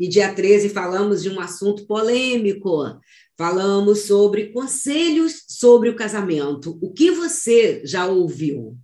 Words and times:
E 0.00 0.08
dia 0.08 0.34
13 0.34 0.70
falamos 0.70 1.22
de 1.22 1.28
um 1.28 1.38
assunto 1.38 1.86
polêmico. 1.86 2.98
Falamos 3.36 4.04
sobre 4.06 4.50
conselhos 4.50 5.44
sobre 5.46 5.90
o 5.90 5.94
casamento. 5.94 6.78
O 6.80 6.90
que 6.90 7.10
você 7.10 7.82
já 7.84 8.06
ouviu? 8.06 8.78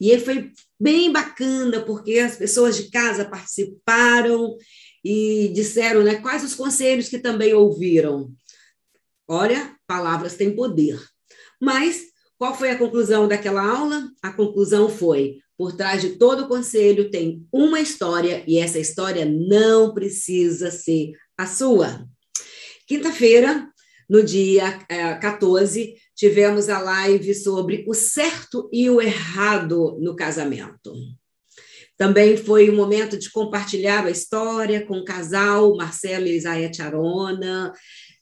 E 0.00 0.16
foi 0.20 0.52
bem 0.78 1.10
bacana, 1.10 1.80
porque 1.80 2.20
as 2.20 2.36
pessoas 2.36 2.76
de 2.76 2.88
casa 2.88 3.24
participaram 3.24 4.56
e 5.04 5.50
disseram 5.52 6.04
né, 6.04 6.16
quais 6.16 6.44
os 6.44 6.54
conselhos 6.54 7.08
que 7.08 7.18
também 7.18 7.52
ouviram. 7.52 8.32
Olha, 9.26 9.74
palavras 9.88 10.36
têm 10.36 10.54
poder. 10.54 11.02
Mas 11.60 12.00
qual 12.38 12.56
foi 12.56 12.70
a 12.70 12.78
conclusão 12.78 13.26
daquela 13.26 13.66
aula? 13.66 14.08
A 14.22 14.32
conclusão 14.32 14.88
foi: 14.88 15.40
por 15.56 15.76
trás 15.76 16.02
de 16.02 16.10
todo 16.10 16.48
conselho 16.48 17.10
tem 17.10 17.46
uma 17.52 17.80
história 17.80 18.42
e 18.46 18.58
essa 18.58 18.78
história 18.78 19.24
não 19.24 19.94
precisa 19.94 20.70
ser 20.70 21.12
a 21.38 21.46
sua. 21.46 22.06
Quinta-feira, 22.86 23.68
no 24.08 24.22
dia 24.22 24.78
é, 24.88 25.14
14, 25.14 25.94
tivemos 26.14 26.68
a 26.68 26.78
live 26.78 27.34
sobre 27.34 27.84
o 27.88 27.94
certo 27.94 28.68
e 28.72 28.90
o 28.90 29.00
errado 29.00 29.98
no 30.00 30.14
casamento. 30.14 30.92
Também 31.96 32.36
foi 32.36 32.68
um 32.68 32.76
momento 32.76 33.16
de 33.16 33.30
compartilhar 33.30 34.04
a 34.04 34.10
história 34.10 34.84
com 34.84 34.98
o 34.98 35.04
casal 35.04 35.76
Marcelo 35.76 36.26
e 36.26 36.36
Isaia 36.36 36.72
Charona, 36.72 37.72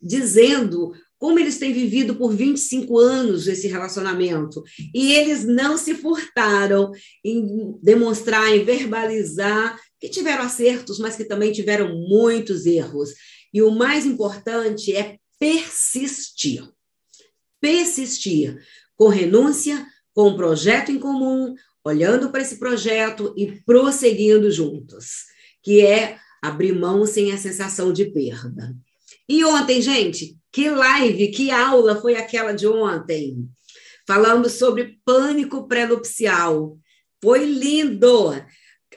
dizendo 0.01 0.93
como 1.23 1.39
eles 1.39 1.57
têm 1.57 1.73
vivido 1.73 2.17
por 2.17 2.35
25 2.35 2.99
anos 2.99 3.47
esse 3.47 3.69
relacionamento. 3.69 4.61
E 4.93 5.13
eles 5.13 5.45
não 5.45 5.79
se 5.79 5.95
furtaram 5.95 6.91
em 7.25 7.79
demonstrar, 7.81 8.53
em 8.53 8.65
verbalizar 8.65 9.81
que 10.01 10.09
tiveram 10.09 10.43
acertos, 10.43 10.99
mas 10.99 11.15
que 11.15 11.23
também 11.25 11.53
tiveram 11.53 11.97
muitos 11.97 12.67
erros. 12.67 13.11
E 13.55 13.63
o 13.63 13.71
mais 13.71 14.05
importante 14.05 14.97
é 14.97 15.17
persistir. 15.39 16.69
Persistir 17.61 18.59
com 18.97 19.07
renúncia, 19.07 19.87
com 20.13 20.31
um 20.31 20.37
projeto 20.37 20.91
em 20.91 20.99
comum, 20.99 21.55
olhando 21.85 22.31
para 22.31 22.43
esse 22.43 22.59
projeto 22.59 23.33
e 23.37 23.61
prosseguindo 23.65 24.51
juntos, 24.51 25.27
que 25.63 25.87
é 25.87 26.19
abrir 26.43 26.73
mão 26.73 27.07
sem 27.07 27.31
a 27.31 27.39
sensação 27.39 27.93
de 27.93 28.07
perda. 28.07 28.75
E 29.29 29.45
ontem, 29.45 29.81
gente, 29.81 30.42
que 30.53 30.69
live, 30.69 31.31
que 31.31 31.51
aula 31.51 32.01
foi 32.01 32.15
aquela 32.15 32.53
de 32.53 32.67
ontem? 32.67 33.49
Falando 34.07 34.51
sobre 34.51 34.99
pânico 35.05 35.67
pré-nupcial. 35.67 36.79
Foi 37.23 37.45
lindo! 37.45 38.33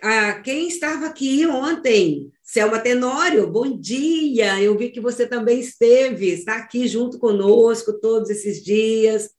Ah, 0.01 0.41
quem 0.41 0.67
estava 0.67 1.05
aqui 1.05 1.45
ontem? 1.47 2.29
Selma 2.43 2.79
Tenório, 2.79 3.49
bom 3.49 3.79
dia! 3.79 4.61
Eu 4.61 4.77
vi 4.77 4.89
que 4.89 4.99
você 4.99 5.25
também 5.25 5.61
esteve, 5.61 6.27
está 6.27 6.57
aqui 6.57 6.87
junto 6.87 7.17
conosco 7.17 7.99
todos 8.01 8.29
esses 8.29 8.61
dias. 8.61 9.29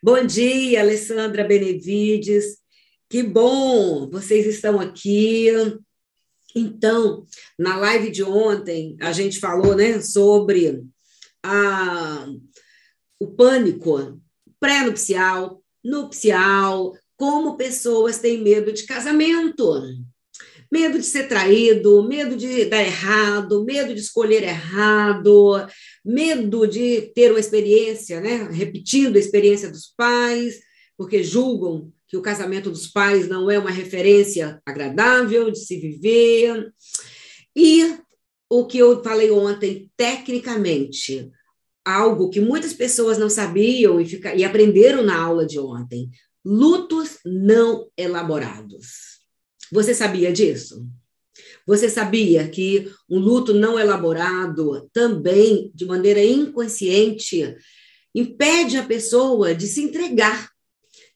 Bom 0.00 0.24
dia, 0.24 0.80
Alessandra 0.80 1.42
Benevides. 1.42 2.58
Que 3.10 3.24
bom, 3.24 4.08
vocês 4.08 4.46
estão 4.46 4.78
aqui. 4.78 5.48
Então, 6.54 7.26
na 7.58 7.76
live 7.76 8.10
de 8.10 8.22
ontem, 8.22 8.96
a 9.00 9.10
gente 9.10 9.40
falou 9.40 9.74
né, 9.74 10.00
sobre 10.00 10.86
a, 11.46 12.26
o 13.20 13.26
pânico 13.28 14.20
pré-nupcial, 14.60 15.62
nupcial, 15.84 16.92
como 17.16 17.56
pessoas 17.56 18.18
têm 18.18 18.42
medo 18.42 18.72
de 18.72 18.84
casamento. 18.84 19.82
Medo 20.70 20.98
de 20.98 21.04
ser 21.04 21.28
traído, 21.28 22.06
medo 22.08 22.36
de 22.36 22.64
dar 22.64 22.82
errado, 22.82 23.64
medo 23.64 23.94
de 23.94 24.00
escolher 24.00 24.42
errado, 24.42 25.66
medo 26.04 26.66
de 26.66 27.12
ter 27.14 27.30
uma 27.30 27.40
experiência, 27.40 28.20
né? 28.20 28.48
repetindo 28.50 29.16
a 29.16 29.20
experiência 29.20 29.70
dos 29.70 29.86
pais, 29.96 30.58
porque 30.98 31.22
julgam 31.22 31.92
que 32.08 32.16
o 32.16 32.22
casamento 32.22 32.70
dos 32.70 32.88
pais 32.88 33.28
não 33.28 33.50
é 33.50 33.58
uma 33.58 33.70
referência 33.70 34.60
agradável 34.66 35.50
de 35.50 35.58
se 35.58 35.78
viver. 35.78 36.72
E 37.54 37.96
o 38.50 38.66
que 38.66 38.78
eu 38.78 39.02
falei 39.02 39.30
ontem, 39.30 39.90
tecnicamente, 39.96 41.30
algo 41.86 42.28
que 42.28 42.40
muitas 42.40 42.74
pessoas 42.74 43.16
não 43.16 43.30
sabiam 43.30 44.00
e, 44.00 44.04
fica, 44.04 44.34
e 44.34 44.42
aprenderam 44.44 45.04
na 45.04 45.16
aula 45.16 45.46
de 45.46 45.60
ontem: 45.60 46.10
lutos 46.44 47.18
não 47.24 47.88
elaborados. 47.96 49.20
Você 49.70 49.94
sabia 49.94 50.32
disso? 50.32 50.84
Você 51.64 51.88
sabia 51.88 52.48
que 52.48 52.90
um 53.08 53.18
luto 53.18 53.54
não 53.54 53.78
elaborado 53.78 54.88
também, 54.92 55.70
de 55.74 55.84
maneira 55.84 56.24
inconsciente, 56.24 57.56
impede 58.14 58.76
a 58.76 58.84
pessoa 58.84 59.54
de 59.54 59.66
se 59.66 59.82
entregar, 59.82 60.50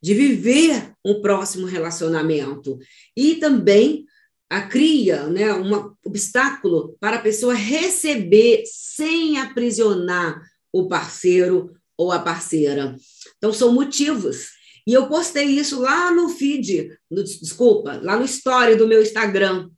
de 0.03 0.15
viver 0.15 0.93
um 1.05 1.21
próximo 1.21 1.67
relacionamento 1.67 2.79
e 3.17 3.37
também 3.37 4.05
a 4.49 4.63
cria 4.63 5.27
né, 5.29 5.53
um 5.55 5.95
obstáculo 6.05 6.97
para 7.01 7.17
a 7.17 7.23
pessoa 7.23 7.55
receber 7.55 8.65
sem 8.67 9.39
aprisionar 9.39 10.43
o 10.73 10.89
parceiro 10.89 11.75
ou 11.97 12.13
a 12.13 12.19
parceira. 12.19 12.97
Então, 13.37 13.53
são 13.53 13.73
motivos. 13.73 14.49
E 14.87 14.93
eu 14.93 15.09
postei 15.09 15.45
isso 15.45 15.81
lá 15.81 16.11
no 16.11 16.29
feed, 16.29 16.91
no, 17.11 17.23
desculpa, 17.23 18.01
lá 18.03 18.17
no 18.17 18.25
story 18.25 18.77
do 18.77 18.89
meu 18.89 19.03
Instagram. 19.03 19.69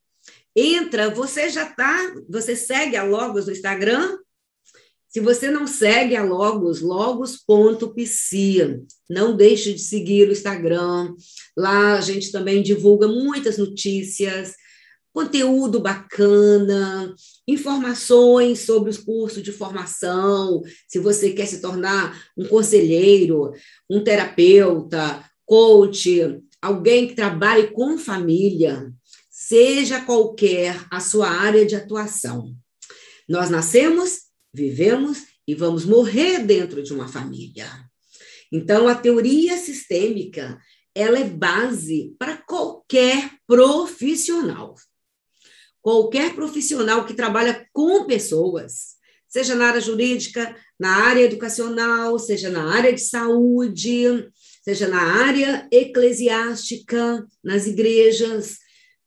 Entra, 0.55 1.11
você 1.11 1.49
já 1.49 1.69
está, 1.69 2.15
você 2.29 2.55
segue 2.55 2.97
a 2.97 3.03
Logos 3.03 3.47
no 3.47 3.53
Instagram? 3.53 4.19
Se 5.09 5.21
você 5.21 5.51
não 5.51 5.67
segue 5.67 6.17
a 6.17 6.25
Logos, 6.25 6.81
logos.psia, 6.81 8.81
não 9.11 9.37
deixe 9.37 9.75
de 9.75 9.81
seguir 9.81 10.29
o 10.29 10.33
Instagram. 10.33 11.15
Lá 11.55 11.99
a 11.99 12.01
gente 12.01 12.33
também 12.33 12.63
divulga 12.63 13.07
muitas 13.07 13.59
notícias, 13.59 14.55
conteúdo 15.13 15.79
bacana, 15.79 17.15
informações 17.47 18.61
sobre 18.61 18.91
os 18.91 18.99
cursos 18.99 19.43
de 19.43 19.53
formação, 19.53 20.63
se 20.89 20.99
você 20.99 21.33
quer 21.33 21.47
se 21.47 21.61
tornar 21.61 22.19
um 22.37 22.47
conselheiro, 22.47 23.53
um 23.91 24.03
terapeuta, 24.03 25.25
coach, 25.45 26.41
alguém 26.61 27.09
que 27.09 27.15
trabalhe 27.15 27.69
com 27.69 27.99
família, 27.99 28.91
seja 29.31 30.01
qualquer 30.01 30.83
a 30.91 30.99
sua 30.99 31.29
área 31.29 31.67
de 31.67 31.77
atuação. 31.77 32.55
Nós 33.29 33.51
nascemos, 33.51 34.21
vivemos 34.53 35.19
e 35.47 35.55
vamos 35.55 35.85
morrer 35.85 36.45
dentro 36.45 36.83
de 36.83 36.93
uma 36.93 37.09
família. 37.09 37.67
Então, 38.51 38.89
a 38.89 38.95
teoria 38.95 39.57
sistêmica, 39.57 40.59
ela 40.95 41.19
é 41.19 41.25
base 41.25 42.15
para 42.19 42.37
qualquer 42.37 43.31
profissional 43.47 44.75
qualquer 45.83 46.35
profissional 46.35 47.05
que 47.05 47.13
trabalha 47.13 47.67
com 47.73 48.07
pessoas, 48.07 48.95
seja 49.29 49.55
na 49.55 49.67
área 49.67 49.81
jurídica, 49.81 50.55
na 50.79 51.07
área 51.07 51.23
educacional, 51.23 52.19
seja 52.19 52.49
na 52.49 52.73
área 52.73 52.93
de 52.93 53.01
saúde, 53.01 54.29
seja 54.63 54.87
na 54.87 55.03
área 55.03 55.69
eclesiástica, 55.73 57.27
nas 57.43 57.67
igrejas, 57.67 58.59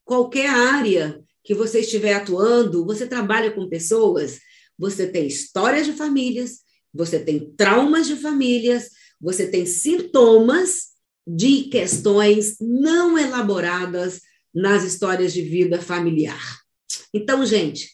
qualquer 0.04 0.50
área 0.50 1.24
que 1.44 1.54
você 1.54 1.80
estiver 1.80 2.14
atuando, 2.14 2.86
você 2.86 3.08
trabalha 3.08 3.52
com 3.52 3.70
pessoas, 3.70 4.40
você 4.78 5.08
tem 5.08 5.28
histórias 5.28 5.86
de 5.86 5.94
famílias, 5.94 6.60
você 6.94 7.20
tem 7.20 7.54
traumas 7.56 8.08
de 8.08 8.16
famílias, 8.16 8.90
você 9.22 9.48
tem 9.48 9.66
sintomas 9.66 10.96
de 11.26 11.64
questões 11.64 12.58
não 12.60 13.18
elaboradas 13.18 14.22
nas 14.54 14.84
histórias 14.84 15.34
de 15.34 15.42
vida 15.42 15.82
familiar. 15.82 16.65
Então, 17.14 17.46
gente, 17.46 17.92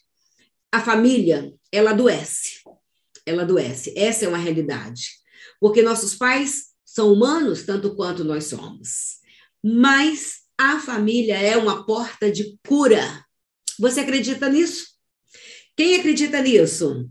a 0.71 0.81
família, 0.81 1.53
ela 1.71 1.91
adoece. 1.91 2.61
Ela 3.25 3.43
adoece. 3.43 3.93
Essa 3.97 4.25
é 4.25 4.27
uma 4.27 4.37
realidade. 4.37 5.09
Porque 5.59 5.81
nossos 5.81 6.15
pais 6.15 6.71
são 6.85 7.13
humanos 7.13 7.63
tanto 7.63 7.95
quanto 7.95 8.23
nós 8.23 8.45
somos. 8.45 9.19
Mas 9.63 10.41
a 10.57 10.79
família 10.79 11.37
é 11.37 11.55
uma 11.57 11.85
porta 11.85 12.31
de 12.31 12.57
cura. 12.67 13.25
Você 13.79 14.01
acredita 14.01 14.49
nisso? 14.49 14.87
Quem 15.75 15.95
acredita 15.95 16.41
nisso? 16.41 17.09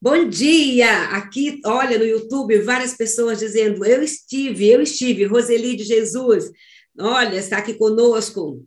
Bom 0.00 0.28
dia! 0.28 1.04
Aqui, 1.10 1.60
olha, 1.64 1.98
no 1.98 2.04
YouTube, 2.04 2.58
várias 2.60 2.94
pessoas 2.94 3.38
dizendo: 3.38 3.84
Eu 3.84 4.02
estive, 4.02 4.68
eu 4.68 4.82
estive, 4.82 5.24
Roseli 5.24 5.74
de 5.76 5.84
Jesus, 5.84 6.50
olha, 6.98 7.36
está 7.36 7.58
aqui 7.58 7.74
conosco. 7.74 8.62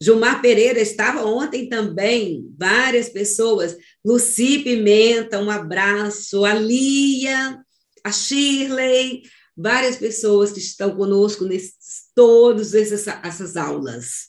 Gilmar 0.00 0.42
Pereira 0.42 0.80
estava 0.80 1.24
ontem 1.24 1.68
também, 1.68 2.52
várias 2.58 3.08
pessoas. 3.08 3.76
Luci 4.04 4.58
Pimenta, 4.58 5.40
um 5.40 5.50
abraço. 5.50 6.44
A 6.44 6.54
Lia, 6.54 7.58
a 8.04 8.12
Shirley, 8.12 9.22
várias 9.56 9.96
pessoas 9.96 10.52
que 10.52 10.58
estão 10.58 10.94
conosco 10.94 11.44
nesses 11.44 12.10
todas 12.14 12.74
essas, 12.74 13.56
aulas. 13.56 14.28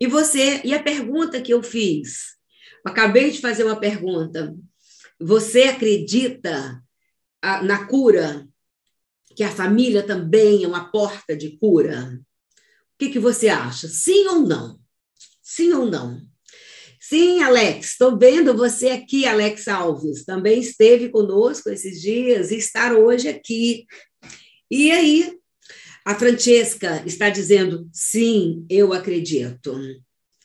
E 0.00 0.06
você, 0.06 0.60
e 0.64 0.74
a 0.74 0.82
pergunta 0.82 1.40
que 1.40 1.52
eu 1.52 1.62
fiz? 1.62 2.36
acabei 2.84 3.30
de 3.32 3.40
fazer 3.40 3.64
uma 3.64 3.80
pergunta. 3.80 4.54
Você 5.18 5.64
acredita 5.64 6.80
ah, 7.42 7.62
na 7.62 7.86
cura? 7.86 8.46
Que 9.34 9.42
a 9.42 9.50
família 9.50 10.02
também 10.02 10.62
é 10.62 10.68
uma 10.68 10.90
porta 10.90 11.36
de 11.36 11.58
cura? 11.58 12.18
O 12.94 12.98
que, 12.98 13.10
que 13.10 13.18
você 13.18 13.48
acha? 13.48 13.88
Sim 13.88 14.26
ou 14.28 14.40
não? 14.40 14.78
Sim 15.48 15.72
ou 15.74 15.88
não? 15.88 16.20
Sim, 17.00 17.40
Alex, 17.40 17.92
estou 17.92 18.18
vendo 18.18 18.56
você 18.56 18.88
aqui, 18.88 19.26
Alex 19.26 19.68
Alves. 19.68 20.24
Também 20.24 20.58
esteve 20.58 21.08
conosco 21.08 21.70
esses 21.70 22.02
dias 22.02 22.50
e 22.50 22.56
está 22.56 22.92
hoje 22.98 23.28
aqui. 23.28 23.86
E 24.68 24.90
aí, 24.90 25.38
a 26.04 26.16
Francesca 26.16 27.00
está 27.06 27.30
dizendo: 27.30 27.88
sim, 27.92 28.66
eu 28.68 28.92
acredito. 28.92 29.78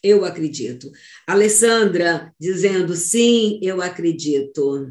Eu 0.03 0.23
acredito. 0.23 0.91
Alessandra 1.25 2.31
dizendo: 2.39 2.95
sim, 2.95 3.59
eu 3.63 3.81
acredito. 3.81 4.87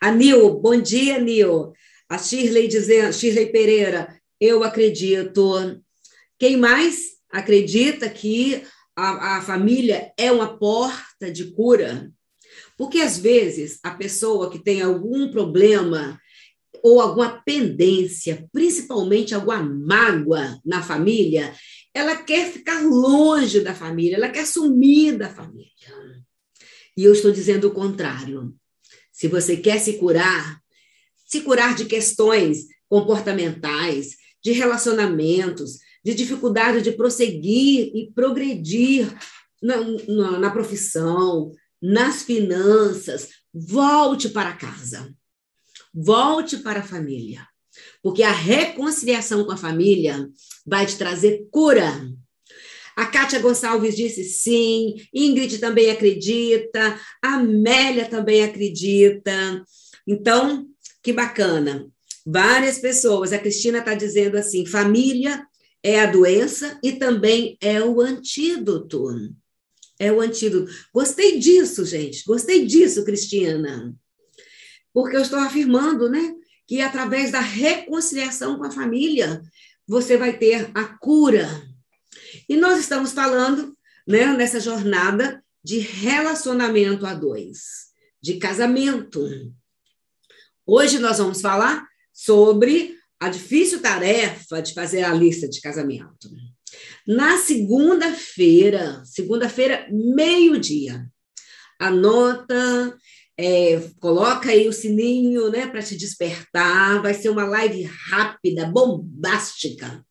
A 0.00 0.12
Nil, 0.12 0.60
bom 0.60 0.80
dia, 0.80 1.18
Nil. 1.18 1.72
A 2.08 2.16
Shirley 2.16 2.68
dizendo, 2.68 3.12
Shirley 3.12 3.50
Pereira, 3.50 4.20
eu 4.40 4.62
acredito. 4.62 5.82
Quem 6.38 6.56
mais 6.56 7.16
acredita 7.28 8.08
que 8.08 8.62
a, 8.96 9.36
a 9.36 9.42
família 9.42 10.12
é 10.16 10.32
uma 10.32 10.58
porta 10.58 11.30
de 11.30 11.52
cura? 11.52 12.10
Porque 12.76 12.98
às 13.00 13.18
vezes 13.18 13.78
a 13.82 13.90
pessoa 13.90 14.50
que 14.50 14.58
tem 14.58 14.80
algum 14.80 15.30
problema 15.30 16.18
ou 16.82 17.00
alguma 17.00 17.42
pendência, 17.44 18.48
principalmente 18.52 19.34
alguma 19.34 19.62
mágoa 19.62 20.58
na 20.64 20.82
família, 20.82 21.54
ela 21.92 22.16
quer 22.16 22.50
ficar 22.50 22.82
longe 22.82 23.60
da 23.60 23.74
família, 23.74 24.16
ela 24.16 24.28
quer 24.28 24.46
sumir 24.46 25.16
da 25.16 25.28
família. 25.28 25.70
E 26.96 27.04
eu 27.04 27.12
estou 27.12 27.30
dizendo 27.30 27.68
o 27.68 27.74
contrário. 27.74 28.54
Se 29.12 29.28
você 29.28 29.56
quer 29.56 29.78
se 29.80 29.94
curar, 29.94 30.60
se 31.26 31.40
curar 31.40 31.74
de 31.74 31.86
questões 31.86 32.66
comportamentais, 32.88 34.16
de 34.42 34.52
relacionamentos, 34.52 35.78
de 36.06 36.14
dificuldade 36.14 36.82
de 36.82 36.92
prosseguir 36.92 37.90
e 37.92 38.12
progredir 38.14 39.12
na, 39.60 39.76
na, 40.06 40.38
na 40.38 40.50
profissão, 40.50 41.50
nas 41.82 42.22
finanças, 42.22 43.30
volte 43.52 44.28
para 44.28 44.52
casa. 44.52 45.12
Volte 45.92 46.58
para 46.58 46.78
a 46.78 46.86
família. 46.86 47.44
Porque 48.00 48.22
a 48.22 48.30
reconciliação 48.30 49.44
com 49.44 49.50
a 49.50 49.56
família 49.56 50.30
vai 50.64 50.86
te 50.86 50.96
trazer 50.96 51.44
cura. 51.50 52.08
A 52.94 53.06
Kátia 53.06 53.40
Gonçalves 53.40 53.96
disse 53.96 54.22
sim, 54.22 54.94
Ingrid 55.12 55.58
também 55.58 55.90
acredita, 55.90 57.00
Amélia 57.20 58.08
também 58.08 58.44
acredita. 58.44 59.64
Então, 60.06 60.68
que 61.02 61.12
bacana. 61.12 61.90
Várias 62.24 62.78
pessoas, 62.78 63.32
a 63.32 63.40
Cristina 63.40 63.78
está 63.78 63.92
dizendo 63.92 64.36
assim: 64.36 64.64
família 64.64 65.44
é 65.86 66.00
a 66.00 66.10
doença 66.10 66.80
e 66.82 66.94
também 66.94 67.56
é 67.60 67.80
o 67.80 68.00
antídoto. 68.00 69.06
É 69.96 70.10
o 70.10 70.20
antídoto. 70.20 70.68
Gostei 70.92 71.38
disso, 71.38 71.84
gente. 71.84 72.24
Gostei 72.26 72.66
disso, 72.66 73.04
Cristina. 73.04 73.94
Porque 74.92 75.16
eu 75.16 75.22
estou 75.22 75.38
afirmando, 75.38 76.10
né, 76.10 76.34
que 76.66 76.80
através 76.80 77.30
da 77.30 77.38
reconciliação 77.38 78.58
com 78.58 78.64
a 78.64 78.70
família, 78.72 79.40
você 79.86 80.16
vai 80.16 80.36
ter 80.36 80.72
a 80.74 80.84
cura. 80.84 81.48
E 82.48 82.56
nós 82.56 82.80
estamos 82.80 83.12
falando, 83.12 83.76
né, 84.04 84.26
nessa 84.32 84.58
jornada 84.58 85.40
de 85.62 85.78
relacionamento 85.78 87.06
a 87.06 87.14
dois, 87.14 87.92
de 88.20 88.38
casamento. 88.38 89.24
Hoje 90.66 90.98
nós 90.98 91.18
vamos 91.18 91.40
falar 91.40 91.86
sobre 92.12 92.95
a 93.20 93.28
difícil 93.28 93.80
tarefa 93.80 94.60
de 94.60 94.74
fazer 94.74 95.02
a 95.02 95.14
lista 95.14 95.48
de 95.48 95.60
casamento. 95.60 96.30
Na 97.06 97.38
segunda-feira, 97.38 99.02
segunda-feira, 99.04 99.86
meio-dia, 99.90 101.06
anota, 101.78 102.96
é, 103.38 103.80
coloca 104.00 104.50
aí 104.50 104.68
o 104.68 104.72
sininho 104.72 105.50
né, 105.50 105.66
para 105.66 105.82
te 105.82 105.96
despertar. 105.96 107.02
Vai 107.02 107.14
ser 107.14 107.30
uma 107.30 107.44
live 107.44 107.82
rápida, 107.82 108.66
bombástica, 108.66 110.04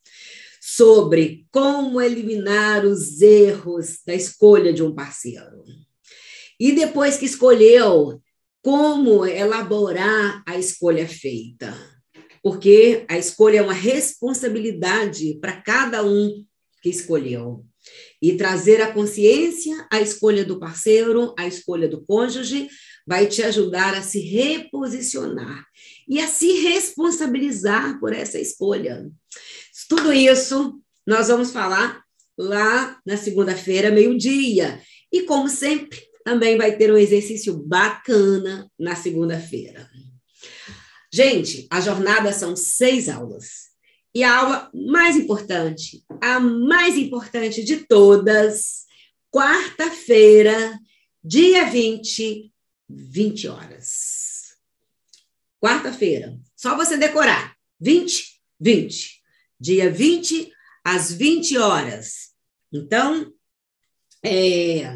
sobre 0.62 1.46
como 1.52 2.02
eliminar 2.02 2.86
os 2.86 3.22
erros 3.22 4.00
da 4.06 4.14
escolha 4.14 4.74
de 4.74 4.82
um 4.82 4.94
parceiro. 4.94 5.64
E 6.60 6.72
depois 6.72 7.18
que 7.18 7.26
escolheu, 7.26 8.22
como 8.64 9.26
elaborar 9.26 10.42
a 10.48 10.58
escolha 10.58 11.08
feita 11.08 11.95
porque 12.46 13.04
a 13.10 13.18
escolha 13.18 13.58
é 13.58 13.62
uma 13.64 13.74
responsabilidade 13.74 15.40
para 15.42 15.60
cada 15.64 16.06
um 16.06 16.46
que 16.80 16.90
escolheu. 16.90 17.66
E 18.22 18.38
trazer 18.38 18.84
a 18.84 18.92
consciência, 18.92 19.88
a 19.92 20.00
escolha 20.00 20.46
do 20.46 20.60
parceiro, 20.60 21.34
a 21.40 21.48
escolha 21.48 21.88
do 21.88 22.06
cônjuge, 22.06 22.70
vai 23.08 23.26
te 23.26 23.42
ajudar 23.42 23.96
a 23.96 24.04
se 24.04 24.20
reposicionar 24.20 25.66
e 26.08 26.20
a 26.20 26.28
se 26.28 26.62
responsabilizar 26.62 28.00
por 28.00 28.14
essa 28.14 28.40
escolha. 28.40 29.10
Tudo 29.90 30.14
isso 30.14 30.80
nós 31.04 31.30
vamos 31.30 31.50
falar 31.50 32.04
lá 32.38 33.00
na 33.04 33.18
segunda-feira, 33.18 33.90
meio-dia. 33.90 34.80
E, 35.12 35.24
como 35.24 35.50
sempre, 35.50 36.00
também 36.24 36.60
vai 36.60 36.78
ter 36.78 36.94
um 36.94 36.98
exercício 36.98 37.58
bacana 37.58 38.70
na 38.78 38.96
segunda-feira. 38.96 39.90
Gente, 41.16 41.66
a 41.70 41.80
jornada 41.80 42.34
são 42.34 42.58
seis 42.58 43.08
aulas. 43.08 43.70
E 44.14 44.22
a 44.22 44.38
aula 44.38 44.70
mais 44.74 45.16
importante, 45.16 46.04
a 46.20 46.42
mais 46.42 46.98
importante 46.98 47.64
de 47.64 47.78
todas, 47.88 48.84
quarta-feira, 49.32 50.78
dia 51.24 51.70
20, 51.70 52.52
20 52.90 53.48
horas. 53.48 54.58
Quarta-feira, 55.64 56.38
só 56.54 56.76
você 56.76 56.98
decorar. 56.98 57.56
20, 57.80 58.42
20. 58.60 59.22
Dia 59.58 59.90
20, 59.90 60.52
às 60.84 61.14
20 61.14 61.58
horas. 61.58 62.32
Então, 62.74 63.34
é, 64.22 64.94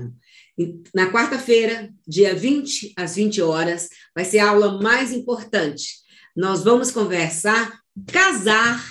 na 0.94 1.10
quarta-feira, 1.14 1.90
dia 2.06 2.36
20, 2.36 2.92
às 2.98 3.16
20 3.16 3.42
horas, 3.42 3.88
vai 4.14 4.26
ser 4.26 4.40
a 4.40 4.50
aula 4.50 4.82
mais 4.82 5.14
importante 5.14 6.09
nós 6.36 6.64
vamos 6.64 6.92
conversar. 6.92 7.80
Casar 8.12 8.84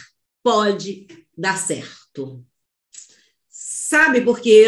pode 0.43 1.07
dar 1.37 1.57
certo. 1.57 2.45
Sabe 3.49 4.21
por 4.21 4.41
quê? 4.41 4.67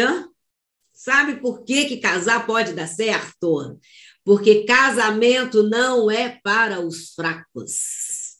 Sabe 0.93 1.39
por 1.39 1.63
quê 1.63 1.85
que 1.85 1.97
casar 1.97 2.45
pode 2.45 2.73
dar 2.73 2.87
certo? 2.87 3.79
Porque 4.23 4.65
casamento 4.65 5.63
não 5.63 6.09
é 6.09 6.39
para 6.43 6.79
os 6.79 7.13
fracos. 7.13 8.37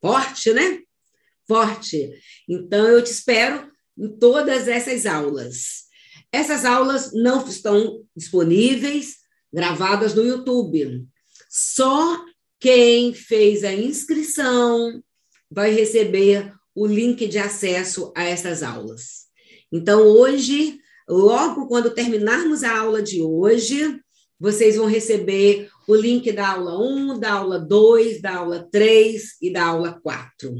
Forte, 0.00 0.52
né? 0.52 0.80
Forte. 1.46 2.12
Então, 2.48 2.86
eu 2.86 3.02
te 3.02 3.10
espero 3.10 3.70
em 3.96 4.08
todas 4.18 4.68
essas 4.68 5.06
aulas. 5.06 5.84
Essas 6.30 6.64
aulas 6.64 7.12
não 7.14 7.46
estão 7.46 8.04
disponíveis, 8.14 9.16
gravadas 9.52 10.14
no 10.14 10.22
YouTube. 10.22 11.06
Só 11.48 12.22
quem 12.60 13.14
fez 13.14 13.64
a 13.64 13.72
inscrição 13.72 15.02
vai 15.50 15.70
receber 15.70 16.52
o 16.74 16.86
link 16.86 17.26
de 17.26 17.38
acesso 17.38 18.12
a 18.16 18.24
essas 18.24 18.62
aulas. 18.62 19.26
Então, 19.72 20.02
hoje, 20.06 20.78
logo 21.08 21.66
quando 21.66 21.90
terminarmos 21.94 22.62
a 22.62 22.78
aula 22.78 23.02
de 23.02 23.22
hoje, 23.22 24.00
vocês 24.38 24.76
vão 24.76 24.86
receber 24.86 25.68
o 25.86 25.94
link 25.94 26.30
da 26.32 26.50
aula 26.50 26.78
1, 26.78 27.18
da 27.18 27.32
aula 27.32 27.58
2, 27.58 28.20
da 28.20 28.36
aula 28.36 28.68
3 28.70 29.22
e 29.42 29.52
da 29.52 29.64
aula 29.64 29.98
4. 30.02 30.54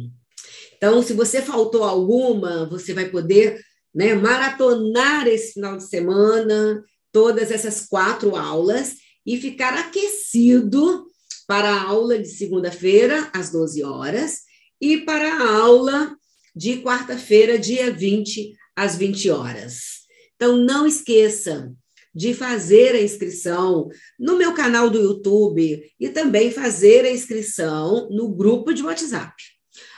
Então, 0.76 1.02
se 1.02 1.12
você 1.12 1.42
faltou 1.42 1.84
alguma, 1.84 2.68
você 2.68 2.92
vai 2.92 3.08
poder 3.08 3.60
né, 3.94 4.14
maratonar 4.14 5.26
esse 5.26 5.54
final 5.54 5.76
de 5.76 5.88
semana, 5.88 6.84
todas 7.12 7.50
essas 7.50 7.86
quatro 7.86 8.36
aulas, 8.36 8.94
e 9.26 9.36
ficar 9.36 9.74
aquecido 9.74 11.07
para 11.48 11.70
a 11.70 11.82
aula 11.82 12.18
de 12.18 12.28
segunda-feira, 12.28 13.30
às 13.32 13.50
12 13.50 13.82
horas, 13.82 14.42
e 14.78 14.98
para 14.98 15.32
a 15.32 15.56
aula 15.56 16.14
de 16.54 16.82
quarta-feira, 16.82 17.58
dia 17.58 17.90
20, 17.90 18.54
às 18.76 18.96
20 18.96 19.30
horas. 19.30 20.02
Então, 20.36 20.58
não 20.58 20.86
esqueça 20.86 21.72
de 22.14 22.34
fazer 22.34 22.94
a 22.94 23.00
inscrição 23.00 23.88
no 24.18 24.36
meu 24.36 24.52
canal 24.52 24.90
do 24.90 25.00
YouTube 25.00 25.82
e 25.98 26.08
também 26.10 26.50
fazer 26.50 27.06
a 27.06 27.10
inscrição 27.10 28.10
no 28.10 28.28
grupo 28.28 28.74
de 28.74 28.82
WhatsApp. 28.82 29.34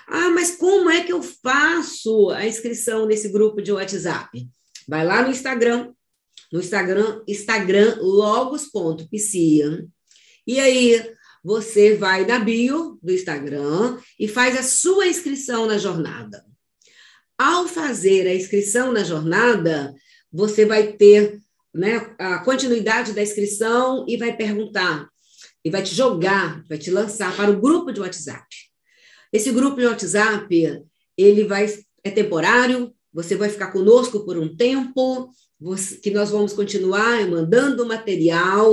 Ah, 0.07 0.31
mas 0.31 0.57
como 0.57 0.89
é 0.89 1.03
que 1.03 1.13
eu 1.13 1.21
faço 1.21 2.31
a 2.31 2.47
inscrição 2.47 3.07
nesse 3.07 3.29
grupo 3.29 3.61
de 3.61 3.73
WhatsApp? 3.73 4.49
Vai 4.87 5.05
lá 5.05 5.23
no 5.23 5.31
Instagram, 5.31 5.93
no 6.53 6.61
Instagram, 6.61 7.23
Instagram 7.27 7.97
logos.psia. 8.01 9.85
E 10.47 10.61
aí 10.61 11.20
você 11.43 11.97
vai 11.97 12.27
na 12.27 12.39
bio 12.39 12.99
do 13.03 13.13
Instagram 13.13 13.99
e 14.19 14.29
faz 14.29 14.59
a 14.59 14.63
sua 14.63 15.07
inscrição 15.07 15.67
na 15.67 15.79
jornada. 15.79 16.45
Ao 17.39 17.67
fazer 17.67 18.27
a 18.27 18.35
inscrição 18.35 18.93
na 18.93 19.03
jornada, 19.03 19.95
você 20.31 20.67
vai 20.67 20.93
ter 20.93 21.41
né, 21.75 22.15
a 22.19 22.39
continuidade 22.41 23.13
da 23.13 23.23
inscrição 23.23 24.05
e 24.09 24.17
vai 24.17 24.37
perguntar, 24.37 25.09
e 25.65 25.71
vai 25.71 25.83
te 25.83 25.95
jogar, 25.95 26.63
vai 26.69 26.79
te 26.79 26.91
lançar 26.91 27.35
para 27.35 27.51
o 27.51 27.61
grupo 27.61 27.93
de 27.93 28.01
WhatsApp. 28.01 28.47
Esse 29.33 29.53
grupo 29.53 29.81
de 29.81 29.87
WhatsApp, 29.87 30.83
ele 31.17 31.45
vai 31.45 31.67
é 32.03 32.11
temporário, 32.11 32.95
você 33.13 33.37
vai 33.37 33.49
ficar 33.49 33.73
conosco 33.73 34.25
por 34.25 34.39
um 34.39 34.55
tempo, 34.57 35.31
você, 35.61 35.97
que 35.97 36.11
nós 36.11 36.31
vamos 36.31 36.53
continuar 36.53 37.27
mandando 37.29 37.87
material. 37.87 38.73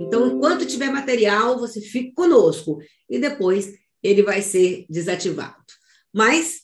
Então, 0.00 0.26
enquanto 0.26 0.66
tiver 0.66 0.90
material, 0.90 1.58
você 1.58 1.80
fica 1.80 2.12
conosco 2.14 2.78
e 3.08 3.18
depois 3.18 3.74
ele 4.02 4.22
vai 4.22 4.42
ser 4.42 4.86
desativado. 4.88 5.62
Mas, 6.12 6.62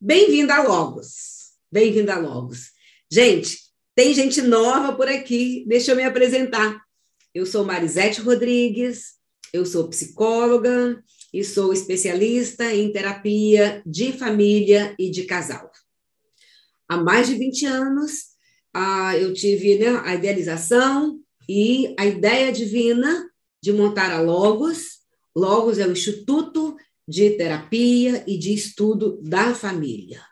bem-vindo 0.00 0.52
a 0.52 0.62
Logos. 0.62 1.54
Bem-vindo 1.70 2.12
a 2.12 2.18
Logos. 2.18 2.70
Gente, 3.10 3.58
tem 3.94 4.12
gente 4.14 4.42
nova 4.42 4.94
por 4.94 5.08
aqui, 5.08 5.64
deixa 5.66 5.92
eu 5.92 5.96
me 5.96 6.04
apresentar. 6.04 6.80
Eu 7.34 7.46
sou 7.46 7.64
Marisete 7.64 8.20
Rodrigues, 8.20 9.14
eu 9.52 9.64
sou 9.64 9.88
psicóloga 9.88 11.02
e 11.32 11.44
sou 11.44 11.72
especialista 11.72 12.72
em 12.72 12.92
terapia 12.92 13.82
de 13.86 14.12
família 14.12 14.94
e 14.98 15.10
de 15.10 15.24
casal. 15.24 15.70
Há 16.88 16.98
mais 16.98 17.26
de 17.26 17.34
20 17.34 17.66
anos, 17.66 18.12
ah, 18.72 19.16
eu 19.16 19.32
tive 19.32 19.78
né, 19.78 20.00
a 20.04 20.14
idealização 20.14 21.18
e 21.48 21.94
a 21.98 22.06
ideia 22.06 22.52
divina 22.52 23.28
de 23.62 23.72
montar 23.72 24.10
a 24.12 24.20
Logos. 24.20 25.00
Logos 25.34 25.78
é 25.78 25.86
o 25.86 25.92
Instituto 25.92 26.76
de 27.06 27.30
Terapia 27.30 28.24
e 28.26 28.38
de 28.38 28.52
Estudo 28.52 29.20
da 29.22 29.54
Família. 29.54 30.22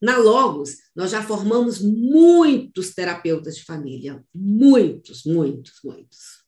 Na 0.00 0.18
Logos, 0.18 0.76
nós 0.94 1.10
já 1.10 1.22
formamos 1.22 1.80
muitos 1.80 2.94
terapeutas 2.94 3.56
de 3.56 3.64
família, 3.64 4.22
muitos, 4.34 5.24
muitos, 5.24 5.74
muitos. 5.84 6.40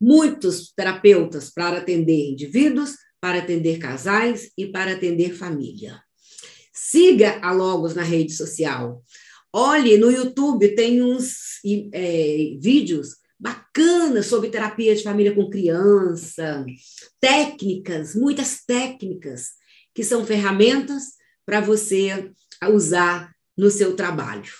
Muitos 0.00 0.72
terapeutas 0.74 1.50
para 1.50 1.78
atender 1.78 2.30
indivíduos, 2.30 2.96
para 3.20 3.38
atender 3.38 3.78
casais 3.78 4.50
e 4.58 4.66
para 4.66 4.92
atender 4.92 5.34
família. 5.34 6.02
Siga 6.72 7.40
a 7.40 7.52
Logos 7.52 7.94
na 7.94 8.02
rede 8.02 8.32
social. 8.32 9.02
Olhe, 9.52 9.98
no 9.98 10.10
YouTube 10.10 10.74
tem 10.74 11.02
uns 11.02 11.60
é, 11.92 12.56
vídeos 12.60 13.21
bacanas 13.42 14.26
sobre 14.26 14.50
terapia 14.50 14.94
de 14.94 15.02
família 15.02 15.34
com 15.34 15.50
criança, 15.50 16.64
técnicas, 17.20 18.14
muitas 18.14 18.64
técnicas, 18.64 19.48
que 19.92 20.04
são 20.04 20.24
ferramentas 20.24 21.14
para 21.44 21.60
você 21.60 22.30
usar 22.70 23.34
no 23.58 23.68
seu 23.68 23.96
trabalho. 23.96 24.52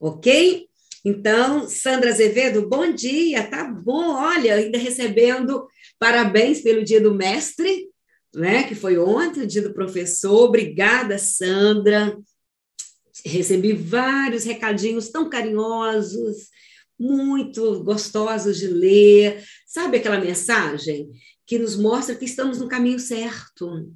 Ok? 0.00 0.66
Então, 1.04 1.68
Sandra 1.68 2.08
Azevedo, 2.08 2.66
bom 2.66 2.90
dia, 2.90 3.50
tá 3.50 3.64
bom, 3.64 4.14
olha, 4.14 4.54
ainda 4.54 4.78
recebendo 4.78 5.66
parabéns 5.98 6.62
pelo 6.62 6.82
dia 6.82 7.02
do 7.02 7.14
mestre, 7.14 7.90
né, 8.34 8.62
que 8.62 8.74
foi 8.74 8.96
ontem, 8.96 9.42
o 9.42 9.46
dia 9.46 9.60
do 9.60 9.74
professor, 9.74 10.44
obrigada, 10.44 11.18
Sandra, 11.18 12.16
recebi 13.26 13.74
vários 13.74 14.44
recadinhos 14.44 15.10
tão 15.10 15.28
carinhosos, 15.28 16.48
muito 17.02 17.82
gostosos 17.82 18.58
de 18.58 18.68
ler. 18.68 19.44
Sabe 19.66 19.96
aquela 19.96 20.20
mensagem 20.20 21.10
que 21.44 21.58
nos 21.58 21.76
mostra 21.76 22.14
que 22.14 22.24
estamos 22.24 22.58
no 22.58 22.68
caminho 22.68 23.00
certo? 23.00 23.92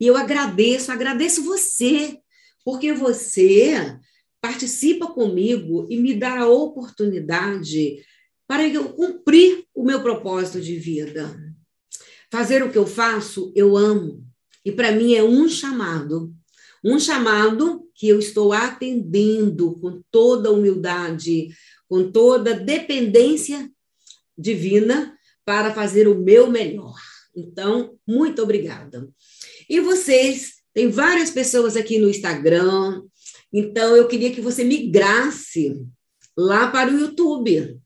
E 0.00 0.06
eu 0.06 0.16
agradeço, 0.16 0.90
agradeço 0.90 1.44
você, 1.44 2.18
porque 2.64 2.92
você 2.92 3.96
participa 4.40 5.06
comigo 5.06 5.86
e 5.88 5.96
me 5.96 6.14
dá 6.14 6.40
a 6.40 6.48
oportunidade 6.48 8.04
para 8.48 8.66
eu 8.66 8.92
cumprir 8.94 9.64
o 9.72 9.84
meu 9.84 10.02
propósito 10.02 10.60
de 10.60 10.76
vida. 10.76 11.38
Fazer 12.32 12.62
o 12.64 12.70
que 12.70 12.78
eu 12.78 12.86
faço, 12.86 13.52
eu 13.54 13.76
amo. 13.76 14.26
E 14.64 14.72
para 14.72 14.90
mim 14.90 15.14
é 15.14 15.22
um 15.22 15.48
chamado 15.48 16.34
um 16.82 16.98
chamado 16.98 17.86
que 17.94 18.08
eu 18.08 18.18
estou 18.18 18.52
atendendo 18.52 19.74
com 19.78 20.02
toda 20.10 20.50
humildade, 20.50 21.48
com 21.90 22.08
toda 22.12 22.54
dependência 22.54 23.68
divina 24.38 25.12
para 25.44 25.74
fazer 25.74 26.06
o 26.06 26.16
meu 26.16 26.48
melhor. 26.48 26.94
Então, 27.36 27.98
muito 28.06 28.40
obrigada. 28.40 29.08
E 29.68 29.80
vocês, 29.80 30.52
tem 30.72 30.88
várias 30.88 31.32
pessoas 31.32 31.76
aqui 31.76 31.98
no 31.98 32.08
Instagram, 32.08 33.02
então 33.52 33.96
eu 33.96 34.06
queria 34.06 34.30
que 34.30 34.40
você 34.40 34.62
migrasse 34.62 35.84
lá 36.38 36.68
para 36.70 36.92
o 36.92 36.98
YouTube, 36.98 37.76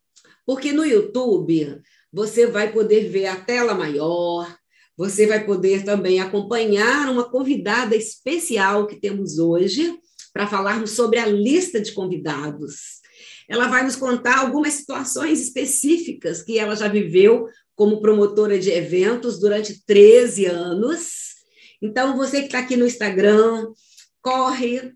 porque 0.45 0.71
no 0.71 0.85
YouTube 0.85 1.81
você 2.13 2.47
vai 2.47 2.71
poder 2.71 3.09
ver 3.09 3.27
a 3.27 3.41
tela 3.41 3.75
maior, 3.75 4.55
você 4.99 5.27
vai 5.27 5.47
poder 5.47 5.83
também 5.83 6.21
acompanhar 6.21 7.11
uma 7.11 7.29
convidada 7.29 7.97
especial 7.97 8.87
que 8.87 9.01
temos 9.01 9.39
hoje 9.39 9.99
para 10.31 10.47
falarmos 10.47 10.91
sobre 10.91 11.19
a 11.19 11.27
lista 11.27 11.81
de 11.81 11.93
convidados. 11.93 13.03
Ela 13.49 13.69
vai 13.69 13.85
nos 13.85 13.97
contar 13.97 14.39
algumas 14.39 14.75
situações 14.75 15.41
específicas 15.41 16.43
que 16.43 16.59
ela 16.59 16.75
já 16.75 16.89
viveu 16.89 17.47
como 17.75 18.01
promotora 18.01 18.59
de 18.59 18.71
eventos 18.71 19.39
durante 19.39 19.85
13 19.85 20.47
anos. 20.47 21.35
Então, 21.83 22.17
você 22.17 22.41
que 22.41 22.47
está 22.47 22.61
aqui 22.61 22.77
no 22.77 22.87
Instagram, 22.87 23.67
corre, 24.23 24.93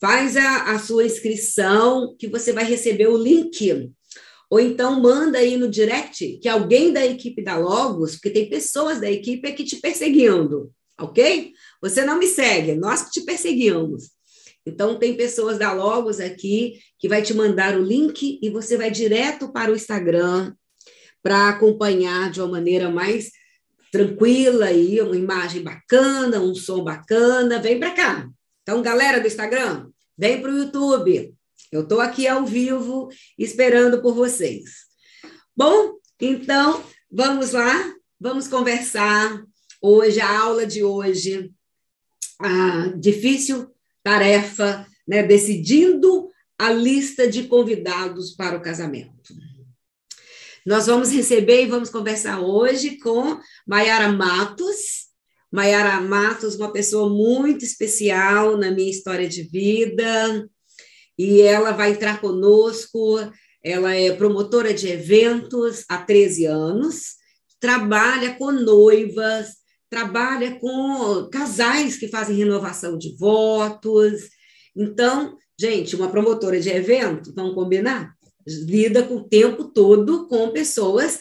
faz 0.00 0.36
a, 0.36 0.72
a 0.72 0.78
sua 0.78 1.04
inscrição, 1.04 2.14
que 2.18 2.28
você 2.28 2.52
vai 2.52 2.64
receber 2.64 3.08
o 3.08 3.16
link 3.16 3.90
ou 4.50 4.58
então 4.58 5.00
manda 5.00 5.38
aí 5.38 5.56
no 5.56 5.68
direct 5.68 6.38
que 6.38 6.48
alguém 6.48 6.92
da 6.92 7.04
equipe 7.04 7.42
da 7.42 7.58
Logos, 7.58 8.12
porque 8.12 8.30
tem 8.30 8.48
pessoas 8.48 9.00
da 9.00 9.10
equipe 9.10 9.46
aqui 9.46 9.62
te 9.62 9.76
perseguindo, 9.76 10.72
ok? 10.98 11.52
Você 11.82 12.04
não 12.04 12.18
me 12.18 12.26
segue, 12.26 12.74
nós 12.74 13.02
que 13.02 13.10
te 13.10 13.20
perseguimos. 13.22 14.10
Então 14.68 14.98
tem 14.98 15.16
pessoas 15.16 15.58
da 15.58 15.72
Logos 15.72 16.20
aqui 16.20 16.78
que 16.98 17.08
vai 17.08 17.22
te 17.22 17.32
mandar 17.34 17.76
o 17.76 17.82
link 17.82 18.38
e 18.42 18.50
você 18.50 18.76
vai 18.76 18.90
direto 18.90 19.50
para 19.52 19.72
o 19.72 19.74
Instagram 19.74 20.52
para 21.22 21.48
acompanhar 21.48 22.30
de 22.30 22.40
uma 22.40 22.48
maneira 22.48 22.90
mais 22.90 23.30
tranquila 23.90 24.66
aí, 24.66 25.00
uma 25.00 25.16
imagem 25.16 25.62
bacana, 25.62 26.40
um 26.40 26.54
som 26.54 26.84
bacana, 26.84 27.60
vem 27.60 27.78
para 27.78 27.90
cá. 27.90 28.28
Então, 28.62 28.82
galera 28.82 29.18
do 29.20 29.26
Instagram, 29.26 29.88
vem 30.16 30.40
para 30.40 30.52
o 30.52 30.58
YouTube, 30.58 31.34
eu 31.72 31.82
estou 31.82 32.00
aqui 32.00 32.26
ao 32.28 32.44
vivo 32.44 33.08
esperando 33.38 34.00
por 34.00 34.14
vocês. 34.14 34.86
Bom, 35.56 35.94
então 36.20 36.84
vamos 37.10 37.52
lá, 37.52 37.94
vamos 38.20 38.46
conversar 38.46 39.42
hoje, 39.80 40.20
a 40.20 40.38
aula 40.40 40.66
de 40.66 40.84
hoje, 40.84 41.50
a 42.40 42.88
difícil 42.96 43.74
tarefa, 44.08 44.86
né, 45.06 45.22
decidindo 45.22 46.30
a 46.58 46.72
lista 46.72 47.28
de 47.28 47.42
convidados 47.44 48.34
para 48.34 48.56
o 48.56 48.62
casamento. 48.62 49.34
Nós 50.64 50.86
vamos 50.86 51.12
receber 51.12 51.64
e 51.64 51.66
vamos 51.66 51.90
conversar 51.90 52.40
hoje 52.40 52.96
com 52.96 53.38
Maiara 53.66 54.10
Matos. 54.10 55.08
Maiara 55.52 56.00
Matos, 56.00 56.54
uma 56.56 56.72
pessoa 56.72 57.10
muito 57.10 57.66
especial 57.66 58.56
na 58.56 58.70
minha 58.70 58.90
história 58.90 59.28
de 59.28 59.42
vida, 59.42 60.48
e 61.18 61.42
ela 61.42 61.72
vai 61.72 61.90
entrar 61.90 62.18
conosco. 62.18 63.18
Ela 63.62 63.94
é 63.94 64.10
promotora 64.14 64.72
de 64.72 64.88
eventos 64.88 65.84
há 65.86 65.98
13 65.98 66.46
anos, 66.46 67.16
trabalha 67.60 68.34
com 68.36 68.52
noivas, 68.52 69.57
trabalha 69.90 70.58
com 70.58 71.28
casais 71.30 71.96
que 71.96 72.08
fazem 72.08 72.36
renovação 72.36 72.98
de 72.98 73.16
votos. 73.16 74.28
Então, 74.76 75.36
gente, 75.58 75.96
uma 75.96 76.10
promotora 76.10 76.60
de 76.60 76.68
evento, 76.68 77.32
vamos 77.34 77.54
combinar? 77.54 78.14
Lida 78.46 79.02
com 79.02 79.16
o 79.16 79.28
tempo 79.28 79.64
todo 79.64 80.26
com 80.28 80.50
pessoas 80.50 81.20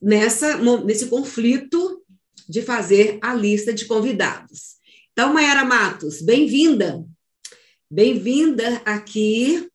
nessa, 0.00 0.56
nesse 0.84 1.06
conflito 1.06 2.02
de 2.48 2.62
fazer 2.62 3.18
a 3.22 3.34
lista 3.34 3.72
de 3.72 3.86
convidados. 3.86 4.74
Então, 5.12 5.32
Mayara 5.32 5.64
Matos, 5.64 6.20
bem-vinda. 6.20 7.04
Bem-vinda 7.90 8.82
aqui. 8.84 9.68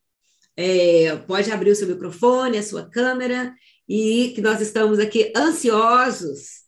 É, 0.55 1.15
pode 1.15 1.50
abrir 1.51 1.71
o 1.71 1.75
seu 1.75 1.88
microfone, 1.88 2.57
a 2.57 2.63
sua 2.63 2.83
câmera, 2.89 3.53
e 3.88 4.33
que 4.36 4.41
nós 4.41 4.59
estamos 4.59 5.00
aqui 5.00 5.31
ansiosos 5.36 6.58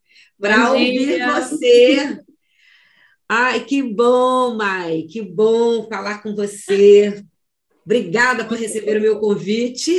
para 0.41 0.71
ouvir 0.71 1.23
você. 1.23 2.19
Ai, 3.29 3.63
que 3.63 3.81
bom, 3.81 4.55
Mai, 4.55 5.03
que 5.03 5.21
bom 5.21 5.87
falar 5.87 6.21
com 6.21 6.35
você. 6.35 7.23
Obrigada 7.85 8.43
por 8.43 8.57
receber 8.57 8.97
o 8.97 9.01
meu 9.01 9.19
convite. 9.19 9.93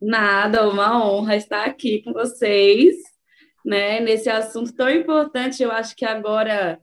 Nada, 0.00 0.68
uma 0.68 1.06
honra 1.06 1.36
estar 1.36 1.64
aqui 1.64 2.02
com 2.02 2.12
vocês, 2.12 2.96
né, 3.64 4.00
nesse 4.00 4.28
assunto 4.28 4.74
tão 4.74 4.90
importante. 4.90 5.62
Eu 5.62 5.70
acho 5.70 5.94
que 5.94 6.04
agora, 6.04 6.80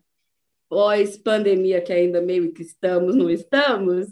pós-pandemia, 0.70 1.82
que 1.82 1.92
ainda 1.92 2.22
meio 2.22 2.54
que 2.54 2.62
estamos, 2.62 3.16
não 3.16 3.30
estamos, 3.30 4.08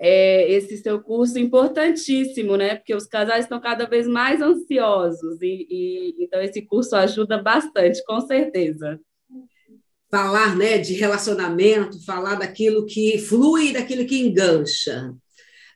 é, 0.00 0.50
esse 0.50 0.76
seu 0.76 1.00
curso 1.00 1.38
importantíssimo, 1.38 2.56
né? 2.56 2.76
Porque 2.76 2.94
os 2.94 3.06
casais 3.06 3.44
estão 3.44 3.60
cada 3.60 3.84
vez 3.86 4.06
mais 4.06 4.40
ansiosos 4.40 5.42
e, 5.42 5.66
e 5.68 6.24
então 6.24 6.40
esse 6.40 6.62
curso 6.62 6.94
ajuda 6.94 7.42
bastante, 7.42 8.04
com 8.04 8.20
certeza. 8.20 9.00
Falar, 10.10 10.56
né, 10.56 10.78
de 10.78 10.94
relacionamento, 10.94 12.02
falar 12.04 12.36
daquilo 12.36 12.86
que 12.86 13.18
flui, 13.18 13.72
daquilo 13.72 14.06
que 14.06 14.20
engancha, 14.20 15.12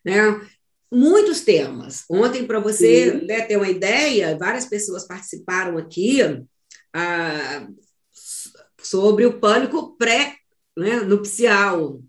né? 0.04 0.40
Muitos 0.90 1.40
temas. 1.40 2.04
Ontem, 2.08 2.46
para 2.46 2.60
você 2.60 3.12
né, 3.26 3.40
ter 3.42 3.56
uma 3.56 3.68
ideia, 3.68 4.36
várias 4.36 4.66
pessoas 4.66 5.06
participaram 5.06 5.78
aqui 5.78 6.20
ah, 6.94 7.66
sobre 8.78 9.24
o 9.24 9.40
pânico 9.40 9.96
pré-nupcial. 9.96 11.94
Né, 11.94 12.00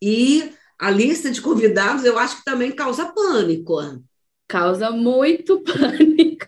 e 0.00 0.52
a 0.82 0.90
lista 0.90 1.30
de 1.30 1.40
convidados 1.40 2.04
eu 2.04 2.18
acho 2.18 2.38
que 2.38 2.44
também 2.44 2.72
causa 2.72 3.12
pânico. 3.12 3.76
Causa 4.48 4.90
muito 4.90 5.62
pânico. 5.62 6.46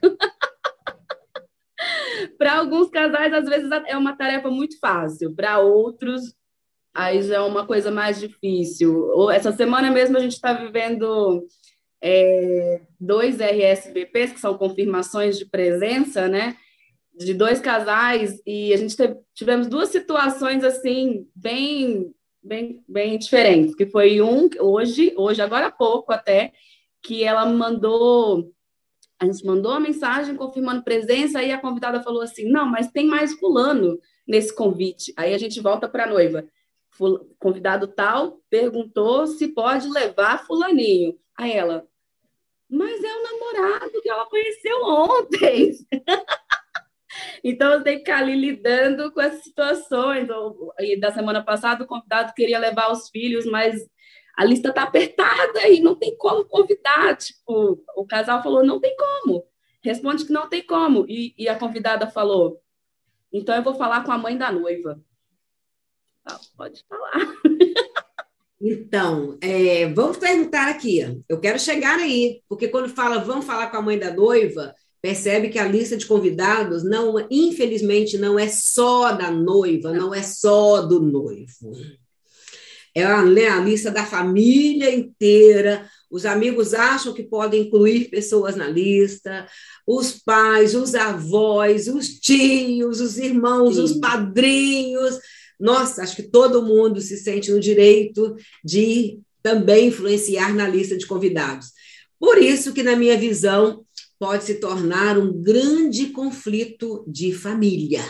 para 2.36 2.58
alguns 2.58 2.90
casais, 2.90 3.32
às 3.32 3.48
vezes, 3.48 3.70
é 3.86 3.96
uma 3.96 4.16
tarefa 4.16 4.50
muito 4.50 4.76
fácil, 4.80 5.32
para 5.36 5.60
outros, 5.60 6.34
aí 6.92 7.22
já 7.22 7.36
é 7.36 7.40
uma 7.40 7.64
coisa 7.64 7.92
mais 7.92 8.18
difícil. 8.18 9.30
Essa 9.30 9.52
semana 9.52 9.88
mesmo 9.92 10.16
a 10.16 10.20
gente 10.20 10.32
está 10.32 10.52
vivendo 10.52 11.46
é, 12.02 12.80
dois 12.98 13.38
RSVPs, 13.38 14.32
que 14.32 14.40
são 14.40 14.58
confirmações 14.58 15.38
de 15.38 15.46
presença, 15.46 16.26
né? 16.26 16.56
De 17.16 17.32
dois 17.34 17.60
casais, 17.60 18.42
e 18.44 18.74
a 18.74 18.76
gente 18.76 18.96
teve, 18.96 19.14
tivemos 19.32 19.68
duas 19.68 19.90
situações 19.90 20.64
assim, 20.64 21.24
bem 21.36 22.12
bem, 22.44 22.84
bem 22.86 23.18
diferentes, 23.18 23.74
que 23.74 23.86
foi 23.86 24.20
um 24.20 24.48
hoje, 24.60 25.14
hoje, 25.16 25.40
agora 25.40 25.66
há 25.66 25.70
pouco 25.70 26.12
até, 26.12 26.52
que 27.02 27.24
ela 27.24 27.46
mandou, 27.46 28.52
a 29.18 29.24
gente 29.24 29.44
mandou 29.46 29.72
uma 29.72 29.80
mensagem 29.80 30.36
confirmando 30.36 30.84
presença, 30.84 31.38
aí 31.38 31.50
a 31.50 31.60
convidada 31.60 32.02
falou 32.02 32.22
assim, 32.22 32.44
não, 32.48 32.66
mas 32.66 32.90
tem 32.90 33.06
mais 33.06 33.32
fulano 33.34 33.98
nesse 34.26 34.54
convite. 34.54 35.12
Aí 35.16 35.34
a 35.34 35.38
gente 35.38 35.60
volta 35.60 35.88
para 35.88 36.04
a 36.04 36.08
noiva. 36.08 36.46
Convidado 37.38 37.88
tal 37.88 38.40
perguntou 38.48 39.26
se 39.26 39.48
pode 39.48 39.88
levar 39.88 40.46
fulaninho. 40.46 41.18
Aí 41.36 41.52
ela, 41.52 41.86
mas 42.68 43.02
é 43.02 43.12
o 43.12 43.22
namorado 43.22 44.00
que 44.00 44.08
ela 44.08 44.26
conheceu 44.26 44.82
ontem. 44.84 45.72
Então, 47.42 47.72
eu 47.72 47.82
tenho 47.82 47.98
que 47.98 48.04
ficar 48.04 48.18
ali 48.18 48.34
lidando 48.34 49.12
com 49.12 49.20
essas 49.20 49.42
situações. 49.42 50.28
E 50.80 50.98
da 50.98 51.12
semana 51.12 51.42
passada, 51.44 51.84
o 51.84 51.86
convidado 51.86 52.32
queria 52.34 52.58
levar 52.58 52.90
os 52.90 53.08
filhos, 53.08 53.44
mas 53.46 53.80
a 54.36 54.44
lista 54.44 54.70
está 54.70 54.82
apertada 54.82 55.68
e 55.68 55.80
não 55.80 55.94
tem 55.94 56.16
como 56.16 56.44
convidar. 56.44 57.16
Tipo, 57.16 57.82
o 57.96 58.06
casal 58.06 58.42
falou, 58.42 58.64
não 58.64 58.80
tem 58.80 58.94
como. 58.96 59.44
Responde 59.82 60.24
que 60.24 60.32
não 60.32 60.48
tem 60.48 60.62
como. 60.62 61.04
E, 61.08 61.34
e 61.38 61.48
a 61.48 61.58
convidada 61.58 62.08
falou, 62.10 62.60
então 63.32 63.54
eu 63.54 63.62
vou 63.62 63.74
falar 63.74 64.04
com 64.04 64.12
a 64.12 64.18
mãe 64.18 64.36
da 64.36 64.50
noiva. 64.50 65.00
Ah, 66.24 66.40
pode 66.56 66.82
falar. 66.88 67.34
Então, 68.66 69.36
é, 69.42 69.86
vamos 69.92 70.16
perguntar 70.16 70.70
aqui. 70.70 71.00
Eu 71.28 71.38
quero 71.38 71.58
chegar 71.58 71.98
aí, 71.98 72.42
porque 72.48 72.68
quando 72.68 72.88
fala 72.88 73.18
vamos 73.18 73.44
falar 73.44 73.66
com 73.70 73.76
a 73.76 73.82
mãe 73.82 73.98
da 73.98 74.10
noiva, 74.10 74.74
percebe 75.04 75.50
que 75.50 75.58
a 75.58 75.68
lista 75.68 75.98
de 75.98 76.06
convidados 76.06 76.82
não, 76.82 77.14
infelizmente, 77.30 78.16
não 78.16 78.38
é 78.38 78.48
só 78.48 79.12
da 79.12 79.30
noiva, 79.30 79.92
não 79.92 80.14
é 80.14 80.22
só 80.22 80.80
do 80.80 80.98
noivo. 80.98 81.76
É 82.94 83.04
a, 83.04 83.22
né, 83.22 83.48
a 83.48 83.60
lista 83.60 83.90
da 83.90 84.06
família 84.06 84.94
inteira. 84.94 85.86
Os 86.10 86.24
amigos 86.24 86.72
acham 86.72 87.12
que 87.12 87.22
podem 87.22 87.64
incluir 87.64 88.08
pessoas 88.08 88.56
na 88.56 88.66
lista, 88.66 89.46
os 89.86 90.12
pais, 90.12 90.74
os 90.74 90.94
avós, 90.94 91.86
os 91.86 92.08
tios, 92.18 93.02
os 93.02 93.18
irmãos, 93.18 93.74
Sim. 93.74 93.82
os 93.82 93.92
padrinhos. 93.98 95.18
Nossa, 95.60 96.02
acho 96.02 96.16
que 96.16 96.22
todo 96.22 96.64
mundo 96.64 96.98
se 97.02 97.18
sente 97.18 97.52
no 97.52 97.60
direito 97.60 98.34
de 98.64 99.18
também 99.42 99.88
influenciar 99.88 100.54
na 100.54 100.66
lista 100.66 100.96
de 100.96 101.06
convidados. 101.06 101.74
Por 102.18 102.38
isso 102.38 102.72
que, 102.72 102.82
na 102.82 102.96
minha 102.96 103.18
visão, 103.18 103.84
pode 104.24 104.44
se 104.44 104.54
tornar 104.54 105.18
um 105.18 105.30
grande 105.30 106.06
conflito 106.06 107.04
de 107.06 107.30
família. 107.30 108.02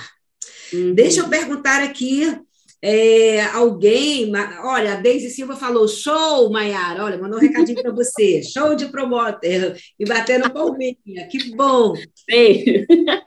Uhum. 0.73 0.95
Deixa 0.95 1.23
eu 1.23 1.29
perguntar 1.29 1.83
aqui 1.83 2.39
é, 2.81 3.43
alguém, 3.47 4.31
olha, 4.63 4.93
a 4.93 5.01
Deise 5.01 5.29
Silva 5.31 5.57
falou, 5.57 5.89
show, 5.89 6.49
Maiara, 6.53 7.05
olha, 7.05 7.19
mandou 7.19 7.39
um 7.39 7.43
recadinho 7.43 7.83
para 7.83 7.91
você, 7.91 8.41
show 8.47 8.77
de 8.77 8.87
promoter, 8.87 9.77
e 9.99 10.05
batendo 10.05 10.49
palminha, 10.53 11.27
que 11.29 11.57
bom. 11.57 11.95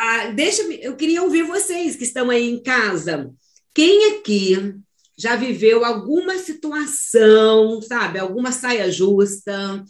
Ah, 0.00 0.26
deixa 0.28 0.62
eu 0.62 0.94
queria 0.94 1.24
ouvir 1.24 1.42
vocês 1.42 1.96
que 1.96 2.04
estão 2.04 2.30
aí 2.30 2.48
em 2.48 2.62
casa. 2.62 3.32
Quem 3.74 4.12
aqui 4.12 4.76
já 5.18 5.34
viveu 5.34 5.84
alguma 5.84 6.38
situação, 6.38 7.82
sabe, 7.82 8.20
alguma 8.20 8.52
saia 8.52 8.92
justa, 8.92 9.84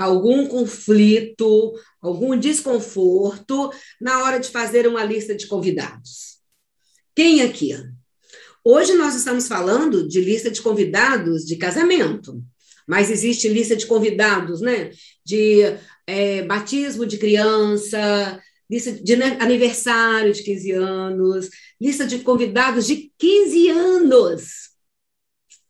algum 0.00 0.46
conflito, 0.46 1.74
algum 2.00 2.34
desconforto 2.34 3.70
na 4.00 4.24
hora 4.24 4.40
de 4.40 4.48
fazer 4.48 4.86
uma 4.86 5.04
lista 5.04 5.34
de 5.34 5.46
convidados. 5.46 6.38
Quem 7.14 7.42
aqui? 7.42 7.74
Hoje 8.64 8.94
nós 8.94 9.14
estamos 9.14 9.46
falando 9.46 10.08
de 10.08 10.20
lista 10.22 10.50
de 10.50 10.62
convidados 10.62 11.44
de 11.44 11.56
casamento, 11.56 12.42
mas 12.88 13.10
existe 13.10 13.46
lista 13.46 13.76
de 13.76 13.86
convidados, 13.86 14.62
né? 14.62 14.90
De 15.22 15.76
é, 16.06 16.42
batismo 16.44 17.04
de 17.04 17.18
criança, 17.18 18.40
lista 18.70 18.92
de 18.92 19.14
aniversário 19.14 20.32
de 20.32 20.42
15 20.42 20.70
anos, 20.72 21.50
lista 21.78 22.06
de 22.06 22.20
convidados 22.20 22.86
de 22.86 23.12
15 23.18 23.68
anos 23.68 24.69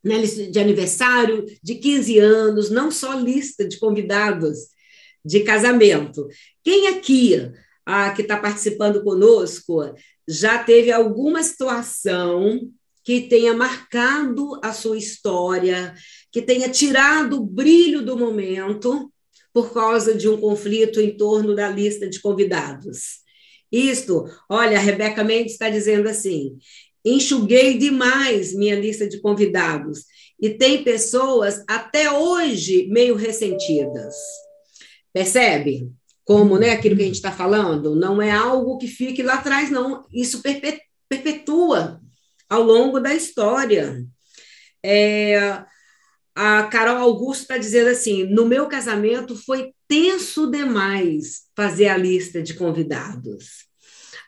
né, 0.03 0.21
de 0.21 0.59
aniversário 0.59 1.45
de 1.61 1.75
15 1.75 2.19
anos, 2.19 2.69
não 2.69 2.89
só 2.89 3.13
lista 3.13 3.67
de 3.67 3.77
convidados 3.77 4.69
de 5.23 5.41
casamento. 5.41 6.27
Quem 6.63 6.87
aqui 6.87 7.51
ah, 7.85 8.11
que 8.11 8.21
está 8.21 8.37
participando 8.37 9.03
conosco 9.03 9.93
já 10.27 10.63
teve 10.63 10.91
alguma 10.91 11.43
situação 11.43 12.59
que 13.03 13.21
tenha 13.21 13.53
marcado 13.53 14.59
a 14.63 14.73
sua 14.73 14.97
história, 14.97 15.93
que 16.31 16.41
tenha 16.41 16.69
tirado 16.69 17.37
o 17.37 17.45
brilho 17.45 18.03
do 18.03 18.17
momento 18.17 19.11
por 19.53 19.73
causa 19.73 20.13
de 20.15 20.29
um 20.29 20.39
conflito 20.39 20.99
em 21.01 21.17
torno 21.17 21.55
da 21.55 21.67
lista 21.69 22.07
de 22.07 22.21
convidados? 22.21 23.21
Isto, 23.71 24.25
olha, 24.49 24.77
a 24.77 24.81
Rebeca 24.81 25.23
Mendes 25.23 25.53
está 25.53 25.69
dizendo 25.69 26.09
assim: 26.09 26.57
enxuguei 27.03 27.77
demais 27.77 28.53
minha 28.53 28.75
lista 28.75 29.07
de 29.07 29.19
convidados. 29.19 30.05
E 30.39 30.49
tem 30.49 30.83
pessoas 30.83 31.63
até 31.67 32.11
hoje 32.11 32.87
meio 32.87 33.15
ressentidas. 33.15 34.15
Percebe? 35.13 35.91
Como 36.23 36.57
né, 36.57 36.71
aquilo 36.71 36.95
que 36.95 37.03
a 37.03 37.05
gente 37.05 37.15
está 37.15 37.31
falando, 37.31 37.95
não 37.95 38.21
é 38.21 38.31
algo 38.31 38.77
que 38.77 38.87
fique 38.87 39.21
lá 39.21 39.35
atrás, 39.35 39.69
não. 39.69 40.05
Isso 40.11 40.41
perpetua 41.09 41.99
ao 42.49 42.63
longo 42.63 42.99
da 42.99 43.13
história. 43.13 44.05
É, 44.83 45.63
a 46.35 46.63
Carol 46.63 46.97
Augusto 46.97 47.41
está 47.41 47.57
dizendo 47.57 47.89
assim: 47.89 48.23
no 48.23 48.45
meu 48.45 48.67
casamento 48.67 49.35
foi 49.35 49.73
tenso 49.87 50.49
demais 50.49 51.43
fazer 51.55 51.87
a 51.87 51.97
lista 51.97 52.41
de 52.41 52.53
convidados. 52.53 53.70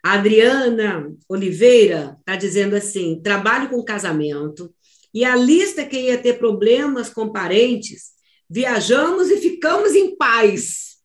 A 0.04 0.16
Adriana 0.16 1.10
Oliveira 1.30 2.18
está 2.20 2.36
dizendo 2.36 2.76
assim: 2.76 3.22
trabalho 3.24 3.70
com 3.70 3.82
casamento, 3.86 4.74
e 5.14 5.24
a 5.24 5.34
lista 5.34 5.86
que 5.86 5.98
ia 5.98 6.18
ter 6.18 6.38
problemas 6.38 7.10
com 7.10 7.32
parentes, 7.32 8.12
viajamos 8.50 9.30
e 9.30 9.38
ficamos 9.38 9.96
em 9.96 10.18
paz. 10.18 10.98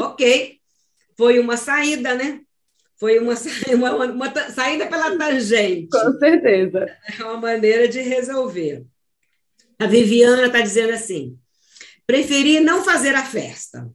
Ok, 0.00 0.58
foi 1.16 1.38
uma 1.38 1.58
saída, 1.58 2.14
né? 2.14 2.40
Foi 2.98 3.18
uma, 3.18 3.34
uma, 3.74 4.06
uma 4.06 4.50
saída 4.50 4.86
pela 4.86 5.16
tangente. 5.18 5.88
Com 5.88 6.18
certeza. 6.18 6.86
É 7.18 7.22
uma 7.24 7.36
maneira 7.36 7.86
de 7.86 8.00
resolver. 8.00 8.86
A 9.78 9.86
Viviana 9.86 10.46
está 10.46 10.62
dizendo 10.62 10.94
assim: 10.94 11.36
preferi 12.06 12.60
não 12.60 12.82
fazer 12.82 13.14
a 13.14 13.24
festa 13.24 13.92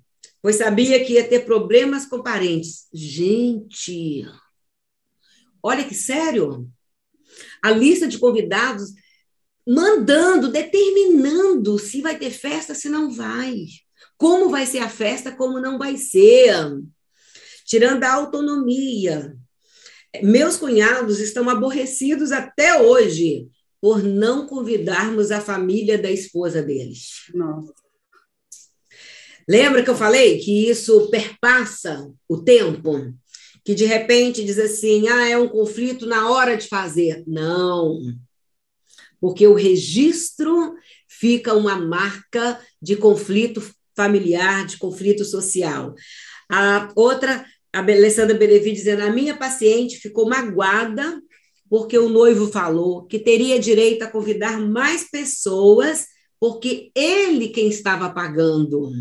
pois 0.48 0.56
sabia 0.56 1.04
que 1.04 1.16
ia 1.16 1.28
ter 1.28 1.44
problemas 1.44 2.06
com 2.06 2.24
parentes. 2.24 2.88
Gente, 2.94 4.26
olha 5.62 5.84
que 5.84 5.94
sério! 5.94 6.72
A 7.62 7.72
lista 7.72 8.08
de 8.08 8.18
convidados 8.18 8.94
mandando, 9.68 10.50
determinando 10.50 11.78
se 11.78 12.00
vai 12.00 12.18
ter 12.18 12.32
festa, 12.32 12.74
se 12.74 12.88
não 12.88 13.12
vai. 13.12 13.66
como 14.18 14.50
vai 14.50 14.66
ser 14.66 14.78
a 14.78 14.88
festa, 14.88 15.36
como 15.36 15.60
não 15.60 15.78
vai 15.78 15.98
ser, 15.98 16.56
tirando 17.66 18.06
a 18.06 18.14
autonomia. 18.14 19.36
Meus 20.24 20.56
cunhados 20.56 21.20
estão 21.20 21.50
aborrecidos 21.50 22.32
até 22.32 22.82
hoje 22.82 23.50
por 23.82 24.02
não 24.02 24.48
convidarmos 24.48 25.30
a 25.30 25.42
família 25.42 25.98
da 25.98 26.10
esposa 26.10 26.64
deles. 26.64 27.30
Nossa. 27.34 27.74
Lembra 29.48 29.82
que 29.82 29.90
eu 29.90 29.96
falei 29.96 30.40
que 30.40 30.70
isso 30.70 31.10
perpassa 31.10 32.12
o 32.28 32.38
tempo? 32.38 33.14
Que 33.64 33.74
de 33.74 33.86
repente 33.86 34.44
diz 34.44 34.60
assim: 34.60 35.08
ah, 35.08 35.30
é 35.30 35.38
um 35.38 35.48
conflito 35.48 36.06
na 36.06 36.30
hora 36.30 36.58
de 36.58 36.68
fazer. 36.68 37.24
Não. 37.26 38.00
Porque 39.22 39.48
o 39.48 39.54
registro 39.54 40.76
fica 41.08 41.54
uma 41.54 41.78
marca 41.78 42.60
de 42.82 42.96
conflito 42.98 43.64
familiar, 43.96 44.66
de 44.66 44.78
conflito 44.78 45.24
social. 45.24 45.96
A 46.52 46.92
outra, 46.96 47.46
a 47.74 47.80
Alessandra 47.80 48.38
Benevi 48.38 48.74
dizendo: 48.74 49.02
a 49.04 49.12
minha 49.12 49.36
paciente 49.38 49.98
ficou 49.98 50.28
magoada 50.28 51.22
porque 51.70 51.98
o 51.98 52.10
noivo 52.10 52.48
falou 52.48 53.06
que 53.06 53.20
teria 53.20 53.60
direito 53.60 54.04
a 54.04 54.12
convidar 54.12 54.60
mais 54.60 55.10
pessoas 55.10 56.06
porque 56.40 56.92
ele 56.96 57.50
quem 57.50 57.70
estava 57.70 58.10
pagando. 58.10 58.92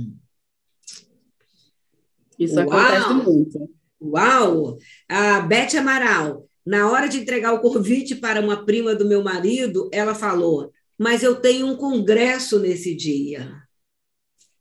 Isso 2.38 2.56
Uau. 2.56 2.68
acontece 2.68 3.14
muito. 3.14 3.70
Uau! 4.00 4.76
A 5.08 5.40
Beth 5.40 5.76
Amaral, 5.78 6.46
na 6.64 6.90
hora 6.90 7.08
de 7.08 7.18
entregar 7.18 7.52
o 7.52 7.60
convite 7.60 8.14
para 8.14 8.40
uma 8.40 8.64
prima 8.64 8.94
do 8.94 9.06
meu 9.06 9.22
marido, 9.22 9.88
ela 9.92 10.14
falou: 10.14 10.70
Mas 10.98 11.22
eu 11.22 11.36
tenho 11.36 11.66
um 11.66 11.76
congresso 11.76 12.58
nesse 12.58 12.94
dia. 12.94 13.52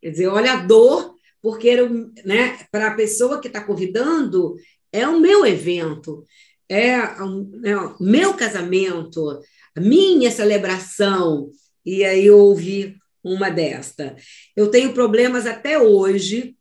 Quer 0.02 0.12
dizer, 0.12 0.28
olha 0.28 0.54
a 0.54 0.64
dor, 0.64 1.16
porque 1.42 1.76
né, 2.24 2.60
para 2.72 2.88
a 2.88 2.96
pessoa 2.96 3.42
que 3.42 3.48
está 3.48 3.64
convidando, 3.64 4.56
é 4.92 5.08
o 5.08 5.20
meu 5.20 5.46
evento, 5.46 6.24
é, 6.70 6.94
é 6.94 7.78
o 7.78 7.96
meu 8.00 8.36
casamento, 8.36 9.42
a 9.76 9.82
minha 9.82 10.30
celebração. 10.30 11.50
E 11.84 12.04
aí 12.04 12.28
eu 12.28 12.38
ouvi 12.38 12.96
uma 13.24 13.50
desta. 13.50 14.16
Eu 14.56 14.70
tenho 14.70 14.94
problemas 14.94 15.48
até 15.48 15.80
hoje 15.80 16.56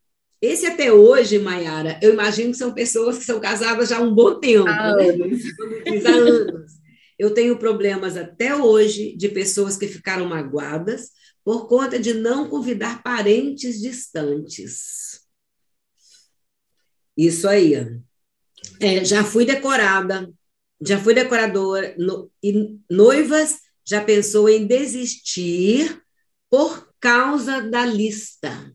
esse 0.44 0.66
até 0.66 0.92
hoje, 0.92 1.38
Mayara, 1.38 1.98
eu 2.02 2.12
imagino 2.12 2.50
que 2.50 2.58
são 2.58 2.74
pessoas 2.74 3.18
que 3.18 3.24
são 3.24 3.40
casadas 3.40 3.88
já 3.88 3.98
há 3.98 4.02
um 4.02 4.14
bom 4.14 4.38
tempo. 4.38 4.68
Há 4.68 4.96
né? 4.96 5.04
anos. 5.10 5.42
Há 6.06 6.10
anos. 6.10 6.72
Eu 7.18 7.32
tenho 7.32 7.58
problemas 7.58 8.16
até 8.16 8.54
hoje 8.56 9.16
de 9.16 9.28
pessoas 9.28 9.76
que 9.76 9.86
ficaram 9.86 10.26
magoadas 10.26 11.10
por 11.44 11.68
conta 11.68 11.98
de 11.98 12.14
não 12.14 12.48
convidar 12.48 13.02
parentes 13.02 13.80
distantes. 13.80 15.20
Isso 17.16 17.46
aí. 17.48 17.74
É, 18.80 19.04
já 19.04 19.22
fui 19.22 19.44
decorada, 19.44 20.32
já 20.80 20.98
fui 20.98 21.14
decoradora, 21.14 21.94
no, 21.96 22.30
e 22.42 22.76
noivas 22.90 23.58
já 23.86 24.02
pensou 24.02 24.48
em 24.48 24.66
desistir 24.66 26.02
por 26.50 26.92
causa 26.98 27.60
da 27.60 27.84
lista. 27.84 28.74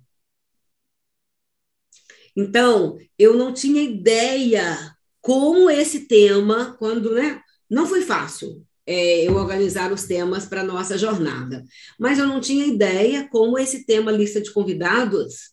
Então, 2.39 2.97
eu 3.17 3.35
não 3.35 3.53
tinha 3.53 3.83
ideia 3.83 4.77
como 5.19 5.69
esse 5.69 6.07
tema, 6.07 6.73
quando, 6.79 7.13
né? 7.13 7.41
Não 7.69 7.85
foi 7.85 8.01
fácil 8.01 8.65
é, 8.87 9.27
eu 9.27 9.35
organizar 9.35 9.91
os 9.91 10.05
temas 10.05 10.45
para 10.45 10.61
a 10.61 10.63
nossa 10.63 10.97
jornada, 10.97 11.65
mas 11.99 12.17
eu 12.17 12.25
não 12.25 12.39
tinha 12.39 12.65
ideia 12.65 13.27
como 13.29 13.59
esse 13.59 13.85
tema 13.85 14.09
lista 14.09 14.39
de 14.39 14.51
convidados 14.53 15.51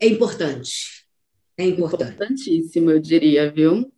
é 0.00 0.08
importante. 0.08 1.06
É 1.56 1.64
importante. 1.64 2.10
Importantíssimo, 2.10 2.90
eu 2.90 2.98
diria, 2.98 3.50
viu? 3.50 3.90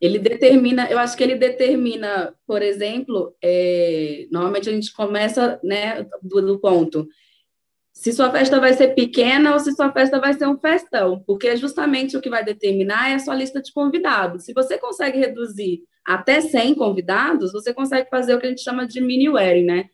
Ele 0.00 0.18
determina, 0.18 0.88
eu 0.90 0.98
acho 0.98 1.16
que 1.16 1.24
ele 1.24 1.36
determina, 1.36 2.34
por 2.46 2.60
exemplo, 2.60 3.34
é, 3.42 4.26
normalmente 4.30 4.68
a 4.68 4.72
gente 4.72 4.92
começa 4.92 5.58
né, 5.64 6.06
do, 6.22 6.42
do 6.42 6.60
ponto 6.60 7.08
se 7.94 8.12
sua 8.12 8.28
festa 8.30 8.58
vai 8.58 8.74
ser 8.74 8.88
pequena 8.88 9.52
ou 9.52 9.60
se 9.60 9.72
sua 9.72 9.90
festa 9.92 10.20
vai 10.20 10.34
ser 10.34 10.48
um 10.48 10.58
festão, 10.58 11.22
porque 11.24 11.56
justamente 11.56 12.16
o 12.16 12.20
que 12.20 12.28
vai 12.28 12.44
determinar 12.44 13.10
é 13.10 13.14
a 13.14 13.18
sua 13.20 13.36
lista 13.36 13.62
de 13.62 13.72
convidados. 13.72 14.44
Se 14.44 14.52
você 14.52 14.76
consegue 14.76 15.16
reduzir 15.16 15.84
até 16.04 16.40
100 16.40 16.74
convidados, 16.74 17.52
você 17.52 17.72
consegue 17.72 18.10
fazer 18.10 18.34
o 18.34 18.40
que 18.40 18.46
a 18.46 18.48
gente 18.50 18.62
chama 18.62 18.84
de 18.84 19.00
mini 19.00 19.28
wedding, 19.28 19.64
né? 19.64 19.84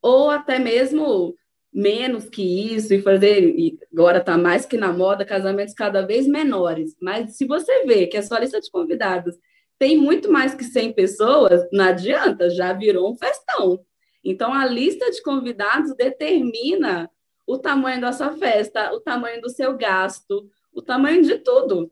Ou 0.00 0.30
até 0.30 0.58
mesmo 0.58 1.36
menos 1.72 2.30
que 2.30 2.42
isso 2.74 2.94
e 2.94 3.02
fazer, 3.02 3.42
e 3.42 3.78
agora 3.92 4.18
está 4.18 4.38
mais 4.38 4.64
que 4.64 4.78
na 4.78 4.90
moda, 4.92 5.24
casamentos 5.24 5.74
cada 5.74 6.00
vez 6.00 6.26
menores. 6.26 6.96
Mas 7.00 7.36
se 7.36 7.46
você 7.46 7.84
vê 7.84 8.06
que 8.06 8.16
a 8.16 8.22
sua 8.22 8.40
lista 8.40 8.58
de 8.58 8.70
convidados 8.70 9.36
tem 9.78 9.98
muito 9.98 10.32
mais 10.32 10.54
que 10.54 10.64
100 10.64 10.94
pessoas, 10.94 11.68
não 11.70 11.84
adianta, 11.84 12.48
já 12.48 12.72
virou 12.72 13.12
um 13.12 13.16
festão. 13.16 13.80
Então, 14.24 14.52
a 14.52 14.66
lista 14.66 15.10
de 15.10 15.22
convidados 15.22 15.94
determina 15.94 17.08
o 17.50 17.58
tamanho 17.58 18.00
da 18.00 18.12
sua 18.12 18.36
festa, 18.36 18.92
o 18.92 19.00
tamanho 19.00 19.40
do 19.42 19.50
seu 19.50 19.76
gasto, 19.76 20.48
o 20.72 20.80
tamanho 20.80 21.20
de 21.20 21.36
tudo, 21.38 21.90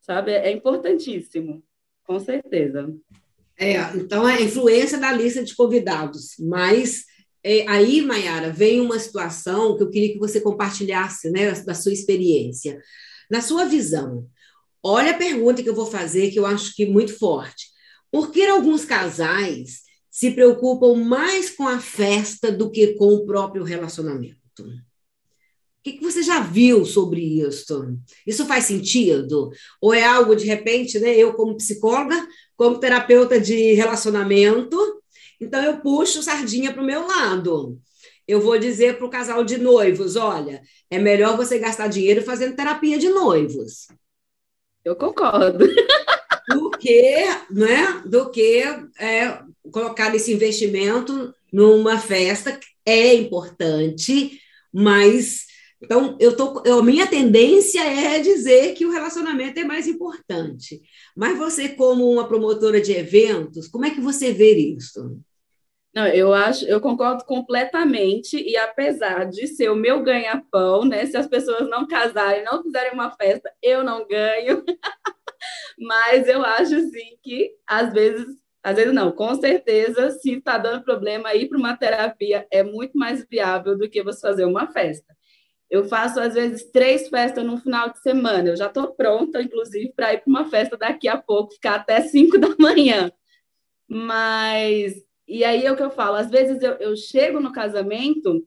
sabe? 0.00 0.32
É 0.32 0.50
importantíssimo, 0.50 1.62
com 2.04 2.18
certeza. 2.18 2.92
É, 3.56 3.76
então 3.96 4.26
a 4.26 4.40
influência 4.40 4.98
da 4.98 5.12
lista 5.12 5.44
de 5.44 5.54
convidados, 5.54 6.34
mas 6.40 7.04
é, 7.44 7.64
aí, 7.68 8.02
Mayara, 8.02 8.50
vem 8.50 8.80
uma 8.80 8.98
situação 8.98 9.76
que 9.76 9.84
eu 9.84 9.90
queria 9.90 10.12
que 10.14 10.18
você 10.18 10.40
compartilhasse, 10.40 11.30
né, 11.30 11.52
da 11.62 11.74
sua 11.74 11.92
experiência. 11.92 12.82
Na 13.30 13.40
sua 13.40 13.66
visão, 13.66 14.26
olha 14.82 15.12
a 15.12 15.16
pergunta 15.16 15.62
que 15.62 15.68
eu 15.68 15.76
vou 15.76 15.86
fazer, 15.86 16.32
que 16.32 16.40
eu 16.40 16.46
acho 16.46 16.74
que 16.74 16.82
é 16.82 16.88
muito 16.88 17.16
forte. 17.16 17.66
Por 18.10 18.32
que 18.32 18.44
alguns 18.44 18.84
casais 18.84 19.82
se 20.10 20.32
preocupam 20.32 20.96
mais 20.96 21.50
com 21.50 21.68
a 21.68 21.78
festa 21.78 22.50
do 22.50 22.68
que 22.68 22.94
com 22.94 23.14
o 23.14 23.24
próprio 23.24 23.62
relacionamento? 23.62 24.38
Que, 25.88 25.92
que 25.94 26.04
você 26.04 26.22
já 26.22 26.40
viu 26.40 26.84
sobre 26.84 27.40
isso? 27.40 27.96
Isso 28.26 28.44
faz 28.44 28.64
sentido? 28.64 29.50
Ou 29.80 29.94
é 29.94 30.04
algo, 30.04 30.36
de 30.36 30.44
repente, 30.44 30.98
né, 30.98 31.16
eu, 31.16 31.32
como 31.32 31.56
psicóloga, 31.56 32.14
como 32.56 32.78
terapeuta 32.78 33.40
de 33.40 33.72
relacionamento, 33.72 34.76
então 35.40 35.62
eu 35.64 35.78
puxo 35.78 36.22
sardinha 36.22 36.72
para 36.72 36.82
o 36.82 36.86
meu 36.86 37.06
lado. 37.06 37.80
Eu 38.26 38.40
vou 38.40 38.58
dizer 38.58 38.98
para 38.98 39.06
o 39.06 39.10
casal 39.10 39.42
de 39.42 39.56
noivos: 39.56 40.14
olha, 40.16 40.60
é 40.90 40.98
melhor 40.98 41.38
você 41.38 41.58
gastar 41.58 41.88
dinheiro 41.88 42.22
fazendo 42.22 42.56
terapia 42.56 42.98
de 42.98 43.08
noivos. 43.08 43.88
Eu 44.84 44.94
concordo. 44.94 45.64
Do 46.48 46.70
que, 46.70 47.26
né, 47.50 48.02
do 48.06 48.30
que 48.30 48.62
é, 48.98 49.38
colocar 49.70 50.14
esse 50.14 50.32
investimento 50.32 51.34
numa 51.52 51.98
festa 51.98 52.58
é 52.86 53.12
importante, 53.12 54.40
mas 54.72 55.47
então, 55.80 56.16
eu 56.20 56.36
tô, 56.36 56.62
eu, 56.64 56.82
minha 56.82 57.06
tendência 57.06 57.80
é 57.80 58.18
dizer 58.18 58.74
que 58.74 58.84
o 58.84 58.90
relacionamento 58.90 59.60
é 59.60 59.64
mais 59.64 59.86
importante. 59.86 60.82
Mas 61.16 61.38
você, 61.38 61.68
como 61.68 62.10
uma 62.10 62.26
promotora 62.26 62.80
de 62.80 62.92
eventos, 62.92 63.68
como 63.68 63.84
é 63.84 63.90
que 63.90 64.00
você 64.00 64.32
vê 64.32 64.56
isso? 64.56 65.20
Não, 65.94 66.06
eu 66.06 66.34
acho, 66.34 66.64
eu 66.66 66.80
concordo 66.80 67.24
completamente, 67.24 68.36
e 68.36 68.56
apesar 68.56 69.24
de 69.24 69.46
ser 69.46 69.70
o 69.70 69.76
meu 69.76 70.02
ganha-pão, 70.02 70.84
né? 70.84 71.06
Se 71.06 71.16
as 71.16 71.26
pessoas 71.26 71.68
não 71.68 71.86
casarem, 71.86 72.44
não 72.44 72.62
fizerem 72.62 72.92
uma 72.92 73.10
festa, 73.12 73.50
eu 73.62 73.82
não 73.82 74.06
ganho. 74.06 74.64
Mas 75.78 76.28
eu 76.28 76.44
acho 76.44 76.78
sim 76.90 77.16
que 77.22 77.52
às 77.66 77.92
vezes, 77.92 78.26
às 78.62 78.76
vezes 78.76 78.92
não, 78.92 79.12
com 79.12 79.34
certeza, 79.36 80.10
se 80.10 80.32
está 80.34 80.58
dando 80.58 80.84
problema, 80.84 81.34
ir 81.34 81.48
para 81.48 81.58
uma 81.58 81.76
terapia 81.76 82.46
é 82.50 82.62
muito 82.62 82.98
mais 82.98 83.24
viável 83.28 83.78
do 83.78 83.88
que 83.88 84.02
você 84.02 84.20
fazer 84.20 84.44
uma 84.44 84.66
festa. 84.66 85.17
Eu 85.70 85.84
faço, 85.84 86.18
às 86.18 86.34
vezes, 86.34 86.64
três 86.70 87.08
festas 87.08 87.44
no 87.44 87.58
final 87.58 87.90
de 87.90 88.00
semana. 88.00 88.48
Eu 88.48 88.56
já 88.56 88.66
estou 88.66 88.94
pronta, 88.94 89.42
inclusive, 89.42 89.92
para 89.94 90.14
ir 90.14 90.18
para 90.20 90.30
uma 90.30 90.48
festa 90.48 90.76
daqui 90.76 91.08
a 91.08 91.16
pouco, 91.18 91.52
ficar 91.52 91.76
até 91.76 92.00
cinco 92.08 92.38
da 92.38 92.54
manhã. 92.58 93.12
Mas, 93.86 94.94
e 95.26 95.44
aí 95.44 95.64
é 95.64 95.72
o 95.72 95.76
que 95.76 95.82
eu 95.82 95.90
falo: 95.90 96.16
às 96.16 96.30
vezes 96.30 96.62
eu, 96.62 96.72
eu 96.74 96.96
chego 96.96 97.40
no 97.40 97.52
casamento 97.52 98.46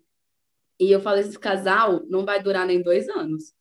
e 0.80 0.92
eu 0.92 1.00
falo, 1.00 1.20
esse 1.20 1.38
casal 1.38 2.04
não 2.10 2.26
vai 2.26 2.42
durar 2.42 2.66
nem 2.66 2.82
dois 2.82 3.08
anos, 3.08 3.54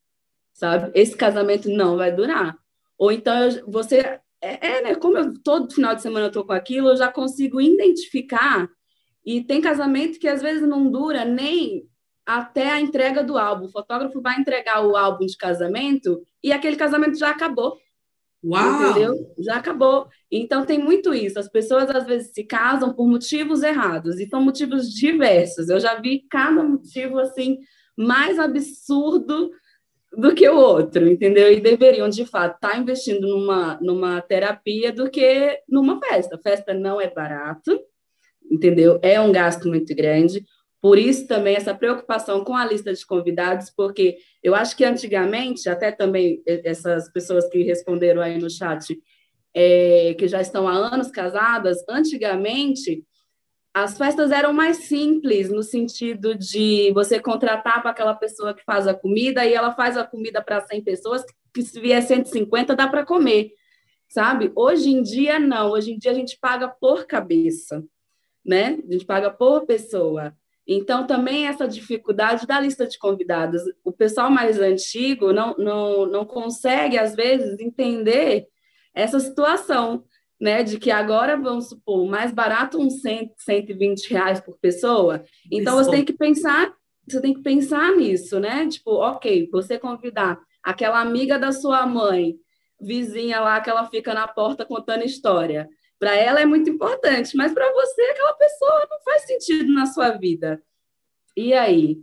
sabe? 0.54 0.90
Esse 0.94 1.14
casamento 1.14 1.68
não 1.68 1.98
vai 1.98 2.10
durar. 2.10 2.56
Ou 2.96 3.12
então 3.12 3.36
eu, 3.44 3.70
você. 3.70 4.20
É, 4.42 4.66
é, 4.66 4.82
né? 4.82 4.94
Como 4.94 5.18
eu, 5.18 5.34
todo 5.42 5.74
final 5.74 5.94
de 5.94 6.00
semana 6.00 6.26
eu 6.26 6.32
tô 6.32 6.46
com 6.46 6.52
aquilo, 6.52 6.88
eu 6.88 6.96
já 6.96 7.12
consigo 7.12 7.60
identificar. 7.60 8.66
E 9.22 9.44
tem 9.44 9.60
casamento 9.60 10.18
que 10.18 10.26
às 10.26 10.40
vezes 10.40 10.66
não 10.66 10.90
dura 10.90 11.26
nem 11.26 11.86
até 12.26 12.70
a 12.70 12.80
entrega 12.80 13.22
do 13.22 13.36
álbum. 13.38 13.66
O 13.66 13.70
fotógrafo 13.70 14.20
vai 14.20 14.38
entregar 14.38 14.86
o 14.86 14.96
álbum 14.96 15.26
de 15.26 15.36
casamento 15.36 16.22
e 16.42 16.52
aquele 16.52 16.76
casamento 16.76 17.18
já 17.18 17.30
acabou. 17.30 17.76
Uau! 18.42 18.90
Entendeu? 18.90 19.14
Já 19.38 19.56
acabou. 19.56 20.08
Então 20.30 20.64
tem 20.64 20.78
muito 20.78 21.12
isso. 21.12 21.38
As 21.38 21.48
pessoas 21.48 21.90
às 21.90 22.06
vezes 22.06 22.32
se 22.32 22.44
casam 22.44 22.94
por 22.94 23.06
motivos 23.06 23.62
errados 23.62 24.18
e 24.18 24.28
são 24.28 24.42
motivos 24.42 24.90
diversos. 24.90 25.68
Eu 25.68 25.78
já 25.78 26.00
vi 26.00 26.26
cada 26.30 26.62
motivo 26.62 27.18
assim 27.18 27.58
mais 27.96 28.38
absurdo 28.38 29.50
do 30.12 30.34
que 30.34 30.48
o 30.48 30.56
outro, 30.56 31.08
entendeu? 31.08 31.52
E 31.52 31.60
deveriam, 31.60 32.08
de 32.08 32.24
fato, 32.26 32.56
estar 32.56 32.70
tá 32.70 32.78
investindo 32.78 33.28
numa, 33.28 33.78
numa 33.80 34.20
terapia 34.20 34.92
do 34.92 35.08
que 35.10 35.60
numa 35.68 36.00
festa. 36.00 36.38
Festa 36.38 36.74
não 36.74 37.00
é 37.00 37.08
barato, 37.08 37.78
entendeu? 38.50 38.98
É 39.02 39.20
um 39.20 39.30
gasto 39.30 39.68
muito 39.68 39.94
grande. 39.94 40.44
Por 40.80 40.98
isso 40.98 41.26
também 41.26 41.56
essa 41.56 41.74
preocupação 41.74 42.42
com 42.42 42.56
a 42.56 42.64
lista 42.64 42.92
de 42.92 43.04
convidados, 43.04 43.70
porque 43.70 44.16
eu 44.42 44.54
acho 44.54 44.74
que 44.76 44.84
antigamente, 44.84 45.68
até 45.68 45.92
também 45.92 46.42
essas 46.46 47.10
pessoas 47.12 47.48
que 47.48 47.62
responderam 47.62 48.22
aí 48.22 48.38
no 48.38 48.48
chat, 48.48 48.98
é, 49.52 50.14
que 50.18 50.26
já 50.26 50.40
estão 50.40 50.66
há 50.66 50.72
anos 50.72 51.10
casadas, 51.10 51.78
antigamente 51.88 53.04
as 53.72 53.96
festas 53.96 54.32
eram 54.32 54.52
mais 54.52 54.78
simples, 54.78 55.48
no 55.48 55.62
sentido 55.62 56.34
de 56.34 56.90
você 56.92 57.20
contratar 57.20 57.80
para 57.80 57.92
aquela 57.92 58.14
pessoa 58.14 58.52
que 58.52 58.64
faz 58.64 58.86
a 58.88 58.94
comida 58.94 59.46
e 59.46 59.54
ela 59.54 59.72
faz 59.72 59.96
a 59.96 60.04
comida 60.04 60.42
para 60.42 60.60
100 60.60 60.82
pessoas, 60.82 61.24
que 61.54 61.62
se 61.62 61.80
vier 61.80 62.02
150 62.02 62.74
dá 62.74 62.88
para 62.88 63.06
comer, 63.06 63.52
sabe? 64.08 64.50
Hoje 64.56 64.90
em 64.90 65.02
dia, 65.02 65.38
não. 65.38 65.70
Hoje 65.70 65.92
em 65.92 65.98
dia 65.98 66.10
a 66.10 66.14
gente 66.14 66.36
paga 66.40 66.68
por 66.68 67.06
cabeça, 67.06 67.84
né? 68.44 68.78
A 68.88 68.92
gente 68.92 69.04
paga 69.04 69.30
por 69.30 69.66
pessoa. 69.66 70.34
Então, 70.66 71.06
também 71.06 71.46
essa 71.46 71.66
dificuldade 71.66 72.46
da 72.46 72.60
lista 72.60 72.86
de 72.86 72.98
convidados. 72.98 73.62
O 73.84 73.92
pessoal 73.92 74.30
mais 74.30 74.58
antigo 74.60 75.32
não, 75.32 75.54
não, 75.56 76.06
não 76.06 76.24
consegue, 76.24 76.98
às 76.98 77.14
vezes, 77.14 77.58
entender 77.58 78.46
essa 78.94 79.18
situação 79.18 80.04
né, 80.40 80.62
de 80.62 80.78
que 80.78 80.90
agora, 80.90 81.36
vamos 81.36 81.68
supor, 81.68 82.08
mais 82.08 82.32
barato 82.32 82.78
uns 82.78 83.02
100, 83.02 83.34
120 83.36 84.10
reais 84.10 84.40
por 84.40 84.58
pessoa. 84.58 85.22
Então, 85.50 85.74
Isso. 85.78 85.84
você 85.84 85.96
tem 85.96 86.04
que 86.04 86.14
pensar, 86.14 86.72
você 87.06 87.20
tem 87.20 87.34
que 87.34 87.42
pensar 87.42 87.94
nisso, 87.94 88.40
né? 88.40 88.66
Tipo, 88.66 88.92
ok, 88.92 89.48
você 89.52 89.78
convidar 89.78 90.38
aquela 90.62 91.00
amiga 91.00 91.38
da 91.38 91.52
sua 91.52 91.86
mãe, 91.86 92.36
vizinha 92.80 93.40
lá, 93.40 93.60
que 93.60 93.68
ela 93.68 93.86
fica 93.90 94.14
na 94.14 94.26
porta 94.26 94.64
contando 94.64 95.04
história. 95.04 95.68
Para 96.00 96.16
ela 96.16 96.40
é 96.40 96.46
muito 96.46 96.70
importante, 96.70 97.36
mas 97.36 97.52
para 97.52 97.70
você, 97.72 98.00
aquela 98.02 98.32
pessoa 98.32 98.88
não 98.90 99.00
faz 99.02 99.22
sentido 99.24 99.70
na 99.72 99.84
sua 99.84 100.12
vida. 100.12 100.60
E 101.36 101.52
aí? 101.52 101.98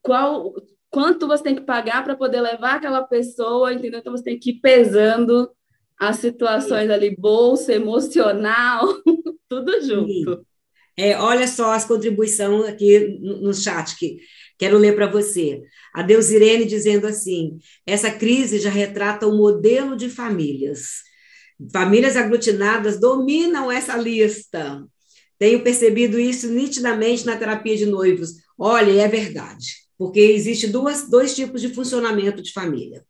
Qual, 0.00 0.54
quanto 0.88 1.26
você 1.26 1.42
tem 1.42 1.56
que 1.56 1.62
pagar 1.62 2.04
para 2.04 2.16
poder 2.16 2.40
levar 2.40 2.76
aquela 2.76 3.02
pessoa, 3.02 3.72
entendeu? 3.72 3.98
Então, 3.98 4.16
você 4.16 4.22
tem 4.22 4.38
que 4.38 4.50
ir 4.50 4.60
pesando 4.60 5.50
as 5.98 6.16
situações 6.16 6.88
ali, 6.90 7.14
bolsa, 7.16 7.72
emocional, 7.72 8.86
tudo 9.48 9.80
junto. 9.84 10.46
É, 10.96 11.16
olha 11.18 11.48
só 11.48 11.72
as 11.72 11.84
contribuições 11.84 12.68
aqui 12.68 13.18
no, 13.20 13.52
chat 13.52 13.96
que 13.96 14.18
quero 14.58 14.78
ler 14.78 14.94
para 14.94 15.10
você. 15.10 15.62
A 15.92 16.02
Deusirene 16.02 16.66
dizendo 16.66 17.06
assim: 17.06 17.58
essa 17.86 18.10
crise 18.10 18.58
já 18.58 18.70
retrata 18.70 19.26
o 19.26 19.36
modelo 19.36 19.96
de 19.96 20.08
famílias. 20.08 21.02
Famílias 21.70 22.16
aglutinadas 22.16 22.98
dominam 22.98 23.70
essa 23.70 23.96
lista. 23.96 24.84
Tenho 25.38 25.62
percebido 25.62 26.18
isso 26.18 26.48
nitidamente 26.48 27.26
na 27.26 27.36
terapia 27.36 27.76
de 27.76 27.86
noivos. 27.86 28.30
Olha, 28.58 28.92
é 28.92 29.08
verdade, 29.08 29.66
porque 29.98 30.20
existe 30.20 30.68
duas, 30.68 31.08
dois 31.10 31.34
tipos 31.34 31.60
de 31.60 31.68
funcionamento 31.68 32.42
de 32.42 32.52
família. 32.52 33.04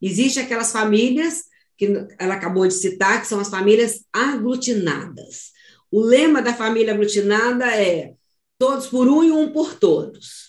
Existe 0.00 0.38
aquelas 0.38 0.72
famílias 0.72 1.44
que 1.76 2.06
ela 2.18 2.34
acabou 2.34 2.66
de 2.66 2.74
citar, 2.74 3.20
que 3.20 3.28
são 3.28 3.38
as 3.38 3.48
famílias 3.48 4.04
aglutinadas. 4.12 5.52
O 5.90 6.00
lema 6.00 6.42
da 6.42 6.54
família 6.54 6.92
aglutinada 6.92 7.66
é 7.66 8.14
todos 8.58 8.86
por 8.86 9.08
um 9.08 9.22
e 9.22 9.30
um 9.30 9.52
por 9.52 9.78
todos. 9.78 10.45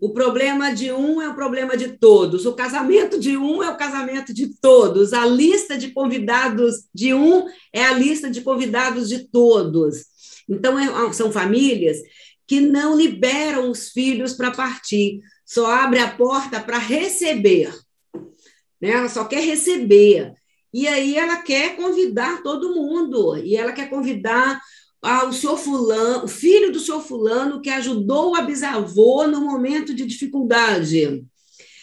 O 0.00 0.10
problema 0.14 0.74
de 0.74 0.90
um 0.90 1.20
é 1.20 1.28
o 1.28 1.34
problema 1.34 1.76
de 1.76 1.98
todos. 1.98 2.46
O 2.46 2.54
casamento 2.54 3.20
de 3.20 3.36
um 3.36 3.62
é 3.62 3.70
o 3.70 3.76
casamento 3.76 4.32
de 4.32 4.48
todos. 4.58 5.12
A 5.12 5.26
lista 5.26 5.76
de 5.76 5.90
convidados 5.90 6.86
de 6.94 7.12
um 7.12 7.46
é 7.70 7.84
a 7.84 7.92
lista 7.92 8.30
de 8.30 8.40
convidados 8.40 9.08
de 9.08 9.28
todos. 9.28 10.06
Então, 10.48 10.78
é, 10.78 11.12
são 11.12 11.30
famílias 11.30 11.98
que 12.46 12.60
não 12.60 12.96
liberam 12.96 13.70
os 13.70 13.90
filhos 13.90 14.32
para 14.32 14.50
partir, 14.50 15.20
só 15.46 15.70
abre 15.70 16.00
a 16.00 16.10
porta 16.10 16.58
para 16.58 16.78
receber. 16.78 17.72
Né? 18.80 18.90
Ela 18.90 19.08
só 19.08 19.24
quer 19.24 19.44
receber. 19.44 20.32
E 20.72 20.88
aí 20.88 21.16
ela 21.16 21.36
quer 21.42 21.76
convidar 21.76 22.42
todo 22.42 22.74
mundo, 22.74 23.36
e 23.36 23.56
ela 23.56 23.72
quer 23.72 23.90
convidar 23.90 24.60
ah, 25.02 25.24
o 25.24 25.32
senhor 25.32 25.56
fulano, 25.56 26.24
o 26.24 26.28
filho 26.28 26.70
do 26.70 26.78
senhor 26.78 27.00
fulano 27.00 27.60
que 27.60 27.70
ajudou 27.70 28.36
a 28.36 28.42
bisavô 28.42 29.26
no 29.26 29.40
momento 29.40 29.94
de 29.94 30.04
dificuldade. 30.04 31.24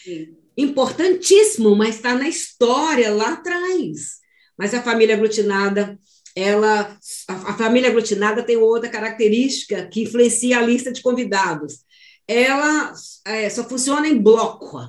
Sim. 0.03 0.35
Importantíssimo, 0.55 1.75
mas 1.75 1.95
está 1.95 2.15
na 2.15 2.27
história 2.27 3.11
lá 3.13 3.33
atrás. 3.33 4.17
Mas 4.57 4.73
a 4.73 4.81
família 4.81 5.15
aglutinada, 5.15 5.99
ela, 6.35 6.95
a, 7.27 7.33
a 7.33 7.53
família 7.57 7.89
aglutinada 7.89 8.43
tem 8.43 8.57
outra 8.57 8.89
característica 8.89 9.87
que 9.87 10.03
influencia 10.03 10.59
a 10.59 10.61
lista 10.61 10.91
de 10.91 11.01
convidados. 11.01 11.85
Ela 12.27 12.93
é, 13.25 13.49
só 13.49 13.63
funciona 13.63 14.07
em 14.07 14.17
bloco. 14.17 14.79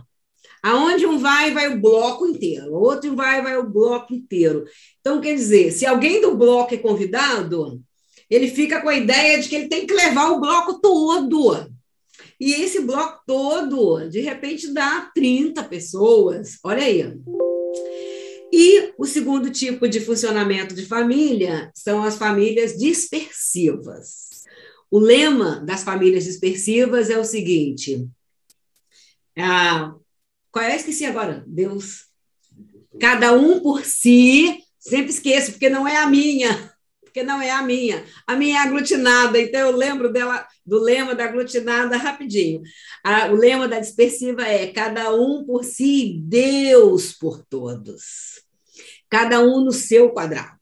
Aonde 0.62 1.06
um 1.06 1.18
vai, 1.18 1.52
vai 1.52 1.72
o 1.72 1.80
bloco 1.80 2.26
inteiro. 2.26 2.72
O 2.72 2.80
outro 2.80 3.14
vai, 3.14 3.40
vai 3.42 3.56
o 3.56 3.68
bloco 3.68 4.12
inteiro. 4.12 4.64
Então, 5.00 5.20
quer 5.20 5.34
dizer, 5.34 5.70
se 5.70 5.86
alguém 5.86 6.20
do 6.20 6.36
bloco 6.36 6.74
é 6.74 6.78
convidado, 6.78 7.80
ele 8.30 8.48
fica 8.48 8.80
com 8.80 8.88
a 8.88 8.96
ideia 8.96 9.40
de 9.40 9.48
que 9.48 9.56
ele 9.56 9.68
tem 9.68 9.86
que 9.86 9.94
levar 9.94 10.30
o 10.30 10.40
bloco 10.40 10.80
todo. 10.80 11.72
E 12.40 12.52
esse 12.52 12.80
bloco 12.80 13.20
todo, 13.26 14.08
de 14.08 14.20
repente, 14.20 14.72
dá 14.72 15.10
30 15.14 15.64
pessoas. 15.64 16.58
Olha 16.62 16.84
aí. 16.84 17.18
E 18.52 18.92
o 18.96 19.04
segundo 19.04 19.50
tipo 19.50 19.88
de 19.88 20.00
funcionamento 20.00 20.74
de 20.74 20.86
família 20.86 21.70
são 21.74 22.02
as 22.02 22.16
famílias 22.16 22.76
dispersivas. 22.78 24.28
O 24.90 24.98
lema 24.98 25.60
das 25.66 25.82
famílias 25.82 26.24
dispersivas 26.24 27.10
é 27.10 27.18
o 27.18 27.24
seguinte: 27.24 28.08
ah, 29.36 29.94
qual 30.50 30.64
é? 30.64 30.76
Esqueci 30.76 31.04
agora. 31.04 31.44
Deus. 31.46 32.06
Cada 33.00 33.32
um 33.32 33.60
por 33.60 33.84
si. 33.84 34.62
Sempre 34.78 35.10
esqueço, 35.10 35.52
porque 35.52 35.68
não 35.68 35.86
é 35.86 35.96
a 35.96 36.06
minha. 36.06 36.72
Porque 37.08 37.22
não 37.22 37.40
é 37.40 37.50
a 37.50 37.62
minha. 37.62 38.04
A 38.26 38.36
minha 38.36 38.58
é 38.58 38.62
aglutinada, 38.62 39.40
então 39.40 39.60
eu 39.60 39.76
lembro 39.76 40.12
dela 40.12 40.46
do 40.64 40.78
lema 40.78 41.14
da 41.14 41.24
aglutinada 41.24 41.96
rapidinho. 41.96 42.62
A, 43.02 43.28
o 43.28 43.34
lema 43.34 43.66
da 43.66 43.80
dispersiva 43.80 44.42
é 44.42 44.68
cada 44.68 45.14
um 45.14 45.44
por 45.44 45.64
si, 45.64 46.20
Deus 46.22 47.12
por 47.12 47.42
todos. 47.44 48.42
Cada 49.08 49.40
um 49.40 49.64
no 49.64 49.72
seu 49.72 50.10
quadrado. 50.10 50.58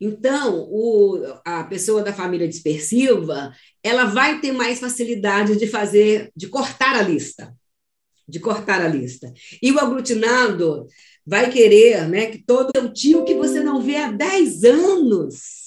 Então, 0.00 0.66
o, 0.70 1.22
a 1.44 1.64
pessoa 1.64 2.02
da 2.02 2.12
família 2.12 2.48
dispersiva, 2.48 3.54
ela 3.82 4.06
vai 4.06 4.40
ter 4.40 4.52
mais 4.52 4.80
facilidade 4.80 5.56
de 5.56 5.66
fazer, 5.66 6.30
de 6.34 6.48
cortar 6.48 6.96
a 6.96 7.02
lista 7.02 7.54
de 8.26 8.40
cortar 8.40 8.80
a 8.80 8.88
lista. 8.88 9.32
E 9.62 9.70
o 9.70 9.78
aglutinado 9.78 10.86
vai 11.26 11.50
querer 11.50 12.08
né, 12.08 12.26
que 12.26 12.38
todo 12.38 12.70
o 12.78 12.92
tio 12.92 13.24
que 13.24 13.34
você 13.34 13.60
não 13.60 13.80
vê 13.80 13.96
há 13.96 14.10
10 14.10 14.64
anos 14.64 15.64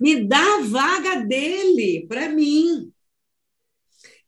me 0.00 0.24
dá 0.26 0.56
a 0.56 0.62
vaga 0.62 1.16
dele 1.24 2.06
para 2.08 2.28
mim. 2.28 2.92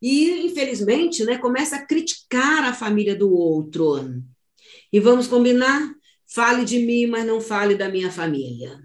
E, 0.03 0.47
infelizmente, 0.47 1.25
né, 1.25 1.39
começa 1.39 1.77
a 1.77 1.87
criticar 1.87 2.65
a 2.65 2.75
família 2.75 3.15
do 3.15 3.33
outro. 3.33 4.23
E 4.93 4.99
vamos 4.99 5.27
combinar? 5.27 5.95
Fale 6.27 6.65
de 6.65 6.79
mim, 6.85 7.07
mas 7.07 7.27
não 7.27 7.41
fale 7.41 7.75
da 7.75 7.89
minha 7.89 8.11
família. 8.11 8.81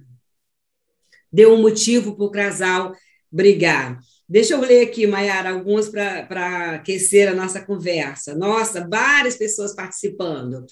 Deu 1.31 1.53
um 1.53 1.61
motivo 1.61 2.15
para 2.15 2.25
o 2.25 2.31
casal 2.31 2.93
brigar. 3.31 3.99
Deixa 4.27 4.53
eu 4.53 4.61
ler 4.61 4.87
aqui, 4.87 5.05
Mayara, 5.05 5.51
algumas 5.51 5.89
para 5.89 6.75
aquecer 6.75 7.29
a 7.29 7.35
nossa 7.35 7.63
conversa. 7.63 8.35
Nossa, 8.35 8.87
várias 8.87 9.35
pessoas 9.35 9.75
participando. 9.75 10.65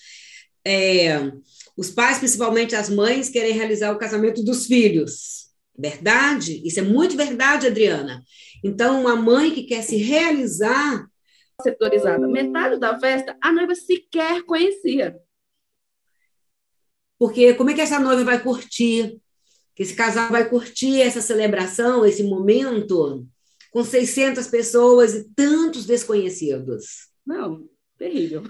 É, 0.65 1.32
os 1.76 1.89
pais, 1.89 2.19
principalmente 2.19 2.76
as 2.76 2.89
mães, 2.89 3.30
querem 3.30 3.54
realizar 3.54 3.91
o 3.91 3.97
casamento 3.97 4.43
dos 4.43 4.65
filhos. 4.65 5.47
Verdade? 5.78 6.62
Isso 6.65 6.80
é 6.80 6.84
muito 6.84 7.17
verdade, 7.17 7.67
Adriana. 7.67 8.23
Então, 8.63 9.02
uma 9.02 9.15
mãe 9.15 9.52
que 9.52 9.63
quer 9.63 9.82
se 9.82 9.97
realizar. 9.97 11.08
Setorizada. 11.62 12.28
Metade 12.28 12.80
da 12.80 12.99
festa, 12.99 13.38
a 13.41 13.52
noiva 13.52 13.76
sequer 13.76 14.43
conhecia. 14.43 15.17
Porque 17.17 17.54
como 17.54 17.69
é 17.69 17.73
que 17.73 17.82
essa 17.82 17.99
noiva 17.99 18.23
vai 18.23 18.41
curtir? 18.41 19.19
Que 19.76 19.84
esse 19.84 19.95
casal 19.95 20.30
vai 20.30 20.47
curtir 20.49 21.02
essa 21.02 21.21
celebração, 21.21 22.06
esse 22.06 22.23
momento? 22.23 23.28
com 23.73 23.84
600 23.84 24.47
pessoas 24.47 25.15
e 25.15 25.23
tantos 25.36 25.86
desconhecidos. 25.86 27.10
Não, 27.26 27.67
terrível. 27.97 28.43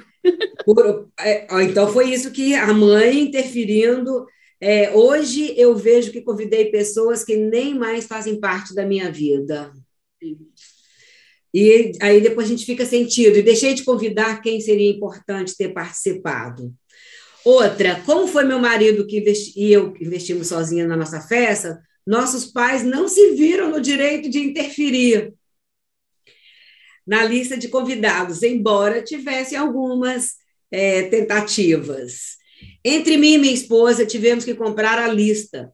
Por, 0.65 1.09
é, 1.19 1.47
então, 1.63 1.91
foi 1.91 2.13
isso 2.13 2.31
que 2.31 2.55
a 2.55 2.73
mãe 2.73 3.21
interferindo. 3.21 4.25
É, 4.59 4.91
hoje 4.91 5.53
eu 5.57 5.75
vejo 5.75 6.11
que 6.11 6.21
convidei 6.21 6.71
pessoas 6.71 7.23
que 7.23 7.35
nem 7.35 7.77
mais 7.77 8.05
fazem 8.05 8.39
parte 8.39 8.73
da 8.73 8.85
minha 8.85 9.11
vida. 9.11 9.73
E 11.53 11.91
aí 12.01 12.21
depois 12.21 12.47
a 12.47 12.49
gente 12.49 12.65
fica 12.65 12.85
sentido. 12.85 13.37
E 13.37 13.43
deixei 13.43 13.73
de 13.73 13.83
convidar 13.83 14.41
quem 14.41 14.59
seria 14.61 14.89
importante 14.89 15.55
ter 15.57 15.69
participado. 15.73 16.73
Outra, 17.43 18.01
como 18.05 18.25
foi 18.25 18.45
meu 18.45 18.57
marido 18.57 19.05
que 19.05 19.19
investi, 19.19 19.59
e 19.59 19.73
eu 19.73 19.91
que 19.91 20.05
investimos 20.05 20.47
sozinha 20.47 20.87
na 20.87 20.95
nossa 20.95 21.19
festa, 21.19 21.77
nossos 22.07 22.45
pais 22.45 22.83
não 22.83 23.07
se 23.07 23.31
viram 23.31 23.69
no 23.69 23.81
direito 23.81 24.29
de 24.29 24.39
interferir 24.39 25.33
na 27.05 27.23
lista 27.23 27.57
de 27.57 27.67
convidados, 27.67 28.43
embora 28.43 29.01
tivesse 29.01 29.55
algumas 29.55 30.33
é, 30.71 31.03
tentativas. 31.03 32.37
Entre 32.83 33.17
mim 33.17 33.33
e 33.33 33.37
minha 33.37 33.53
esposa, 33.53 34.05
tivemos 34.05 34.45
que 34.45 34.55
comprar 34.55 34.97
a 34.97 35.07
lista, 35.07 35.71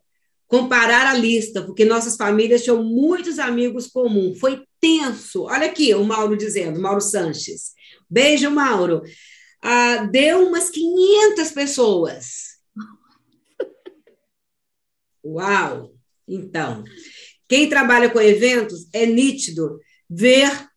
comparar 0.48 1.08
a 1.08 1.13
lista, 1.13 1.62
porque 1.62 1.86
nossas 1.86 2.15
famílias 2.15 2.63
tinham 2.63 2.84
muitos 2.84 3.39
amigos 3.39 3.88
comuns. 3.88 4.39
Foi 4.39 4.63
tenso. 4.80 5.44
Olha 5.44 5.68
aqui 5.68 5.94
o 5.94 6.04
Mauro 6.04 6.36
dizendo, 6.36 6.80
Mauro 6.80 7.02
Sanches. 7.02 7.74
Beijo, 8.10 8.50
Mauro. 8.50 9.04
Ah, 9.62 10.08
deu 10.12 10.48
umas 10.48 10.70
500 10.70 11.52
pessoas. 11.52 12.50
Uau! 15.24 15.94
Então, 16.28 16.84
quem 17.48 17.68
trabalha 17.68 18.10
com 18.10 18.22
eventos 18.22 18.88
é 18.94 19.06
nítido 19.06 19.80
ver 20.10 20.69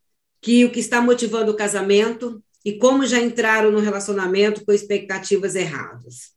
que 0.43 0.65
o 0.65 0.71
que 0.71 0.81
está 0.81 1.01
motivando 1.01 1.53
o 1.53 1.57
casamento 1.57 2.43
e 2.65 2.73
como 2.73 3.07
já 3.07 3.21
entraram 3.21 3.71
no 3.71 3.79
relacionamento 3.79 4.65
com 4.65 4.73
expectativas 4.73 5.55
erradas. 5.55 6.33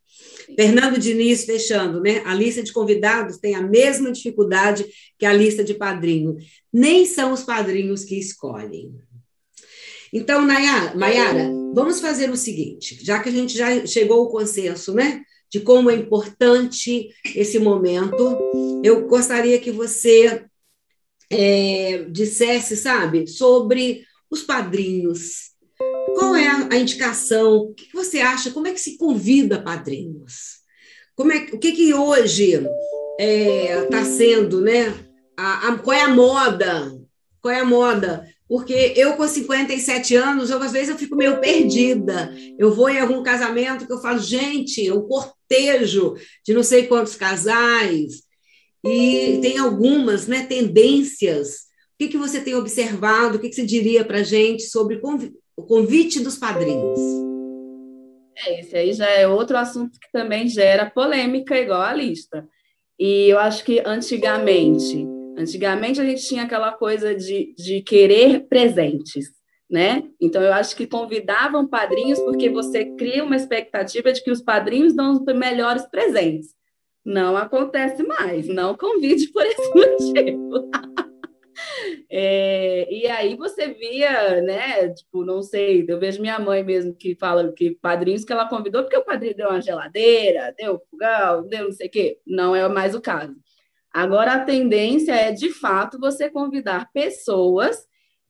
Fernando 0.56 1.00
Diniz, 1.00 1.44
fechando, 1.44 2.00
né? 2.02 2.22
A 2.24 2.34
lista 2.36 2.62
de 2.62 2.72
convidados 2.72 3.38
tem 3.38 3.56
a 3.56 3.62
mesma 3.62 4.12
dificuldade 4.12 4.86
que 5.18 5.26
a 5.26 5.34
lista 5.34 5.64
de 5.64 5.74
padrinho. 5.74 6.38
Nem 6.72 7.06
são 7.06 7.34
os 7.34 7.44
padrinhos 7.44 8.04
que 8.04 8.18
escolhem. 8.18 8.94
Então, 10.14 10.42
Mayara, 10.42 11.52
vamos 11.74 12.00
fazer 12.00 12.30
o 12.30 12.38
seguinte, 12.38 13.00
já 13.04 13.20
que 13.20 13.30
a 13.30 13.32
gente 13.32 13.58
já 13.58 13.86
chegou 13.88 14.22
ao 14.22 14.30
consenso, 14.30 14.94
né? 14.94 15.24
De 15.52 15.60
como 15.60 15.90
é 15.90 15.96
importante 15.96 17.10
esse 17.36 17.58
momento, 17.60 18.38
eu 18.84 19.08
gostaria 19.08 19.60
que 19.60 19.72
você 19.72 20.46
é, 21.32 22.06
dissesse, 22.10 22.76
sabe, 22.76 23.28
sobre 23.28 24.06
os 24.30 24.44
padrinhos. 24.44 25.52
Qual 26.16 26.36
é 26.36 26.48
a, 26.48 26.70
a 26.72 26.78
indicação? 26.78 27.58
O 27.58 27.74
que 27.74 27.94
você 27.94 28.20
acha? 28.20 28.52
Como 28.52 28.68
é 28.68 28.72
que 28.72 28.80
se 28.80 28.98
convida 28.98 29.62
padrinhos? 29.62 30.64
Como 31.16 31.32
é, 31.32 31.48
o 31.52 31.60
que, 31.60 31.72
que 31.72 31.94
hoje 31.94 32.54
está 32.54 32.70
é, 33.20 33.86
tá 33.90 34.04
sendo, 34.04 34.62
né? 34.62 34.94
A, 35.38 35.70
a, 35.70 35.78
qual 35.78 35.98
é 35.98 36.02
a 36.02 36.10
moda? 36.10 36.92
Qual 37.42 37.54
é 37.54 37.60
a 37.60 37.66
moda? 37.66 38.28
Porque 38.48 38.94
eu, 38.96 39.14
com 39.14 39.28
57 39.28 40.16
anos, 40.16 40.50
eu, 40.50 40.62
às 40.62 40.72
vezes 40.72 40.90
eu 40.90 40.98
fico 40.98 41.16
meio 41.16 41.40
perdida. 41.40 42.34
Eu 42.60 42.74
vou 42.74 42.90
em 42.90 43.00
algum 43.00 43.24
casamento 43.24 43.88
que 43.88 43.94
eu 43.94 44.02
falo, 44.02 44.20
gente, 44.20 44.92
o 44.92 45.04
cortejo 45.04 46.16
de 46.46 46.54
não 46.54 46.64
sei 46.64 46.86
quantos 46.86 47.16
casais, 47.16 48.25
e 48.86 49.40
tem 49.42 49.58
algumas 49.58 50.28
né, 50.28 50.46
tendências. 50.46 51.66
O 51.96 51.98
que, 51.98 52.10
que 52.10 52.18
você 52.18 52.40
tem 52.40 52.54
observado? 52.54 53.38
O 53.38 53.40
que, 53.40 53.50
que 53.50 53.56
você 53.56 53.66
diria 53.66 54.06
para 54.06 54.20
a 54.20 54.24
gente 54.24 54.64
sobre 54.64 55.02
o 55.58 55.64
convite 55.64 56.20
dos 56.20 56.38
padrinhos? 56.38 57.00
É, 58.46 58.60
esse 58.60 58.76
aí 58.76 58.94
já 58.94 59.10
é 59.10 59.28
outro 59.28 59.58
assunto 59.58 59.98
que 60.00 60.12
também 60.12 60.48
gera 60.48 60.90
polêmica, 60.90 61.58
igual 61.58 61.82
a 61.82 61.94
lista. 61.94 62.48
E 63.00 63.30
eu 63.30 63.40
acho 63.40 63.64
que 63.64 63.82
antigamente, 63.86 65.06
antigamente 65.38 66.00
a 66.00 66.06
gente 66.06 66.28
tinha 66.28 66.44
aquela 66.44 66.74
coisa 66.74 67.16
de, 67.16 67.56
de 67.58 67.82
querer 67.82 68.46
presentes, 68.48 69.30
né? 69.70 70.04
Então 70.22 70.42
eu 70.42 70.54
acho 70.54 70.76
que 70.76 70.86
convidavam 70.86 71.68
padrinhos 71.68 72.20
porque 72.20 72.50
você 72.50 72.86
cria 72.98 73.24
uma 73.24 73.36
expectativa 73.36 74.12
de 74.12 74.22
que 74.22 74.32
os 74.32 74.42
padrinhos 74.42 74.94
dão 74.94 75.14
os 75.14 75.24
melhores 75.34 75.86
presentes 75.90 76.56
não 77.06 77.38
acontece 77.38 78.02
mais. 78.04 78.48
Não 78.48 78.76
convide 78.76 79.28
por 79.28 79.46
esse 79.46 79.70
motivo. 79.76 80.70
É, 82.10 82.88
e 82.92 83.08
aí 83.08 83.36
você 83.36 83.74
via, 83.74 84.42
né? 84.42 84.90
Tipo, 84.90 85.24
não 85.24 85.42
sei, 85.42 85.86
eu 85.88 86.00
vejo 86.00 86.22
minha 86.22 86.40
mãe 86.40 86.64
mesmo 86.64 86.96
que 86.96 87.16
fala 87.16 87.52
que 87.54 87.72
padrinhos 87.76 88.26
que 88.26 88.34
ela 88.34 88.50
convidou, 88.50 88.84
porque 88.84 88.98
o 88.98 89.06
padrinho 89.06 89.36
deu 89.36 89.50
uma 89.50 89.62
geladeira, 89.62 90.54
deu 90.58 90.82
fogão, 90.90 91.48
deu 91.48 91.66
não 91.66 91.72
sei 91.72 91.88
o 91.88 91.92
quê. 91.92 92.20
Não 92.26 92.56
é 92.56 92.68
mais 92.68 92.96
o 92.96 93.02
caso. 93.02 93.36
Agora 93.94 94.34
a 94.34 94.44
tendência 94.44 95.14
é, 95.14 95.32
de 95.32 95.52
fato, 95.52 96.00
você 96.00 96.30
convidar 96.30 96.92
pessoas 96.92 97.86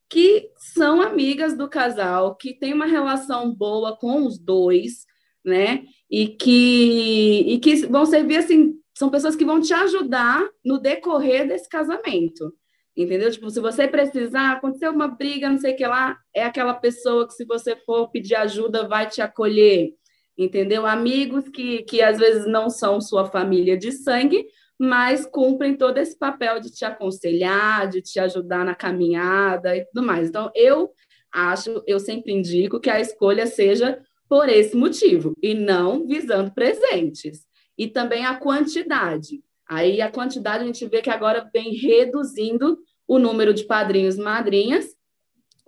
que 0.10 0.52
são 0.58 1.02
amigas 1.02 1.58
do 1.58 1.68
casal, 1.68 2.36
que 2.36 2.54
tem 2.54 2.74
uma 2.74 2.86
relação 2.86 3.54
boa 3.54 3.98
com 3.98 4.26
os 4.26 4.38
dois, 4.38 5.06
né? 5.44 5.84
E 6.10 6.28
que, 6.28 7.44
e 7.48 7.60
que 7.60 7.88
vão 7.88 8.06
servir 8.06 8.38
assim, 8.38 8.76
são 8.98 9.10
pessoas 9.10 9.36
que 9.36 9.46
vão 9.46 9.60
te 9.60 9.74
ajudar 9.74 10.48
no 10.64 10.80
decorrer 10.80 11.48
desse 11.48 11.68
casamento. 11.68 12.54
Entendeu? 12.96 13.30
Tipo, 13.30 13.50
se 13.50 13.60
você 13.60 13.88
precisar, 13.88 14.54
aconteceu 14.54 14.92
uma 14.92 15.08
briga, 15.08 15.50
não 15.50 15.58
sei 15.58 15.74
o 15.74 15.76
que 15.76 15.86
lá, 15.86 16.18
é 16.34 16.44
aquela 16.44 16.74
pessoa 16.74 17.28
que, 17.28 17.34
se 17.34 17.44
você 17.44 17.76
for 17.76 18.10
pedir 18.10 18.36
ajuda, 18.36 18.88
vai 18.88 19.08
te 19.08 19.22
acolher. 19.22 19.90
Entendeu? 20.38 20.86
Amigos 20.86 21.50
que, 21.50 21.84
que 21.84 22.02
às 22.02 22.18
vezes 22.18 22.46
não 22.46 22.70
são 22.70 23.02
sua 23.02 23.26
família 23.26 23.78
de 23.78 23.92
sangue, 23.92 24.46
mas 24.80 25.26
cumprem 25.26 25.76
todo 25.76 25.98
esse 25.98 26.18
papel 26.18 26.60
de 26.62 26.72
te 26.72 26.86
aconselhar, 26.86 27.90
de 27.90 28.02
te 28.02 28.20
ajudar 28.20 28.64
na 28.64 28.76
caminhada 28.76 29.76
e 29.76 29.86
tudo 29.86 30.06
mais. 30.06 30.30
Então, 30.30 30.50
eu 30.56 30.92
acho, 31.32 31.84
eu 31.86 32.00
sempre 32.00 32.32
indico 32.32 32.80
que 32.80 32.90
a 32.90 33.00
escolha 33.00 33.46
seja 33.46 34.02
por 34.28 34.50
esse 34.50 34.76
motivo, 34.76 35.34
e 35.42 35.54
não 35.54 36.06
visando 36.08 36.52
presentes. 36.54 37.46
E 37.78 37.88
também 37.88 38.26
a 38.26 38.36
quantidade. 38.36 39.44
Aí 39.68 40.02
a 40.02 40.12
quantidade 40.12 40.64
a 40.64 40.68
gente 40.68 40.88
vê 40.88 41.02
que 41.02 41.10
agora 41.10 41.50
vem 41.54 41.74
reduzindo 41.76 42.78
o 43.08 43.20
número 43.20 43.54
de 43.54 43.66
padrinhos 43.66 44.18
madrinhas, 44.18 44.96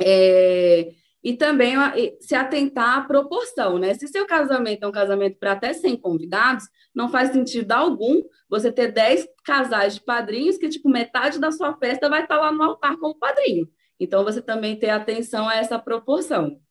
é, 0.02 0.92
e 1.24 1.34
também 1.34 1.76
se 2.22 2.36
atentar 2.36 3.00
à 3.00 3.02
proporção, 3.02 3.78
né? 3.78 3.94
Se 3.96 4.08
seu 4.08 4.26
casamento 4.26 4.84
é 4.84 4.88
um 4.88 4.92
casamento 4.92 5.38
para 5.38 5.54
até 5.54 5.74
100 5.74 5.98
convidados, 5.98 6.66
não 6.96 7.10
faz 7.10 7.32
sentido 7.32 7.72
algum 7.74 8.22
você 8.50 8.72
ter 8.72 8.92
10 8.92 9.28
casais 9.44 9.96
de 9.96 10.02
padrinhos 10.02 10.58
que, 10.58 10.70
tipo, 10.70 10.88
metade 10.88 11.40
da 11.40 11.52
sua 11.52 11.76
festa 11.78 12.08
vai 12.08 12.22
estar 12.22 12.38
lá 12.38 12.52
no 12.52 12.64
altar 12.64 12.96
como 12.98 13.20
padrinho. 13.20 13.68
Então, 14.00 14.24
você 14.24 14.42
também 14.42 14.78
ter 14.78 14.90
atenção 14.90 15.50
a 15.50 15.56
essa 15.56 15.78
proporção. 15.78 16.62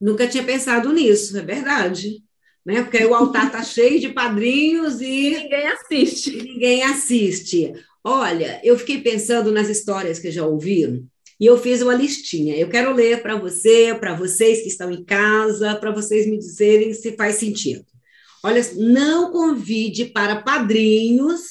Nunca 0.00 0.26
tinha 0.26 0.42
pensado 0.42 0.92
nisso, 0.92 1.36
é 1.36 1.42
verdade. 1.42 2.22
Né? 2.64 2.82
Porque 2.82 2.98
aí 2.98 3.06
o 3.06 3.14
altar 3.14 3.46
está 3.46 3.62
cheio 3.64 4.00
de 4.00 4.08
padrinhos 4.08 5.00
e. 5.00 5.30
Ninguém 5.30 5.66
assiste. 5.66 6.38
E 6.38 6.42
ninguém 6.42 6.82
assiste. 6.84 7.72
Olha, 8.02 8.60
eu 8.64 8.78
fiquei 8.78 9.00
pensando 9.00 9.52
nas 9.52 9.68
histórias 9.68 10.18
que 10.18 10.30
já 10.30 10.46
ouvi 10.46 11.04
e 11.38 11.46
eu 11.46 11.58
fiz 11.58 11.82
uma 11.82 11.94
listinha. 11.94 12.56
Eu 12.56 12.68
quero 12.68 12.94
ler 12.94 13.22
para 13.22 13.34
você, 13.34 13.94
para 13.94 14.14
vocês 14.14 14.62
que 14.62 14.68
estão 14.68 14.90
em 14.90 15.04
casa, 15.04 15.74
para 15.74 15.90
vocês 15.90 16.26
me 16.26 16.38
dizerem 16.38 16.94
se 16.94 17.12
faz 17.16 17.36
sentido. 17.36 17.84
Olha, 18.42 18.62
não 18.76 19.30
convide 19.30 20.06
para 20.06 20.40
padrinhos 20.40 21.42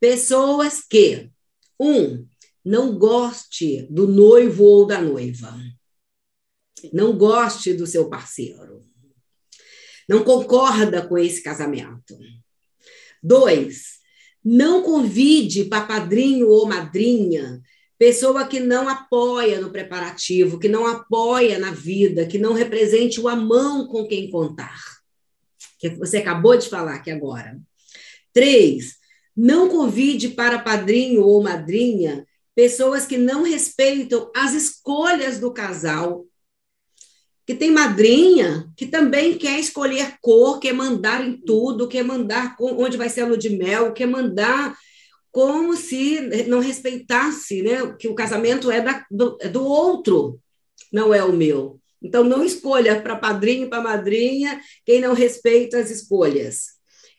pessoas 0.00 0.82
que, 0.82 1.30
um, 1.78 2.26
não 2.64 2.96
goste 2.96 3.86
do 3.90 4.06
noivo 4.06 4.64
ou 4.64 4.86
da 4.86 5.00
noiva 5.00 5.54
não 6.92 7.16
goste 7.16 7.72
do 7.72 7.86
seu 7.86 8.08
parceiro, 8.08 8.84
não 10.08 10.22
concorda 10.22 11.06
com 11.06 11.16
esse 11.16 11.42
casamento. 11.42 12.16
Dois, 13.22 13.94
não 14.44 14.82
convide 14.82 15.64
para 15.64 15.86
padrinho 15.86 16.48
ou 16.48 16.66
madrinha 16.66 17.62
pessoa 17.98 18.46
que 18.46 18.60
não 18.60 18.88
apoia 18.88 19.60
no 19.60 19.70
preparativo, 19.70 20.58
que 20.58 20.68
não 20.68 20.86
apoia 20.86 21.58
na 21.58 21.70
vida, 21.70 22.26
que 22.26 22.38
não 22.38 22.52
represente 22.52 23.20
o 23.20 23.28
amão 23.28 23.86
com 23.86 24.06
quem 24.06 24.28
contar. 24.30 24.78
Que 25.78 25.88
você 25.90 26.18
acabou 26.18 26.56
de 26.56 26.68
falar 26.68 26.96
aqui 26.96 27.10
agora. 27.10 27.58
Três, 28.32 28.96
não 29.34 29.68
convide 29.68 30.28
para 30.30 30.58
padrinho 30.58 31.22
ou 31.22 31.42
madrinha 31.42 32.26
pessoas 32.54 33.06
que 33.06 33.16
não 33.16 33.42
respeitam 33.42 34.30
as 34.34 34.52
escolhas 34.52 35.38
do 35.38 35.52
casal 35.52 36.26
que 37.46 37.54
tem 37.54 37.70
madrinha 37.70 38.68
que 38.76 38.86
também 38.86 39.36
quer 39.36 39.58
escolher 39.58 40.16
cor, 40.20 40.58
quer 40.58 40.72
mandar 40.72 41.26
em 41.26 41.36
tudo, 41.36 41.88
quer 41.88 42.02
mandar 42.02 42.56
onde 42.58 42.96
vai 42.96 43.08
ser 43.08 43.22
a 43.22 43.26
lua 43.26 43.36
de 43.36 43.50
mel, 43.50 43.92
quer 43.92 44.06
mandar 44.06 44.74
como 45.30 45.76
se 45.76 46.20
não 46.46 46.60
respeitasse, 46.60 47.62
né? 47.62 47.94
Que 47.98 48.08
o 48.08 48.14
casamento 48.14 48.70
é, 48.70 48.80
da, 48.80 49.04
do, 49.10 49.36
é 49.40 49.48
do 49.48 49.64
outro, 49.64 50.40
não 50.92 51.12
é 51.12 51.24
o 51.24 51.32
meu. 51.32 51.80
Então, 52.00 52.22
não 52.22 52.44
escolha 52.44 53.00
para 53.00 53.16
padrinho 53.16 53.66
e 53.66 53.68
para 53.68 53.82
madrinha 53.82 54.60
quem 54.84 55.00
não 55.00 55.12
respeita 55.14 55.78
as 55.78 55.90
escolhas. 55.90 56.74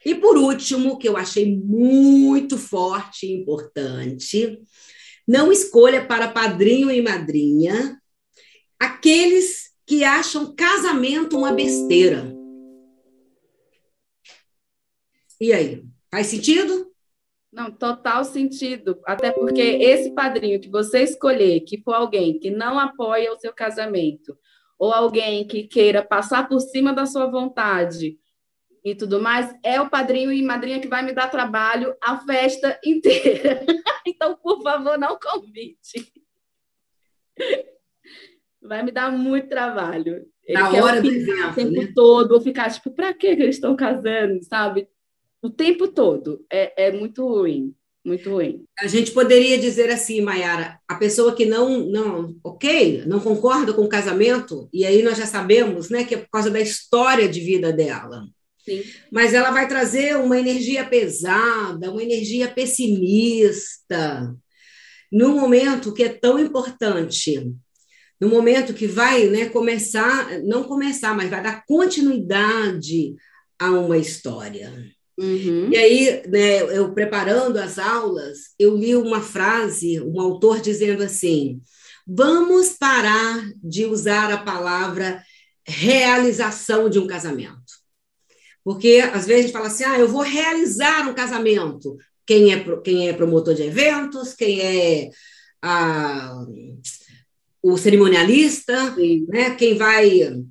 E 0.06 0.14
por 0.14 0.38
último, 0.38 0.98
que 0.98 1.10
eu 1.10 1.18
achei 1.18 1.58
muito 1.58 2.58
forte 2.58 3.26
e 3.26 3.34
importante, 3.34 4.60
Não 5.28 5.52
escolha 5.52 6.06
para 6.06 6.28
padrinho 6.28 6.92
e 6.92 7.02
madrinha 7.02 8.00
aqueles 8.80 9.75
que 9.86 10.04
acham 10.04 10.56
casamento 10.56 11.38
uma 11.38 11.52
besteira. 11.52 12.36
E 15.40 15.54
aí, 15.54 15.86
faz 16.10 16.28
sentido? 16.28 16.92
Não, 17.52 17.72
total 17.72 18.26
sentido. 18.26 19.00
Até 19.06 19.32
porque 19.32 19.62
esse 19.62 20.12
padrinho 20.12 20.60
que 20.60 20.70
você 20.70 21.04
escolher, 21.04 21.62
que 21.62 21.82
for 21.82 21.94
alguém 21.94 22.40
que 22.40 22.50
não 22.50 22.80
apoia 22.80 23.32
o 23.32 23.38
seu 23.38 23.54
casamento, 23.54 24.38
ou 24.78 24.92
alguém 24.92 25.48
que 25.48 25.68
queira 25.68 26.04
passar 26.04 26.50
por 26.50 26.60
cima 26.60 26.94
da 26.94 27.06
sua 27.06 27.28
vontade 27.28 28.20
e 28.84 28.94
tudo 28.94 29.22
mais, 29.22 29.54
é 29.64 29.80
o 29.82 29.90
padrinho 29.90 30.32
e 30.32 30.44
madrinha 30.44 30.80
que 30.80 30.88
vai 30.88 31.04
me 31.04 31.14
dar 31.14 31.30
trabalho 31.30 31.96
a 32.02 32.20
festa 32.20 32.80
inteira. 32.86 33.66
então, 34.06 34.36
por 34.36 34.62
favor, 34.62 34.98
não 34.98 35.18
convite. 35.18 36.14
Vai 38.68 38.84
me 38.84 38.92
dar 38.92 39.12
muito 39.12 39.50
trabalho. 39.50 40.26
Ele 40.46 40.60
Na 40.60 40.70
hora 40.72 41.02
do 41.02 41.08
evento, 41.08 41.52
o 41.52 41.56
tempo 41.56 41.82
né? 41.82 41.92
todo, 41.96 42.32
ou 42.34 42.42
ficar 42.42 42.72
tipo, 42.72 42.92
para 42.92 43.14
que 43.14 43.28
eles 43.28 43.56
estão 43.56 43.76
casando, 43.76 44.44
sabe? 44.44 44.88
O 45.42 45.50
tempo 45.50 45.88
todo. 45.88 46.46
É, 46.52 46.88
é 46.88 46.92
muito 46.92 47.28
ruim. 47.28 47.74
Muito 48.06 48.30
ruim. 48.30 48.64
A 48.80 48.86
gente 48.86 49.12
poderia 49.12 49.58
dizer 49.58 49.90
assim, 49.90 50.22
Mayara, 50.22 50.80
a 50.88 50.94
pessoa 50.94 51.36
que 51.36 51.44
não, 51.44 51.80
não, 51.88 52.36
ok, 52.44 53.04
não 53.08 53.20
concorda 53.20 53.74
com 53.74 53.82
o 53.82 53.90
casamento, 53.90 54.70
e 54.72 54.86
aí 54.86 55.02
nós 55.02 55.18
já 55.18 55.26
sabemos, 55.26 55.90
né, 55.90 56.04
que 56.04 56.14
é 56.14 56.20
por 56.20 56.30
causa 56.30 56.52
da 56.52 56.62
história 56.62 57.28
de 57.28 57.40
vida 57.40 57.74
dela. 57.74 58.28
Sim. 58.64 58.84
Mas 59.12 59.34
ela 59.34 59.50
vai 59.50 59.68
trazer 59.68 60.16
uma 60.18 60.40
energia 60.40 60.86
pesada, 60.86 61.92
uma 61.92 62.04
energia 62.04 62.48
pessimista, 62.48 64.36
num 65.12 65.40
momento 65.40 65.94
que 65.94 66.04
é 66.04 66.10
tão 66.10 66.38
importante, 66.38 67.56
no 68.20 68.30
momento 68.30 68.74
que 68.74 68.88
vai 68.88 69.28
né, 69.28 69.50
começar, 69.50 70.40
não 70.44 70.64
começar, 70.64 71.14
mas 71.16 71.30
vai 71.30 71.44
dar 71.44 71.66
continuidade 71.66 73.16
a 73.60 73.72
uma 73.72 73.98
história. 73.98 74.74
Uhum. 75.18 75.70
E 75.72 75.78
aí, 75.78 76.24
né, 76.28 76.62
eu 76.78 76.94
preparando 76.94 77.58
as 77.58 77.80
aulas, 77.80 78.54
eu 78.60 78.76
li 78.76 78.96
uma 78.96 79.22
frase, 79.22 80.02
um 80.02 80.20
autor 80.20 80.60
dizendo 80.60 81.04
assim: 81.04 81.62
vamos 82.06 82.74
parar 82.74 83.42
de 83.64 83.86
usar 83.86 84.32
a 84.32 84.38
palavra 84.38 85.24
realização 85.66 86.90
de 86.90 87.00
um 87.00 87.08
casamento. 87.08 87.86
Porque 88.64 89.02
às 89.14 89.26
vezes 89.26 89.40
a 89.40 89.48
gente 89.48 89.54
fala 89.54 89.68
assim: 89.68 89.84
ah, 89.84 89.98
eu 89.98 90.08
vou 90.08 90.22
realizar 90.22 91.08
um 91.08 91.14
casamento. 91.14 91.98
Quem 92.26 92.54
é, 92.54 92.78
quem 92.84 93.08
é 93.08 93.14
promotor 93.14 93.54
de 93.54 93.64
eventos, 93.64 94.34
quem 94.34 94.60
é 94.60 95.10
a, 95.62 96.34
o 97.74 97.78
cerimonialista, 97.78 98.96
né, 99.28 99.56
quem 99.56 99.76
vai, 99.76 100.44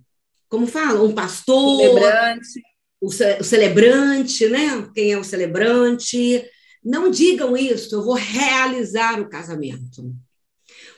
como 0.48 0.66
fala, 0.66 1.02
um 1.02 1.12
pastor. 1.12 1.80
Celebrante 1.80 2.74
o, 3.04 3.08
o 3.08 3.44
celebrante, 3.44 4.48
né? 4.48 4.88
Quem 4.94 5.12
é 5.12 5.18
o 5.18 5.24
celebrante? 5.24 6.42
Não 6.82 7.10
digam 7.10 7.56
isso, 7.56 7.94
eu 7.94 8.02
vou 8.02 8.14
realizar 8.14 9.20
o 9.20 9.28
casamento. 9.28 10.14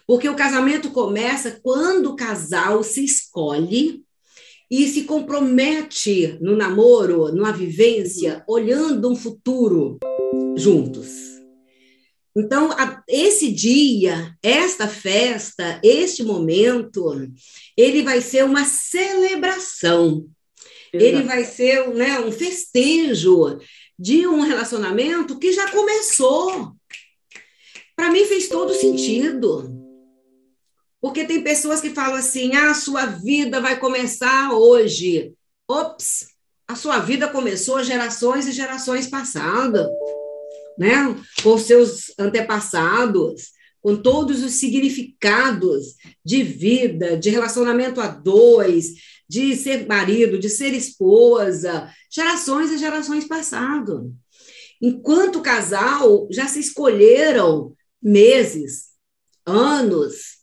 Porque 0.06 0.28
o 0.28 0.36
casamento 0.36 0.90
começa 0.90 1.58
quando 1.62 2.10
o 2.10 2.16
casal 2.16 2.82
se 2.84 3.04
escolhe 3.04 4.04
e 4.70 4.86
se 4.88 5.02
compromete 5.02 6.38
no 6.40 6.56
namoro, 6.56 7.32
numa 7.32 7.52
vivência, 7.52 8.44
olhando 8.46 9.10
um 9.10 9.16
futuro 9.16 9.98
juntos. 10.56 11.25
Então, 12.36 12.70
a, 12.72 13.02
esse 13.08 13.50
dia, 13.50 14.36
esta 14.42 14.86
festa, 14.86 15.80
este 15.82 16.22
momento, 16.22 17.30
ele 17.76 18.02
vai 18.02 18.20
ser 18.20 18.44
uma 18.44 18.64
celebração 18.64 20.28
ele 20.92 21.22
vai 21.22 21.44
ser 21.44 21.88
né, 21.90 22.20
um 22.20 22.32
festejo 22.32 23.58
de 23.98 24.26
um 24.26 24.40
relacionamento 24.40 25.38
que 25.38 25.52
já 25.52 25.70
começou. 25.70 26.72
Para 27.94 28.10
mim 28.10 28.24
fez 28.26 28.48
todo 28.48 28.74
sentido. 28.74 29.74
Porque 31.00 31.24
tem 31.24 31.42
pessoas 31.42 31.80
que 31.80 31.90
falam 31.90 32.16
assim: 32.16 32.54
ah, 32.54 32.70
a 32.70 32.74
sua 32.74 33.06
vida 33.06 33.60
vai 33.60 33.78
começar 33.78 34.52
hoje. 34.52 35.32
Ops, 35.68 36.28
a 36.68 36.74
sua 36.74 36.98
vida 36.98 37.28
começou 37.28 37.82
gerações 37.82 38.46
e 38.46 38.52
gerações 38.52 39.06
passadas, 39.06 39.86
né? 40.78 41.16
Com 41.42 41.58
seus 41.58 42.12
antepassados, 42.18 43.50
com 43.80 43.96
todos 43.96 44.42
os 44.42 44.52
significados 44.54 45.94
de 46.24 46.42
vida, 46.42 47.16
de 47.16 47.30
relacionamento 47.30 48.00
a 48.00 48.08
dois, 48.08 48.94
de 49.28 49.54
ser 49.56 49.86
marido, 49.86 50.38
de 50.38 50.48
ser 50.48 50.74
esposa, 50.74 51.90
gerações 52.10 52.70
e 52.70 52.78
gerações 52.78 53.26
passado. 53.26 54.12
Enquanto 54.80 55.40
casal, 55.40 56.28
já 56.30 56.46
se 56.46 56.60
escolheram 56.60 57.74
meses, 58.02 58.86
anos, 59.44 60.38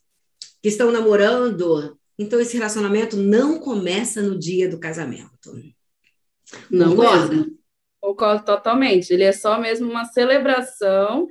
que 0.61 0.69
estão 0.69 0.91
namorando. 0.91 1.97
Então, 2.17 2.39
esse 2.39 2.55
relacionamento 2.55 3.17
não 3.17 3.59
começa 3.59 4.21
no 4.21 4.39
dia 4.39 4.69
do 4.69 4.79
casamento. 4.79 5.51
Não 6.69 6.95
Concorda? 6.95 7.47
Concordo 8.03 8.43
totalmente. 8.43 9.13
Ele 9.13 9.23
é 9.23 9.31
só 9.31 9.57
mesmo 9.57 9.89
uma 9.89 10.03
celebração 10.03 11.25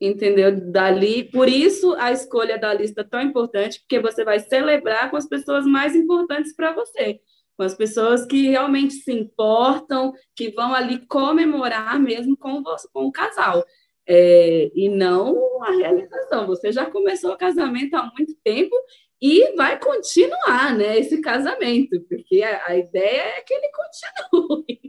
entendeu? 0.00 0.54
Dali, 0.70 1.24
por 1.24 1.48
isso 1.48 1.94
a 1.94 2.12
escolha 2.12 2.58
da 2.58 2.72
lista 2.72 3.00
é 3.00 3.04
tão 3.04 3.20
importante, 3.20 3.80
porque 3.80 3.98
você 3.98 4.24
vai 4.24 4.38
celebrar 4.38 5.10
com 5.10 5.16
as 5.16 5.28
pessoas 5.28 5.66
mais 5.66 5.96
importantes 5.96 6.54
para 6.54 6.72
você, 6.72 7.20
com 7.56 7.64
as 7.64 7.74
pessoas 7.74 8.24
que 8.24 8.48
realmente 8.48 8.94
se 8.94 9.12
importam, 9.12 10.12
que 10.36 10.50
vão 10.50 10.72
ali 10.72 11.04
comemorar 11.06 11.98
mesmo 11.98 12.36
com, 12.36 12.62
você, 12.62 12.88
com 12.92 13.06
o 13.06 13.12
casal. 13.12 13.64
É, 14.06 14.70
e 14.74 14.88
não 14.88 15.62
a 15.64 15.72
realização. 15.72 16.46
Você 16.46 16.70
já 16.70 16.86
começou 16.86 17.32
o 17.32 17.36
casamento 17.36 17.94
há 17.94 18.04
muito 18.16 18.34
tempo 18.44 18.74
e 19.20 19.56
vai 19.56 19.78
continuar, 19.80 20.76
né, 20.76 20.98
esse 20.98 21.20
casamento, 21.20 22.00
porque 22.08 22.42
a, 22.42 22.68
a 22.68 22.76
ideia 22.76 23.38
é 23.38 23.40
que 23.42 23.52
ele 23.52 23.68
continue. 23.72 24.87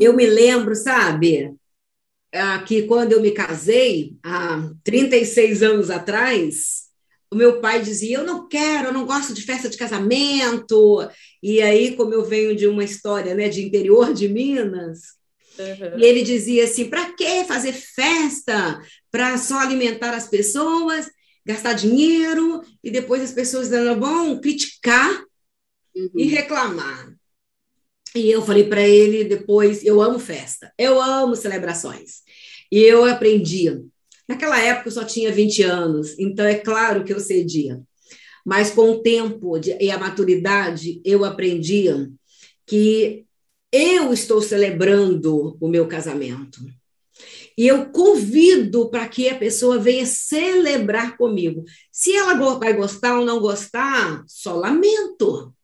Eu 0.00 0.14
me 0.14 0.26
lembro, 0.26 0.74
sabe, 0.74 1.54
que 2.66 2.82
quando 2.84 3.12
eu 3.12 3.20
me 3.20 3.30
casei, 3.30 4.16
há 4.22 4.70
36 4.82 5.62
anos 5.62 5.90
atrás, 5.90 6.82
o 7.30 7.36
meu 7.36 7.60
pai 7.60 7.82
dizia: 7.82 8.18
Eu 8.18 8.24
não 8.24 8.48
quero, 8.48 8.88
eu 8.88 8.92
não 8.92 9.06
gosto 9.06 9.32
de 9.32 9.42
festa 9.42 9.68
de 9.68 9.76
casamento. 9.76 11.08
E 11.42 11.60
aí, 11.62 11.96
como 11.96 12.12
eu 12.12 12.24
venho 12.24 12.54
de 12.56 12.66
uma 12.66 12.84
história 12.84 13.34
né, 13.34 13.48
de 13.48 13.62
interior 13.62 14.12
de 14.12 14.28
Minas, 14.28 15.00
uhum. 15.58 15.98
e 15.98 16.04
ele 16.04 16.22
dizia 16.22 16.64
assim: 16.64 16.88
Para 16.88 17.12
que 17.12 17.44
fazer 17.44 17.72
festa? 17.72 18.80
Para 19.10 19.36
só 19.36 19.58
alimentar 19.58 20.14
as 20.14 20.26
pessoas, 20.26 21.10
gastar 21.44 21.74
dinheiro, 21.74 22.62
e 22.82 22.90
depois 22.90 23.22
as 23.22 23.32
pessoas 23.32 23.68
vão 23.68 24.40
criticar 24.40 25.10
uhum. 25.94 26.10
e 26.14 26.24
reclamar. 26.24 27.11
E 28.14 28.30
eu 28.30 28.42
falei 28.42 28.64
para 28.64 28.86
ele 28.86 29.24
depois: 29.24 29.84
eu 29.84 30.00
amo 30.00 30.18
festa, 30.18 30.72
eu 30.78 31.00
amo 31.00 31.34
celebrações. 31.34 32.22
E 32.70 32.80
eu 32.80 33.04
aprendi. 33.04 33.82
Naquela 34.28 34.60
época 34.60 34.88
eu 34.88 34.92
só 34.92 35.04
tinha 35.04 35.32
20 35.32 35.62
anos, 35.62 36.18
então 36.18 36.44
é 36.46 36.54
claro 36.54 37.04
que 37.04 37.12
eu 37.12 37.20
cedia. 37.20 37.80
Mas 38.44 38.70
com 38.70 38.90
o 38.90 39.02
tempo 39.02 39.58
e 39.80 39.90
a 39.90 39.98
maturidade, 39.98 41.00
eu 41.04 41.24
aprendi 41.24 41.88
que 42.66 43.24
eu 43.70 44.12
estou 44.12 44.40
celebrando 44.40 45.56
o 45.60 45.68
meu 45.68 45.86
casamento. 45.86 46.60
E 47.56 47.66
eu 47.66 47.90
convido 47.90 48.88
para 48.90 49.06
que 49.06 49.28
a 49.28 49.38
pessoa 49.38 49.78
venha 49.78 50.06
celebrar 50.06 51.16
comigo. 51.16 51.64
Se 51.90 52.14
ela 52.14 52.34
vai 52.58 52.72
gostar 52.72 53.18
ou 53.18 53.26
não 53.26 53.40
gostar, 53.40 54.24
só 54.26 54.54
lamento 54.54 55.54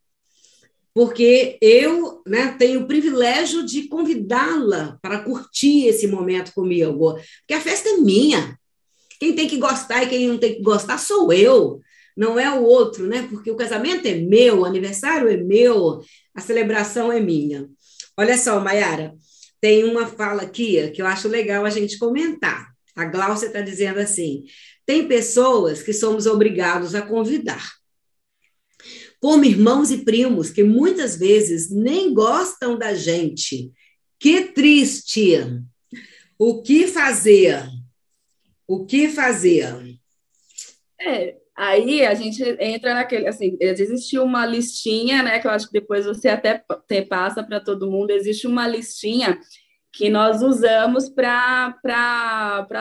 porque 0.95 1.59
eu 1.61 2.23
né, 2.27 2.57
tenho 2.59 2.81
o 2.81 2.87
privilégio 2.87 3.65
de 3.65 3.89
convidá-la 3.89 4.99
para 5.01 5.21
curtir 5.21 5.87
esse 5.87 6.07
momento 6.07 6.53
comigo, 6.53 7.15
porque 7.41 7.55
a 7.55 7.61
festa 7.61 7.89
é 7.89 7.99
minha. 7.99 8.59
Quem 9.21 9.35
tem 9.35 9.49
que 9.49 9.59
gostar 9.59 10.03
e 10.03 10.09
quem 10.09 10.29
não 10.29 10.39
tem 10.39 10.55
que 10.55 10.63
gostar 10.63 10.99
sou 10.99 11.33
eu, 11.33 11.81
não 12.17 12.39
é 12.39 12.51
o 12.51 12.63
outro, 12.65 13.07
né? 13.07 13.27
Porque 13.31 13.51
o 13.51 13.57
casamento 13.57 14.07
é 14.07 14.15
meu, 14.15 14.61
o 14.61 14.65
aniversário 14.65 15.29
é 15.29 15.37
meu, 15.37 16.01
a 16.35 16.41
celebração 16.41 17.13
é 17.13 17.21
minha. 17.21 17.69
Olha 18.17 18.37
só, 18.37 18.59
Mayara, 18.61 19.15
tem 19.61 19.85
uma 19.85 20.07
fala 20.07 20.43
aqui 20.43 20.91
que 20.91 21.01
eu 21.03 21.07
acho 21.07 21.29
legal 21.29 21.65
a 21.65 21.71
gente 21.71 21.99
comentar. 21.99 22.69
A 22.97 23.05
Glaucia 23.05 23.47
está 23.47 23.61
dizendo 23.61 24.01
assim: 24.01 24.43
tem 24.85 25.07
pessoas 25.07 25.83
que 25.83 25.93
somos 25.93 26.27
obrigados 26.27 26.95
a 26.95 27.03
convidar 27.03 27.78
como 29.21 29.45
irmãos 29.45 29.91
e 29.91 30.05
primos 30.05 30.51
que 30.51 30.63
muitas 30.63 31.17
vezes 31.17 31.71
nem 31.71 32.13
gostam 32.15 32.79
da 32.79 32.95
gente. 32.95 33.73
Que 34.19 34.43
triste! 34.53 35.35
O 36.39 36.63
que 36.63 36.87
fazer? 36.87 37.63
O 38.67 38.85
que 38.87 39.09
fazer? 39.09 39.99
É, 41.01 41.37
aí 41.57 42.05
a 42.05 42.15
gente 42.15 42.43
entra 42.61 42.95
naquele, 42.95 43.27
assim, 43.27 43.57
existe 43.61 44.19
uma 44.19 44.47
listinha, 44.47 45.23
né, 45.23 45.39
que 45.39 45.47
eu 45.47 45.51
acho 45.51 45.67
que 45.67 45.73
depois 45.73 46.07
você 46.07 46.29
até 46.29 46.63
passa 47.09 47.43
para 47.43 47.61
todo 47.61 47.91
mundo, 47.91 48.11
existe 48.11 48.47
uma 48.47 48.69
listinha 48.69 49.41
que 49.93 50.11
nós 50.11 50.43
usamos 50.43 51.09
para 51.09 51.75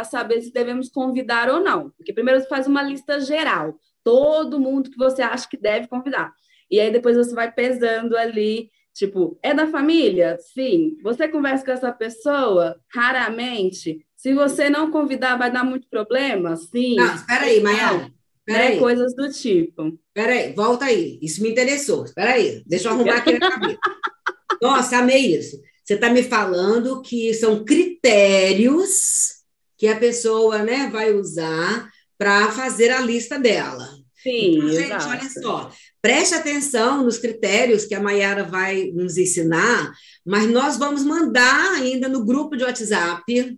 saber 0.04 0.42
se 0.42 0.52
devemos 0.52 0.90
convidar 0.90 1.50
ou 1.50 1.60
não. 1.60 1.90
Porque 1.92 2.14
primeiro 2.14 2.42
você 2.42 2.48
faz 2.48 2.68
uma 2.68 2.84
lista 2.84 3.20
geral, 3.20 3.80
todo 4.08 4.58
mundo 4.58 4.90
que 4.90 4.98
você 4.98 5.22
acha 5.22 5.46
que 5.50 5.58
deve 5.58 5.90
convidar. 5.90 6.34
E 6.72 6.80
aí 6.80 6.90
depois 6.90 7.18
você 7.18 7.36
vai 7.36 7.52
pesando 7.52 8.16
ali, 8.16 8.72
tipo, 8.94 9.38
é 9.44 9.54
da 9.54 9.68
família? 9.68 10.38
Sim. 10.40 10.98
Você 11.04 11.28
conversa 11.28 11.66
com 11.66 11.72
essa 11.72 11.92
pessoa? 11.92 12.80
Raramente. 12.90 14.06
Se 14.16 14.34
você 14.34 14.70
não 14.70 14.90
convidar, 14.90 15.36
vai 15.36 15.52
dar 15.52 15.66
muito 15.66 15.90
problema? 15.90 16.56
Sim. 16.56 16.96
Não, 16.96 17.16
espera 17.16 17.44
aí, 17.44 17.60
Maia. 17.60 18.10
Né? 18.48 18.78
Coisas 18.78 19.14
do 19.14 19.30
tipo. 19.30 20.00
Espera 20.08 20.32
aí, 20.32 20.54
volta 20.54 20.86
aí. 20.86 21.20
Isso 21.22 21.44
me 21.44 21.50
interessou. 21.50 22.06
Espera 22.06 22.36
aí, 22.36 22.64
deixa 22.66 22.88
eu 22.88 22.94
arrumar 22.94 23.18
aqui 23.18 23.38
na 23.38 23.52
cabeça. 23.52 23.80
Nossa, 24.62 25.00
amei 25.00 25.36
isso. 25.36 25.60
Você 25.84 25.96
está 25.96 26.10
me 26.10 26.24
falando 26.24 27.02
que 27.02 27.34
são 27.34 27.66
critérios 27.66 29.44
que 29.78 29.86
a 29.90 29.98
pessoa 29.98 30.60
né, 30.60 30.90
vai 30.90 31.12
usar 31.12 31.90
para 32.18 32.50
fazer 32.52 32.90
a 32.90 33.02
lista 33.02 33.38
dela. 33.38 33.97
Sim, 34.28 34.58
então, 34.58 34.70
gente, 34.70 35.06
olha 35.06 35.30
só, 35.30 35.72
preste 36.02 36.36
atenção 36.36 37.02
nos 37.02 37.18
critérios 37.18 37.86
que 37.86 37.96
a 37.96 38.02
Mayara 38.02 38.44
vai 38.44 38.92
nos 38.94 39.18
ensinar, 39.18 39.94
mas 40.26 40.50
nós 40.50 40.76
vamos 40.76 41.06
mandar 41.06 41.76
ainda 41.76 42.10
no 42.10 42.26
grupo 42.26 42.58
de 42.58 42.66
WhatsApp, 42.66 43.58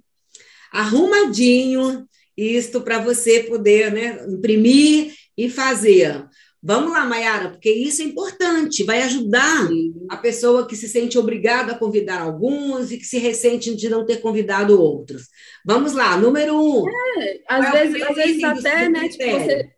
arrumadinho, 0.72 2.08
isto 2.38 2.82
para 2.82 3.00
você 3.00 3.42
poder 3.42 3.92
né, 3.92 4.24
imprimir 4.30 5.16
e 5.36 5.50
fazer. 5.50 6.24
Vamos 6.62 6.92
lá, 6.92 7.04
Mayara, 7.04 7.50
porque 7.50 7.72
isso 7.72 8.04
é 8.04 8.06
importante, 8.06 8.84
vai 8.84 9.02
ajudar 9.02 9.68
a 10.10 10.18
pessoa 10.18 10.68
que 10.68 10.76
se 10.76 10.88
sente 10.88 11.18
obrigada 11.18 11.72
a 11.72 11.78
convidar 11.80 12.22
alguns 12.22 12.92
e 12.92 12.98
que 12.98 13.06
se 13.06 13.18
ressente 13.18 13.74
de 13.76 13.90
não 13.90 14.06
ter 14.06 14.18
convidado 14.18 14.80
outros. 14.80 15.30
Vamos 15.66 15.94
lá, 15.94 16.16
número 16.18 16.56
um. 16.62 16.88
É, 16.88 17.40
às 17.48 17.66
é 17.66 17.72
vezes, 17.72 18.02
às 18.04 18.16
vezes 18.16 18.44
até, 18.44 18.90
né, 18.90 19.08
tipo, 19.08 19.24
você, 19.24 19.70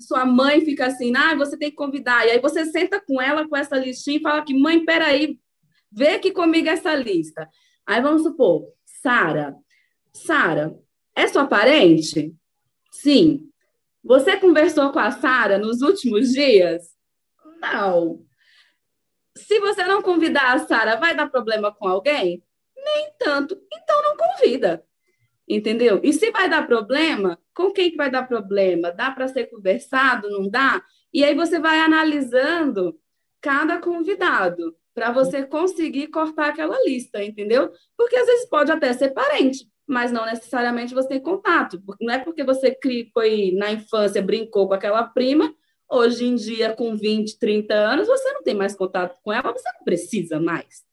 sua 0.00 0.24
mãe 0.24 0.64
fica 0.64 0.86
assim, 0.86 1.12
ah, 1.14 1.34
você 1.34 1.56
tem 1.58 1.70
que 1.70 1.76
convidar, 1.76 2.26
e 2.26 2.30
aí 2.30 2.40
você 2.40 2.64
senta 2.64 3.00
com 3.00 3.20
ela 3.20 3.46
com 3.48 3.56
essa 3.56 3.76
listinha 3.76 4.16
e 4.16 4.22
fala 4.22 4.44
que, 4.44 4.54
mãe, 4.54 4.84
peraí, 4.84 5.38
vê 5.92 6.14
aqui 6.14 6.32
comigo 6.32 6.68
essa 6.68 6.94
lista. 6.94 7.48
Aí 7.86 8.00
vamos 8.00 8.22
supor, 8.22 8.66
Sara, 8.84 9.54
Sara, 10.12 10.74
é 11.14 11.28
sua 11.28 11.46
parente? 11.46 12.34
Sim. 12.90 13.48
Você 14.02 14.36
conversou 14.36 14.90
com 14.90 14.98
a 14.98 15.10
Sara 15.10 15.58
nos 15.58 15.82
últimos 15.82 16.32
dias? 16.32 16.96
Não. 17.60 18.24
Se 19.36 19.60
você 19.60 19.84
não 19.84 20.02
convidar 20.02 20.54
a 20.54 20.58
Sara, 20.60 20.96
vai 20.96 21.14
dar 21.14 21.30
problema 21.30 21.72
com 21.72 21.86
alguém? 21.86 22.42
Nem 22.76 23.12
tanto. 23.18 23.60
Então 23.72 24.02
não 24.02 24.16
convida. 24.16 24.84
Entendeu? 25.48 26.00
E 26.02 26.12
se 26.12 26.30
vai 26.30 26.48
dar 26.48 26.66
problema, 26.66 27.39
com 27.54 27.72
quem 27.72 27.90
que 27.90 27.96
vai 27.96 28.10
dar 28.10 28.28
problema? 28.28 28.90
Dá 28.90 29.10
para 29.10 29.28
ser 29.28 29.46
conversado? 29.46 30.28
Não 30.30 30.48
dá? 30.48 30.82
E 31.12 31.24
aí 31.24 31.34
você 31.34 31.58
vai 31.58 31.78
analisando 31.80 32.98
cada 33.40 33.78
convidado 33.78 34.76
para 34.94 35.12
você 35.12 35.44
conseguir 35.44 36.08
cortar 36.08 36.48
aquela 36.48 36.76
lista, 36.84 37.22
entendeu? 37.22 37.70
Porque 37.96 38.16
às 38.16 38.26
vezes 38.26 38.48
pode 38.48 38.70
até 38.70 38.92
ser 38.92 39.10
parente, 39.10 39.66
mas 39.86 40.12
não 40.12 40.26
necessariamente 40.26 40.94
você 40.94 41.08
tem 41.08 41.20
contato. 41.20 41.82
Não 42.00 42.12
é 42.12 42.18
porque 42.18 42.44
você 42.44 42.76
foi 43.12 43.52
na 43.56 43.72
infância, 43.72 44.22
brincou 44.22 44.68
com 44.68 44.74
aquela 44.74 45.04
prima, 45.04 45.54
hoje 45.90 46.24
em 46.24 46.34
dia, 46.36 46.72
com 46.72 46.94
20, 46.96 47.38
30 47.38 47.74
anos, 47.74 48.06
você 48.06 48.32
não 48.32 48.42
tem 48.42 48.54
mais 48.54 48.76
contato 48.76 49.16
com 49.22 49.32
ela, 49.32 49.52
você 49.52 49.68
não 49.72 49.84
precisa 49.84 50.38
mais. 50.38 50.84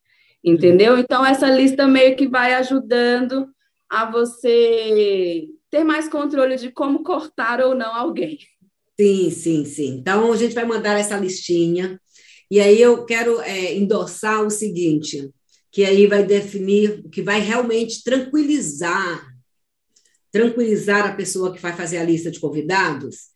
Entendeu? 0.44 0.98
Então, 0.98 1.26
essa 1.26 1.50
lista 1.50 1.88
meio 1.88 2.16
que 2.16 2.28
vai 2.28 2.54
ajudando 2.54 3.48
a 3.90 4.10
você 4.10 5.48
ter 5.70 5.84
mais 5.84 6.08
controle 6.08 6.56
de 6.58 6.72
como 6.72 7.04
cortar 7.04 7.62
ou 7.62 7.76
não 7.76 7.94
alguém. 7.94 8.40
Sim, 9.00 9.30
sim, 9.30 9.66
sim. 9.66 9.98
Então, 10.00 10.32
a 10.32 10.38
gente 10.38 10.56
vai 10.56 10.66
mandar 10.66 11.00
essa 11.00 11.18
listinha. 11.18 12.00
E 12.50 12.60
aí 12.60 12.82
eu 12.82 13.06
quero 13.06 13.40
é, 13.42 13.76
endossar 13.76 14.44
o 14.44 14.50
seguinte: 14.50 15.30
que 15.72 15.84
aí 15.84 16.08
vai 16.08 16.26
definir 16.26 17.02
o 17.06 17.10
que 17.10 17.22
vai 17.22 17.40
realmente 17.40 18.04
tranquilizar, 18.04 19.28
tranquilizar 20.32 21.06
a 21.06 21.16
pessoa 21.16 21.54
que 21.54 21.62
vai 21.62 21.74
fazer 21.74 21.98
a 21.98 22.04
lista 22.04 22.32
de 22.32 22.40
convidados, 22.40 23.28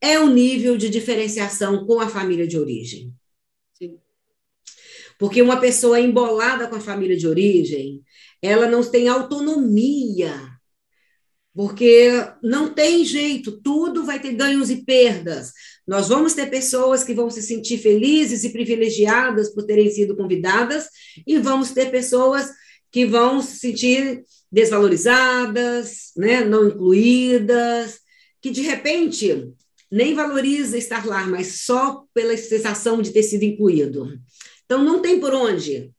é 0.00 0.18
o 0.18 0.28
nível 0.28 0.76
de 0.76 0.88
diferenciação 0.88 1.86
com 1.86 2.00
a 2.00 2.08
família 2.08 2.46
de 2.46 2.58
origem. 2.58 3.12
Sim. 3.72 3.98
Porque 5.18 5.40
uma 5.40 5.60
pessoa 5.60 5.98
embolada 5.98 6.68
com 6.68 6.76
a 6.76 6.80
família 6.80 7.16
de 7.16 7.26
origem, 7.26 8.02
ela 8.40 8.68
não 8.68 8.82
tem 8.88 9.08
autonomia, 9.08 10.51
porque 11.54 12.10
não 12.42 12.72
tem 12.72 13.04
jeito, 13.04 13.60
tudo 13.60 14.04
vai 14.04 14.18
ter 14.18 14.32
ganhos 14.32 14.70
e 14.70 14.84
perdas. 14.84 15.52
Nós 15.86 16.08
vamos 16.08 16.32
ter 16.32 16.48
pessoas 16.48 17.04
que 17.04 17.12
vão 17.12 17.28
se 17.28 17.42
sentir 17.42 17.78
felizes 17.78 18.44
e 18.44 18.50
privilegiadas 18.50 19.52
por 19.52 19.64
terem 19.64 19.90
sido 19.90 20.16
convidadas, 20.16 20.86
e 21.26 21.38
vamos 21.38 21.72
ter 21.72 21.90
pessoas 21.90 22.50
que 22.90 23.04
vão 23.04 23.42
se 23.42 23.58
sentir 23.58 24.22
desvalorizadas, 24.50 26.12
né, 26.16 26.44
não 26.44 26.68
incluídas, 26.68 28.00
que 28.40 28.50
de 28.50 28.62
repente 28.62 29.52
nem 29.90 30.14
valoriza 30.14 30.78
estar 30.78 31.06
lá, 31.06 31.26
mas 31.26 31.60
só 31.60 32.04
pela 32.14 32.36
sensação 32.36 33.02
de 33.02 33.10
ter 33.10 33.22
sido 33.22 33.44
incluído. 33.44 34.18
Então 34.64 34.82
não 34.82 35.02
tem 35.02 35.20
por 35.20 35.34
onde 35.34 35.90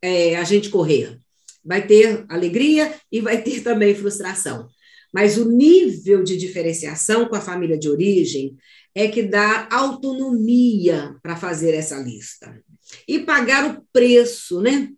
é, 0.00 0.36
a 0.36 0.44
gente 0.44 0.70
correr. 0.70 1.18
Vai 1.64 1.84
ter 1.84 2.24
alegria 2.28 2.94
e 3.10 3.20
vai 3.20 3.42
ter 3.42 3.62
também 3.62 3.94
frustração. 3.94 4.68
Mas 5.14 5.38
o 5.38 5.48
nível 5.48 6.24
de 6.24 6.36
diferenciação 6.36 7.26
com 7.26 7.36
a 7.36 7.40
família 7.40 7.78
de 7.78 7.88
origem 7.88 8.56
é 8.92 9.06
que 9.06 9.22
dá 9.22 9.68
autonomia 9.70 11.14
para 11.22 11.36
fazer 11.36 11.72
essa 11.72 11.96
lista 11.96 12.60
e 13.06 13.20
pagar 13.20 13.70
o 13.70 13.86
preço, 13.92 14.60
né, 14.60 14.88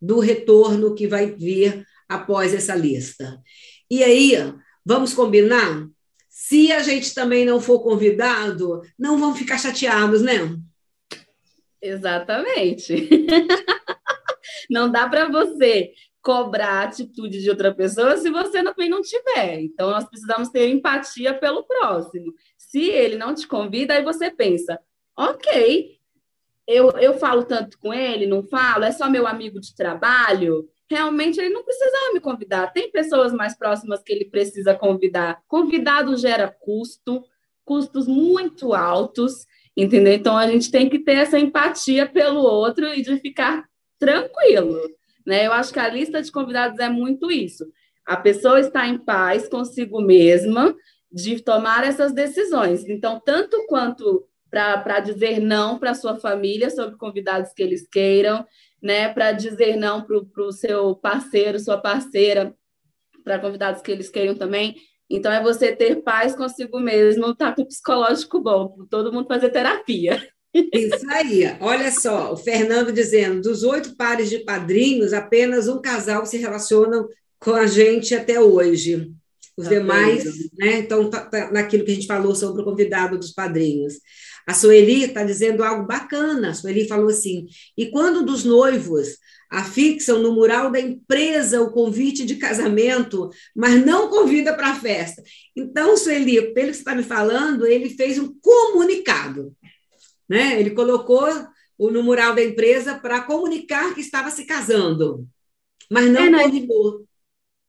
do 0.00 0.18
retorno 0.18 0.94
que 0.94 1.06
vai 1.06 1.30
vir 1.30 1.86
após 2.08 2.54
essa 2.54 2.74
lista. 2.74 3.38
E 3.90 4.02
aí, 4.02 4.32
vamos 4.84 5.12
combinar? 5.12 5.86
Se 6.26 6.72
a 6.72 6.82
gente 6.82 7.12
também 7.14 7.44
não 7.44 7.60
for 7.60 7.80
convidado, 7.80 8.80
não 8.98 9.18
vão 9.18 9.34
ficar 9.34 9.58
chateados, 9.58 10.22
né? 10.22 10.56
Exatamente. 11.82 13.08
não 14.70 14.90
dá 14.90 15.06
para 15.08 15.28
você 15.28 15.92
cobrar 16.26 16.80
a 16.80 16.82
atitude 16.82 17.40
de 17.40 17.48
outra 17.48 17.72
pessoa 17.72 18.16
se 18.16 18.28
você 18.30 18.60
também 18.60 18.90
não 18.90 19.00
tiver. 19.00 19.60
Então, 19.60 19.92
nós 19.92 20.04
precisamos 20.04 20.48
ter 20.48 20.68
empatia 20.68 21.32
pelo 21.32 21.62
próximo. 21.62 22.34
Se 22.58 22.90
ele 22.90 23.14
não 23.14 23.32
te 23.32 23.46
convida, 23.46 23.94
aí 23.94 24.02
você 24.02 24.28
pensa, 24.28 24.76
ok, 25.16 26.00
eu, 26.66 26.90
eu 26.98 27.16
falo 27.16 27.44
tanto 27.44 27.78
com 27.78 27.94
ele, 27.94 28.26
não 28.26 28.42
falo, 28.42 28.82
é 28.82 28.90
só 28.90 29.08
meu 29.08 29.24
amigo 29.24 29.60
de 29.60 29.72
trabalho. 29.72 30.68
Realmente 30.90 31.38
ele 31.38 31.54
não 31.54 31.62
precisava 31.62 32.12
me 32.12 32.18
convidar. 32.18 32.72
Tem 32.72 32.90
pessoas 32.90 33.32
mais 33.32 33.56
próximas 33.56 34.02
que 34.02 34.12
ele 34.12 34.24
precisa 34.24 34.74
convidar. 34.74 35.40
Convidado 35.46 36.16
gera 36.16 36.48
custo, 36.48 37.22
custos 37.64 38.08
muito 38.08 38.74
altos, 38.74 39.46
entendeu? 39.76 40.14
Então 40.14 40.36
a 40.36 40.48
gente 40.48 40.72
tem 40.72 40.88
que 40.88 40.98
ter 40.98 41.18
essa 41.18 41.38
empatia 41.38 42.04
pelo 42.04 42.40
outro 42.40 42.84
e 42.88 43.00
de 43.00 43.16
ficar 43.20 43.64
tranquilo. 43.96 44.80
Né? 45.26 45.46
Eu 45.46 45.52
acho 45.52 45.72
que 45.72 45.80
a 45.80 45.88
lista 45.88 46.22
de 46.22 46.30
convidados 46.30 46.78
é 46.78 46.88
muito 46.88 47.30
isso. 47.30 47.66
A 48.06 48.16
pessoa 48.16 48.60
está 48.60 48.86
em 48.86 48.96
paz 48.96 49.48
consigo 49.48 50.00
mesma 50.00 50.74
de 51.10 51.40
tomar 51.42 51.84
essas 51.84 52.12
decisões. 52.12 52.88
Então, 52.88 53.20
tanto 53.24 53.66
quanto 53.66 54.24
para 54.48 55.00
dizer 55.00 55.40
não 55.40 55.78
para 55.78 55.94
sua 55.94 56.16
família 56.16 56.70
sobre 56.70 56.96
convidados 56.96 57.52
que 57.52 57.62
eles 57.62 57.86
queiram, 57.86 58.46
né? 58.80 59.12
Para 59.12 59.32
dizer 59.32 59.76
não 59.76 60.02
para 60.02 60.16
o 60.16 60.52
seu 60.52 60.94
parceiro, 60.94 61.58
sua 61.58 61.78
parceira, 61.78 62.54
para 63.24 63.40
convidados 63.40 63.82
que 63.82 63.90
eles 63.90 64.08
queiram 64.08 64.36
também. 64.36 64.76
Então, 65.10 65.32
é 65.32 65.42
você 65.42 65.74
ter 65.74 66.02
paz 66.02 66.34
consigo 66.34 66.78
mesmo, 66.78 67.34
tá 67.34 67.52
com 67.52 67.62
o 67.62 67.66
psicológico 67.66 68.40
bom, 68.40 68.86
todo 68.88 69.12
mundo 69.12 69.28
fazer 69.28 69.50
terapia. 69.50 70.20
Isso 70.72 71.10
aí. 71.10 71.56
Olha 71.60 71.90
só, 71.90 72.32
o 72.32 72.36
Fernando 72.36 72.92
dizendo: 72.92 73.42
dos 73.42 73.62
oito 73.62 73.96
pares 73.96 74.30
de 74.30 74.40
padrinhos, 74.40 75.12
apenas 75.12 75.68
um 75.68 75.80
casal 75.80 76.24
se 76.24 76.38
relaciona 76.38 77.06
com 77.38 77.52
a 77.52 77.66
gente 77.66 78.14
até 78.14 78.40
hoje. 78.40 79.12
Os 79.56 79.64
tá 79.64 79.70
demais, 79.70 80.24
né? 80.58 80.78
Então, 80.78 81.08
tá, 81.08 81.20
tá 81.20 81.50
naquilo 81.50 81.84
que 81.84 81.92
a 81.92 81.94
gente 81.94 82.06
falou 82.06 82.34
sobre 82.34 82.62
o 82.62 82.64
convidado 82.64 83.18
dos 83.18 83.32
padrinhos. 83.32 83.94
A 84.46 84.54
Sueli 84.54 85.04
está 85.04 85.24
dizendo 85.24 85.64
algo 85.64 85.86
bacana. 85.86 86.50
A 86.50 86.54
Sueli 86.54 86.86
falou 86.86 87.08
assim: 87.08 87.46
e 87.76 87.86
quando 87.86 88.24
dos 88.24 88.44
noivos 88.44 89.18
afixam 89.50 90.20
no 90.20 90.34
mural 90.34 90.70
da 90.70 90.80
empresa 90.80 91.62
o 91.62 91.70
convite 91.70 92.24
de 92.24 92.36
casamento, 92.36 93.30
mas 93.54 93.84
não 93.84 94.08
convida 94.08 94.54
para 94.54 94.70
a 94.70 94.74
festa. 94.74 95.22
Então, 95.54 95.96
Sueli, 95.96 96.52
pelo 96.52 96.68
que 96.68 96.74
você 96.74 96.80
está 96.80 96.94
me 96.94 97.02
falando, 97.02 97.66
ele 97.66 97.90
fez 97.90 98.18
um 98.18 98.34
comunicado. 98.40 99.54
Né? 100.28 100.58
Ele 100.58 100.70
colocou 100.70 101.26
no 101.78 102.02
mural 102.02 102.34
da 102.34 102.42
empresa 102.42 102.94
para 102.94 103.22
comunicar 103.22 103.94
que 103.94 104.00
estava 104.00 104.30
se 104.30 104.46
casando, 104.46 105.26
mas 105.90 106.10
não 106.10 106.20
é. 106.20 106.26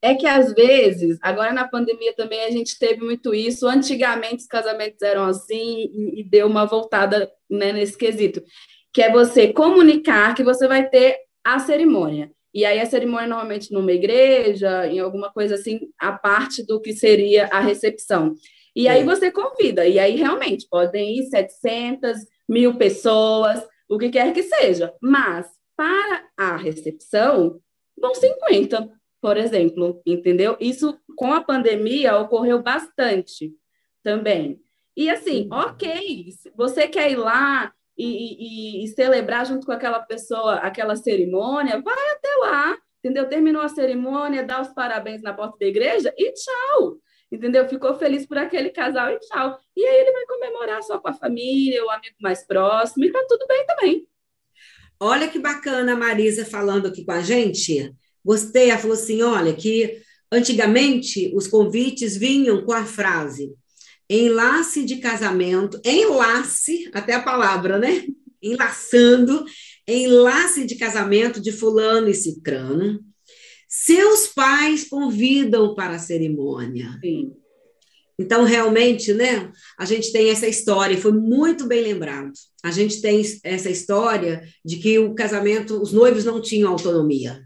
É 0.01 0.13
que 0.13 0.27
às 0.27 0.53
vezes, 0.53 1.17
agora 1.21 1.51
na 1.51 1.67
pandemia 1.67 2.13
também 2.15 2.43
a 2.45 2.51
gente 2.51 2.77
teve 2.77 3.03
muito 3.03 3.33
isso. 3.33 3.67
Antigamente 3.67 4.43
os 4.43 4.47
casamentos 4.47 5.01
eram 5.01 5.25
assim 5.25 5.89
e, 5.91 6.21
e 6.21 6.23
deu 6.23 6.47
uma 6.47 6.65
voltada 6.65 7.31
né, 7.49 7.73
nesse 7.73 7.97
quesito, 7.97 8.43
que 8.93 9.01
é 9.01 9.11
você 9.11 9.51
comunicar 9.51 10.35
que 10.35 10.43
você 10.43 10.67
vai 10.67 10.87
ter 10.87 11.17
a 11.43 11.59
cerimônia. 11.59 12.31
E 12.53 12.63
aí 12.63 12.79
a 12.79 12.85
cerimônia 12.85 13.27
normalmente 13.27 13.71
numa 13.71 13.91
igreja, 13.91 14.87
em 14.87 14.99
alguma 14.99 15.31
coisa 15.31 15.55
assim, 15.55 15.79
a 15.99 16.11
parte 16.11 16.65
do 16.65 16.79
que 16.79 16.93
seria 16.93 17.47
a 17.47 17.59
recepção. 17.59 18.35
E 18.75 18.87
aí 18.87 19.03
você 19.03 19.31
convida, 19.31 19.87
e 19.87 19.97
aí 19.97 20.15
realmente 20.15 20.67
podem 20.69 21.17
ir 21.17 21.23
700, 21.23 22.19
mil 22.47 22.77
pessoas, 22.77 23.65
o 23.89 23.97
que 23.97 24.09
quer 24.09 24.33
que 24.33 24.43
seja. 24.43 24.93
Mas 25.01 25.47
para 25.75 26.27
a 26.35 26.55
recepção, 26.57 27.59
vão 27.99 28.13
50, 28.13 28.89
por 29.21 29.37
exemplo, 29.37 30.01
entendeu? 30.05 30.57
Isso 30.59 30.97
com 31.15 31.33
a 31.33 31.41
pandemia 31.41 32.17
ocorreu 32.17 32.61
bastante 32.61 33.53
também. 34.03 34.59
E 34.95 35.09
assim, 35.09 35.47
ok, 35.51 36.29
você 36.55 36.87
quer 36.87 37.11
ir 37.11 37.17
lá 37.17 37.71
e, 37.97 38.83
e, 38.83 38.83
e, 38.83 38.87
celebrar 38.89 39.45
junto 39.45 39.65
com 39.65 39.71
aquela 39.71 39.99
pessoa 39.99 40.55
aquela 40.55 40.95
cerimônia, 40.95 41.81
vai 41.81 42.11
até 42.11 42.29
lá, 42.41 42.77
entendeu? 42.99 43.27
Terminou 43.27 43.61
a 43.61 43.69
cerimônia, 43.69 44.43
dá 44.43 44.61
os 44.61 44.69
parabéns 44.69 45.21
na 45.21 45.33
porta 45.33 45.57
da 45.59 45.65
igreja 45.65 46.13
e 46.17 46.31
tchau, 46.31 46.97
entendeu? 47.31 47.67
Ficou 47.67 47.95
feliz 47.95 48.25
por 48.25 48.37
aquele 48.37 48.69
casal 48.69 49.11
e 49.11 49.19
tchau. 49.19 49.57
E 49.75 49.85
aí 49.85 50.01
ele 50.01 50.11
vai 50.11 50.25
comemorar 50.25 50.81
só 50.83 50.99
com 50.99 51.09
a 51.09 51.13
família, 51.13 51.85
o 51.85 51.89
amigo 51.89 52.15
mais 52.21 52.45
próximo, 52.45 53.05
e 53.05 53.11
tá 53.11 53.23
tudo 53.27 53.45
bem 53.47 53.65
também. 53.65 54.07
Olha 54.99 55.27
que 55.27 55.39
bacana 55.39 55.93
a 55.93 55.95
Marisa 55.95 56.45
falando 56.45 56.87
aqui 56.87 57.05
com 57.05 57.11
a 57.11 57.21
gente. 57.21 57.93
Gostei, 58.25 58.69
ela 58.69 58.79
falou 58.79 58.95
assim: 58.95 59.21
olha, 59.21 59.53
que 59.53 60.01
antigamente 60.31 61.31
os 61.35 61.47
convites 61.47 62.17
vinham 62.17 62.63
com 62.65 62.73
a 62.73 62.85
frase 62.85 63.55
enlace 64.09 64.85
de 64.85 64.97
casamento, 64.97 65.79
enlace, 65.83 66.89
até 66.93 67.13
a 67.13 67.21
palavra, 67.21 67.77
né? 67.77 68.05
Enlaçando, 68.41 69.45
enlace 69.87 70.65
de 70.65 70.75
casamento 70.75 71.41
de 71.41 71.51
fulano 71.51 72.07
e 72.07 72.13
cicrano. 72.13 72.99
Seus 73.67 74.27
pais 74.27 74.87
convidam 74.87 75.75
para 75.75 75.95
a 75.95 75.99
cerimônia. 75.99 76.97
Sim. 77.01 77.33
Então, 78.19 78.43
realmente, 78.45 79.13
né, 79.13 79.51
a 79.77 79.85
gente 79.85 80.11
tem 80.11 80.29
essa 80.29 80.47
história, 80.47 80.97
foi 80.97 81.11
muito 81.11 81.67
bem 81.67 81.83
lembrado. 81.83 82.31
A 82.63 82.71
gente 82.71 82.99
tem 82.99 83.21
essa 83.43 83.69
história 83.69 84.41
de 84.65 84.77
que 84.77 84.97
o 84.97 85.13
casamento, 85.13 85.79
os 85.79 85.93
noivos 85.93 86.25
não 86.25 86.41
tinham 86.41 86.71
autonomia. 86.71 87.43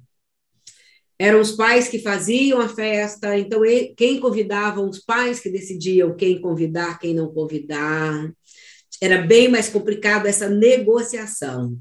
Eram 1.19 1.41
os 1.41 1.51
pais 1.51 1.87
que 1.87 1.99
faziam 1.99 2.59
a 2.59 2.69
festa, 2.69 3.37
então 3.37 3.61
quem 3.97 4.19
convidavam, 4.19 4.89
os 4.89 4.99
pais 4.99 5.39
que 5.39 5.51
decidiam 5.51 6.15
quem 6.15 6.39
convidar, 6.39 6.97
quem 6.99 7.13
não 7.13 7.31
convidar. 7.33 8.31
Era 9.01 9.21
bem 9.21 9.49
mais 9.49 9.67
complicado 9.67 10.25
essa 10.25 10.47
negociação. 10.47 11.77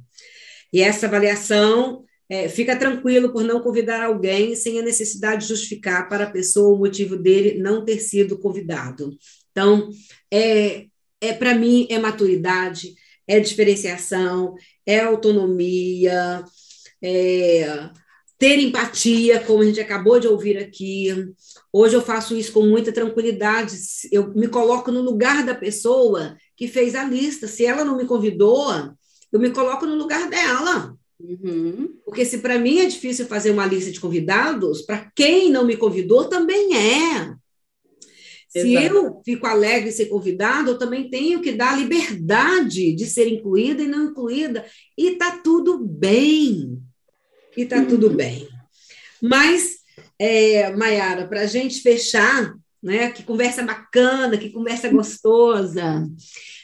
E 0.73 0.83
essa 0.83 1.07
avaliação, 1.07 2.05
é, 2.31 2.49
fica 2.49 2.77
tranquilo 2.77 3.33
por 3.33 3.43
não 3.43 3.61
convidar 3.61 4.05
alguém 4.05 4.55
sem 4.55 4.79
a 4.79 4.83
necessidade 4.83 5.43
de 5.43 5.49
justificar 5.49 6.09
para 6.09 6.25
a 6.25 6.31
pessoa 6.31 6.77
o 6.77 6.79
motivo 6.79 7.17
dele 7.17 7.61
não 7.61 7.85
ter 7.85 7.99
sido 7.99 8.39
convidado. 8.39 9.19
Então, 9.51 9.91
é, 10.33 10.87
é 11.21 11.33
para 11.33 11.57
mim, 11.57 11.89
é 11.91 11.99
maturidade, 11.99 12.95
é 13.27 13.41
diferenciação, 13.41 14.55
é 14.87 15.01
autonomia, 15.01 16.45
é 17.03 17.91
ter 18.39 18.59
empatia, 18.59 19.41
como 19.41 19.63
a 19.63 19.67
gente 19.67 19.81
acabou 19.81 20.19
de 20.19 20.27
ouvir 20.27 20.57
aqui. 20.57 21.09
Hoje 21.71 21.95
eu 21.95 22.01
faço 22.01 22.35
isso 22.35 22.53
com 22.53 22.63
muita 22.63 22.91
tranquilidade. 22.91 23.77
Eu 24.11 24.33
me 24.33 24.49
coloco 24.49 24.91
no 24.91 25.03
lugar 25.03 25.45
da 25.45 25.55
pessoa 25.55 26.37
que 26.57 26.67
fez 26.67 26.95
a 26.95 27.05
lista. 27.05 27.47
Se 27.47 27.67
ela 27.67 27.85
não 27.85 27.99
me 27.99 28.07
convidou, 28.07 28.73
eu 29.31 29.39
me 29.39 29.51
coloco 29.51 29.85
no 29.85 29.95
lugar 29.95 30.31
dela. 30.31 30.97
Uhum. 31.21 31.99
Porque 32.05 32.25
se 32.25 32.39
para 32.39 32.59
mim 32.59 32.79
é 32.79 32.87
difícil 32.87 33.27
fazer 33.27 33.51
uma 33.51 33.67
lista 33.67 33.91
de 33.91 34.01
convidados, 34.01 34.83
para 34.83 35.11
quem 35.15 35.51
não 35.51 35.67
me 35.67 35.77
convidou 35.77 36.25
também 36.25 36.77
é. 36.77 37.35
Se 38.49 38.75
Exato. 38.75 38.97
eu 38.97 39.23
fico 39.25 39.47
alegre 39.47 39.91
em 39.91 39.93
ser 39.93 40.07
convidado, 40.07 40.71
eu 40.71 40.79
também 40.79 41.09
tenho 41.09 41.41
que 41.41 41.53
dar 41.53 41.79
liberdade 41.79 42.93
de 42.95 43.07
ser 43.07 43.29
incluída 43.29 43.83
e 43.83 43.87
não 43.87 44.07
incluída. 44.07 44.65
E 44.99 45.13
tá 45.13 45.39
tudo 45.45 45.79
bem 45.79 46.83
e 47.57 47.63
está 47.63 47.85
tudo 47.85 48.09
uhum. 48.09 48.17
bem. 48.17 48.49
Mas, 49.23 49.77
é, 50.19 50.75
Mayara, 50.75 51.29
para 51.29 51.43
a 51.43 51.47
gente 51.47 51.81
fechar, 51.81 52.55
né? 52.83 53.11
Que 53.11 53.23
conversa 53.23 53.63
bacana, 53.63 54.39
que 54.39 54.51
conversa 54.51 54.89
gostosa. 54.89 56.09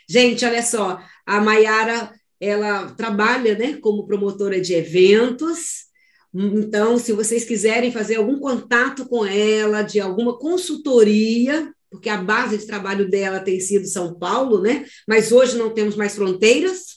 Gente, 0.09 0.45
olha 0.45 0.63
só, 0.63 0.99
a 1.25 1.41
Mayara 1.41 2.13
ela 2.41 2.91
trabalha 2.91 3.57
né, 3.57 3.79
como 3.81 4.07
promotora 4.07 4.61
de 4.61 4.75
eventos. 4.75 5.87
Então, 6.35 6.99
se 6.99 7.13
vocês 7.13 7.45
quiserem 7.45 7.91
fazer 7.91 8.17
algum 8.17 8.39
contato 8.39 9.07
com 9.07 9.25
ela, 9.25 9.83
de 9.83 10.01
alguma 10.01 10.39
consultoria, 10.39 11.73
porque 11.91 12.09
a 12.09 12.19
base 12.19 12.59
de 12.59 12.67
trabalho 12.67 13.09
dela 13.09 13.41
tem 13.41 13.59
sido 13.59 13.87
São 13.87 14.19
Paulo, 14.19 14.61
né? 14.61 14.85
Mas 15.09 15.33
hoje 15.33 15.57
não 15.57 15.73
temos 15.73 15.97
mais 15.97 16.15
fronteiras. 16.15 16.97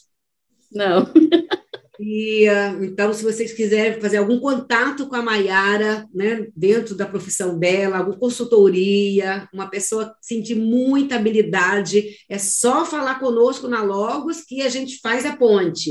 Não. 0.70 1.10
Então, 2.02 3.12
se 3.12 3.22
vocês 3.22 3.52
quiserem 3.52 4.00
fazer 4.00 4.16
algum 4.16 4.40
contato 4.40 5.06
com 5.06 5.16
a 5.16 5.22
Maiara, 5.22 6.08
né, 6.14 6.46
dentro 6.56 6.94
da 6.94 7.04
profissão 7.04 7.58
dela, 7.58 7.98
alguma 7.98 8.18
consultoria, 8.18 9.46
uma 9.52 9.68
pessoa 9.68 10.06
que 10.06 10.26
sentir 10.26 10.54
muita 10.54 11.16
habilidade, 11.16 12.16
é 12.26 12.38
só 12.38 12.86
falar 12.86 13.18
conosco 13.18 13.68
na 13.68 13.82
Logos 13.82 14.40
que 14.40 14.62
a 14.62 14.70
gente 14.70 14.98
faz 15.00 15.26
a 15.26 15.36
ponte, 15.36 15.90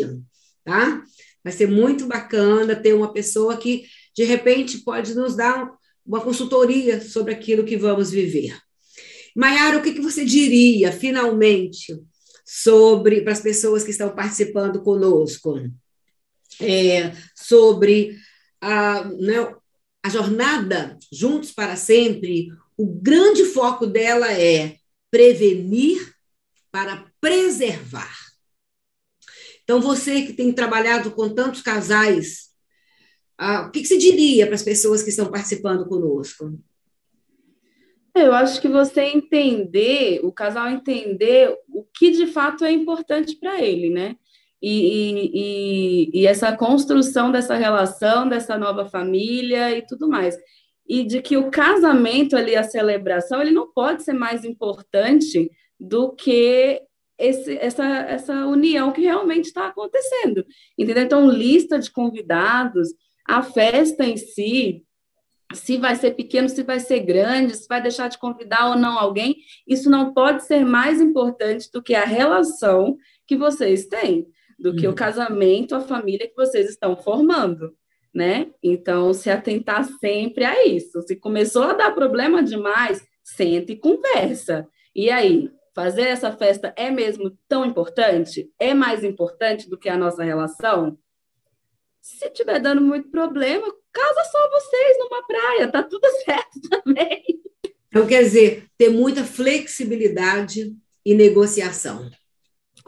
tá? 0.65 1.03
Vai 1.43 1.53
ser 1.53 1.69
muito 1.69 2.07
bacana 2.07 2.75
ter 2.75 2.93
uma 2.93 3.13
pessoa 3.13 3.55
que, 3.55 3.83
de 4.15 4.23
repente, 4.23 4.79
pode 4.79 5.13
nos 5.13 5.35
dar 5.35 5.69
uma 6.03 6.21
consultoria 6.21 7.01
sobre 7.01 7.35
aquilo 7.35 7.63
que 7.63 7.77
vamos 7.77 8.09
viver. 8.09 8.57
Maiara, 9.35 9.77
o 9.77 9.83
que, 9.83 9.93
que 9.93 10.01
você 10.01 10.25
diria, 10.25 10.91
finalmente, 10.91 11.95
sobre 12.43 13.21
para 13.21 13.33
as 13.33 13.41
pessoas 13.41 13.83
que 13.83 13.91
estão 13.91 14.09
participando 14.15 14.81
conosco? 14.81 15.55
É, 16.59 17.13
sobre 17.35 18.17
a, 18.61 19.03
né, 19.05 19.55
a 20.03 20.09
jornada 20.09 20.97
Juntos 21.11 21.51
para 21.51 21.75
Sempre, 21.75 22.49
o 22.77 22.85
grande 22.85 23.45
foco 23.45 23.85
dela 23.85 24.31
é 24.31 24.77
prevenir 25.11 26.13
para 26.71 27.05
preservar. 27.19 28.15
Então, 29.63 29.81
você 29.81 30.23
que 30.23 30.33
tem 30.33 30.51
trabalhado 30.51 31.11
com 31.11 31.29
tantos 31.29 31.61
casais, 31.61 32.49
ah, 33.37 33.67
o 33.67 33.71
que, 33.71 33.81
que 33.81 33.87
você 33.87 33.97
diria 33.97 34.45
para 34.45 34.55
as 34.55 34.63
pessoas 34.63 35.03
que 35.03 35.09
estão 35.09 35.29
participando 35.29 35.87
conosco? 35.87 36.59
Eu 38.15 38.33
acho 38.33 38.59
que 38.59 38.67
você 38.67 39.01
entender, 39.01 40.19
o 40.23 40.31
casal 40.31 40.67
entender 40.69 41.55
o 41.69 41.83
que 41.83 42.11
de 42.11 42.27
fato 42.27 42.65
é 42.65 42.71
importante 42.71 43.35
para 43.35 43.61
ele, 43.61 43.89
né? 43.89 44.15
E, 44.61 46.11
e, 46.13 46.21
e, 46.21 46.27
essa 46.27 46.55
construção 46.55 47.31
dessa 47.31 47.55
relação, 47.55 48.27
dessa 48.27 48.57
nova 48.57 48.85
família 48.85 49.77
e 49.77 49.85
tudo 49.85 50.09
mais. 50.09 50.37
E 50.87 51.03
de 51.03 51.21
que 51.21 51.37
o 51.37 51.49
casamento 51.49 52.35
ali, 52.35 52.55
a 52.55 52.63
celebração, 52.63 53.41
ele 53.41 53.51
não 53.51 53.71
pode 53.71 54.03
ser 54.03 54.13
mais 54.13 54.43
importante 54.43 55.49
do 55.79 56.13
que 56.13 56.81
esse, 57.17 57.57
essa, 57.57 57.85
essa 57.85 58.45
união 58.47 58.91
que 58.91 59.01
realmente 59.01 59.45
está 59.45 59.67
acontecendo. 59.67 60.45
Entendeu? 60.77 61.03
Então, 61.03 61.29
lista 61.29 61.79
de 61.79 61.91
convidados, 61.91 62.89
a 63.25 63.41
festa 63.41 64.05
em 64.05 64.17
si, 64.17 64.83
se 65.53 65.77
vai 65.77 65.95
ser 65.95 66.11
pequeno, 66.11 66.49
se 66.49 66.63
vai 66.63 66.79
ser 66.79 66.99
grande, 66.99 67.55
se 67.55 67.67
vai 67.67 67.81
deixar 67.81 68.09
de 68.09 68.17
convidar 68.17 68.69
ou 68.69 68.75
não 68.75 68.99
alguém, 68.99 69.37
isso 69.67 69.89
não 69.89 70.13
pode 70.13 70.43
ser 70.43 70.65
mais 70.65 70.99
importante 70.99 71.69
do 71.71 71.81
que 71.81 71.95
a 71.95 72.03
relação 72.03 72.97
que 73.25 73.37
vocês 73.37 73.85
têm 73.85 74.27
do 74.59 74.75
que 74.75 74.85
o 74.85 74.89
uhum. 74.89 74.95
casamento, 74.95 75.75
a 75.75 75.81
família 75.81 76.27
que 76.27 76.35
vocês 76.35 76.69
estão 76.69 76.95
formando, 76.97 77.73
né? 78.13 78.51
Então, 78.61 79.13
se 79.13 79.29
atentar 79.29 79.85
sempre 79.99 80.43
a 80.43 80.65
isso. 80.67 81.01
Se 81.03 81.15
começou 81.15 81.63
a 81.63 81.73
dar 81.73 81.91
problema 81.91 82.43
demais, 82.43 83.01
sente 83.23 83.73
e 83.73 83.77
conversa. 83.77 84.67
E 84.95 85.09
aí, 85.09 85.49
fazer 85.73 86.03
essa 86.03 86.31
festa 86.31 86.73
é 86.75 86.89
mesmo 86.89 87.37
tão 87.47 87.65
importante? 87.65 88.51
É 88.59 88.73
mais 88.73 89.03
importante 89.03 89.69
do 89.69 89.77
que 89.77 89.87
a 89.87 89.97
nossa 89.97 90.23
relação? 90.23 90.97
Se 92.01 92.25
estiver 92.25 92.59
dando 92.59 92.81
muito 92.81 93.09
problema, 93.09 93.67
casa 93.91 94.23
só 94.31 94.49
vocês 94.49 94.97
numa 94.99 95.25
praia, 95.25 95.71
tá 95.71 95.83
tudo 95.83 96.07
certo 96.25 96.59
também. 96.69 97.23
Então, 97.87 98.05
quer 98.05 98.23
dizer, 98.23 98.67
ter 98.77 98.89
muita 98.89 99.23
flexibilidade 99.23 100.75
e 101.05 101.15
negociação. 101.15 102.09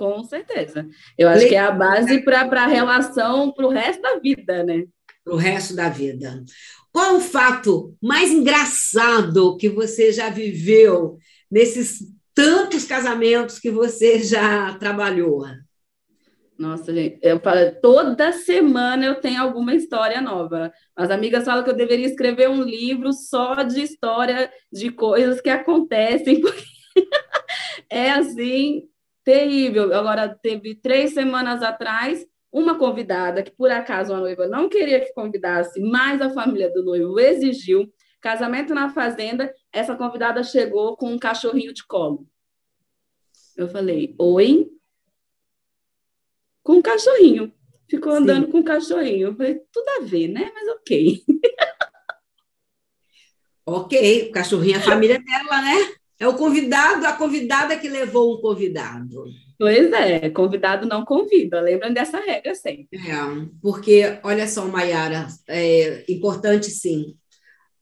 Com 0.01 0.23
certeza. 0.23 0.87
Eu 1.15 1.29
acho 1.29 1.47
que 1.47 1.53
é 1.53 1.59
a 1.59 1.69
base 1.69 2.23
para 2.23 2.63
a 2.63 2.65
relação 2.65 3.51
para 3.51 3.67
o 3.67 3.69
resto 3.69 4.01
da 4.01 4.17
vida, 4.17 4.63
né? 4.63 4.85
Para 5.23 5.35
o 5.35 5.37
resto 5.37 5.75
da 5.75 5.89
vida. 5.89 6.43
Qual 6.91 7.17
o 7.17 7.21
fato 7.21 7.95
mais 8.01 8.31
engraçado 8.31 9.55
que 9.57 9.69
você 9.69 10.11
já 10.11 10.31
viveu 10.31 11.19
nesses 11.51 11.99
tantos 12.33 12.83
casamentos 12.83 13.59
que 13.59 13.69
você 13.69 14.23
já 14.23 14.73
trabalhou? 14.79 15.45
Nossa, 16.57 16.91
gente, 16.91 17.19
eu 17.21 17.39
falo, 17.39 17.59
toda 17.79 18.31
semana 18.31 19.05
eu 19.05 19.21
tenho 19.21 19.39
alguma 19.39 19.75
história 19.75 20.19
nova. 20.19 20.73
As 20.95 21.11
amigas 21.11 21.45
falam 21.45 21.63
que 21.63 21.69
eu 21.69 21.77
deveria 21.77 22.07
escrever 22.07 22.49
um 22.49 22.63
livro 22.63 23.13
só 23.13 23.61
de 23.61 23.83
história 23.83 24.51
de 24.73 24.89
coisas 24.89 25.39
que 25.39 25.49
acontecem, 25.49 26.41
porque 26.41 26.65
é 27.87 28.09
assim, 28.09 28.89
terrível. 29.31 29.93
Agora, 29.93 30.27
teve 30.27 30.75
três 30.75 31.13
semanas 31.13 31.63
atrás, 31.63 32.25
uma 32.51 32.77
convidada, 32.77 33.41
que 33.41 33.51
por 33.51 33.71
acaso 33.71 34.13
a 34.13 34.19
noiva 34.19 34.47
não 34.47 34.67
queria 34.67 34.99
que 34.99 35.13
convidasse, 35.13 35.79
mas 35.79 36.21
a 36.21 36.29
família 36.29 36.69
do 36.71 36.83
noivo 36.83 37.17
exigiu. 37.19 37.91
Casamento 38.19 38.73
na 38.75 38.89
fazenda, 38.89 39.51
essa 39.71 39.95
convidada 39.95 40.43
chegou 40.43 40.95
com 40.97 41.11
um 41.11 41.17
cachorrinho 41.17 41.73
de 41.73 41.85
colo. 41.87 42.27
Eu 43.57 43.67
falei, 43.67 44.13
oi? 44.19 44.69
com 46.63 46.73
um 46.73 46.81
cachorrinho. 46.81 47.51
Ficou 47.89 48.13
andando 48.13 48.45
Sim. 48.45 48.51
com 48.51 48.57
um 48.59 48.63
cachorrinho. 48.63 49.29
Eu 49.29 49.35
falei, 49.35 49.59
tudo 49.71 49.89
a 49.89 50.01
ver, 50.01 50.27
né? 50.27 50.51
Mas 50.53 50.67
ok. 50.75 51.23
ok, 53.65 54.29
o 54.29 54.31
cachorrinho 54.31 54.75
é 54.75 54.77
a 54.77 54.81
família 54.81 55.19
dela, 55.19 55.61
né? 55.61 56.00
É 56.21 56.27
o 56.27 56.35
convidado, 56.35 57.05
a 57.05 57.13
convidada 57.13 57.75
que 57.75 57.89
levou 57.89 58.37
um 58.37 58.41
convidado. 58.41 59.25
Pois 59.57 59.91
é, 59.91 60.29
convidado 60.29 60.87
não 60.87 61.03
convida. 61.03 61.59
Lembram 61.59 61.93
dessa 61.93 62.19
regra 62.19 62.53
sempre. 62.55 62.97
É, 62.97 63.47
porque, 63.61 64.19
olha 64.23 64.47
só, 64.47 64.65
Mayara, 64.67 65.27
é 65.47 66.05
importante 66.07 66.69
sim. 66.69 67.15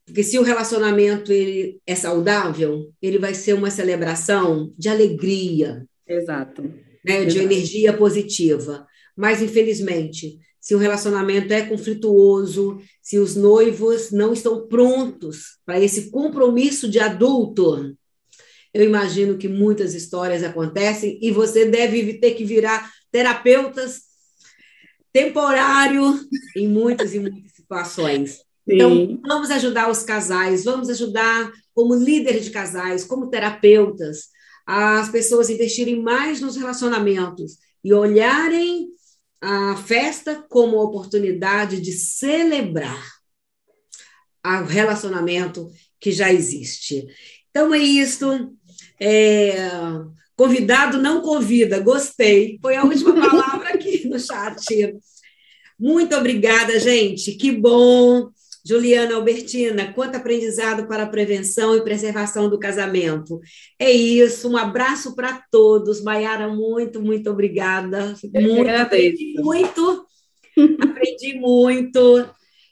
Porque 0.06 0.24
se 0.24 0.40
o 0.40 0.44
relacionamento 0.44 1.32
ele 1.32 1.80
é 1.86 1.94
saudável, 1.94 2.92
ele 3.02 3.20
vai 3.20 3.34
ser 3.34 3.54
uma 3.54 3.70
celebração 3.70 4.74
de 4.78 4.90
alegria. 4.90 5.86
Exato 6.08 6.64
né, 7.04 7.26
de 7.26 7.40
energia 7.40 7.94
positiva. 7.94 8.86
Mas, 9.16 9.42
infelizmente, 9.42 10.40
se 10.60 10.76
o 10.76 10.78
relacionamento 10.78 11.54
é 11.54 11.62
conflituoso, 11.62 12.80
se 13.02 13.18
os 13.18 13.36
noivos 13.36 14.12
não 14.12 14.34
estão 14.34 14.68
prontos 14.68 15.58
para 15.66 15.80
esse 15.80 16.12
compromisso 16.12 16.90
de 16.90 17.00
adulto, 17.00 17.96
eu 18.74 18.86
imagino 18.86 19.38
que 19.38 19.48
muitas 19.48 19.94
histórias 19.94 20.44
acontecem 20.44 21.18
e 21.22 21.32
você 21.32 21.66
deve 21.66 22.16
ter 22.16 22.32
que 22.32 22.46
virar 22.46 22.92
terapeutas 23.12 24.04
temporário 25.12 26.20
em 26.56 26.68
muitas 26.68 27.14
e 27.14 27.20
muitas 27.20 27.52
situações. 27.54 28.42
Então, 28.68 28.92
Sim. 28.92 29.02
Então, 29.04 29.22
vamos 29.28 29.50
ajudar 29.52 29.90
os 29.90 30.04
casais, 30.04 30.64
vamos 30.64 30.90
ajudar 30.90 31.52
como 31.74 31.96
líder 31.96 32.40
de 32.40 32.52
casais, 32.52 33.04
como 33.04 33.30
terapeutas, 33.30 34.28
as 34.66 35.10
pessoas 35.10 35.50
investirem 35.50 36.00
mais 36.02 36.40
nos 36.42 36.56
relacionamentos 36.56 37.58
e 37.84 37.92
olharem 37.92 38.90
a 39.42 39.76
festa 39.78 40.46
como 40.48 40.78
oportunidade 40.78 41.82
de 41.82 41.92
celebrar 41.94 43.04
o 44.46 44.66
relacionamento 44.66 45.72
que 46.00 46.12
já 46.12 46.32
existe. 46.32 47.08
Então 47.50 47.74
é 47.74 47.80
isso. 47.80 48.54
É, 49.02 49.56
convidado 50.36 50.97
não 50.97 51.22
convida, 51.22 51.80
gostei. 51.80 52.60
Foi 52.62 52.76
a 52.76 52.84
última 52.84 53.14
palavra 53.20 53.70
aqui 53.70 54.08
no 54.08 54.20
chat. 54.20 54.95
Muito 55.80 56.16
obrigada, 56.16 56.80
gente. 56.80 57.34
Que 57.34 57.52
bom 57.52 58.30
Juliana 58.66 59.16
Albertina, 59.16 59.93
quanto 59.93 60.16
aprendizado 60.16 60.88
para 60.88 61.04
a 61.04 61.10
prevenção 61.10 61.76
e 61.76 61.84
preservação 61.84 62.50
do 62.50 62.60
casamento. 62.60 63.39
É 63.80 63.91
isso, 63.91 64.50
um 64.50 64.58
abraço 64.58 65.16
para 65.16 65.41
todos. 65.50 66.02
Maiara, 66.02 66.47
muito, 66.47 67.02
muito 67.02 67.30
obrigada. 67.30 68.16
muito, 68.34 68.70
aprendi 68.70 69.34
muito, 69.38 70.06
aprendi 70.82 71.39
muito. 71.39 72.30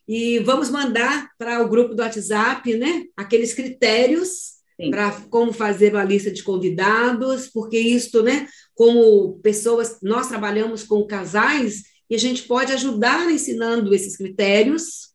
E 0.08 0.40
vamos 0.40 0.70
mandar 0.70 1.30
para 1.38 1.62
o 1.64 1.68
grupo 1.68 1.96
do 1.96 2.02
WhatsApp, 2.02 2.76
né? 2.76 3.06
Aqueles 3.16 3.54
critérios 3.54 4.57
para 4.90 5.12
como 5.30 5.52
fazer 5.52 5.94
uma 5.94 6.04
lista 6.04 6.32
de 6.32 6.44
convidados, 6.44 7.48
porque 7.48 7.80
isto, 7.80 8.22
né? 8.22 8.48
Como 8.76 9.40
pessoas, 9.40 9.98
nós 10.02 10.28
trabalhamos 10.28 10.84
com 10.84 11.06
casais 11.06 11.84
e 12.10 12.16
a 12.16 12.20
gente 12.20 12.44
pode 12.44 12.72
ajudar 12.72 13.30
ensinando 13.32 13.94
esses 13.94 14.16
critérios 14.16 15.08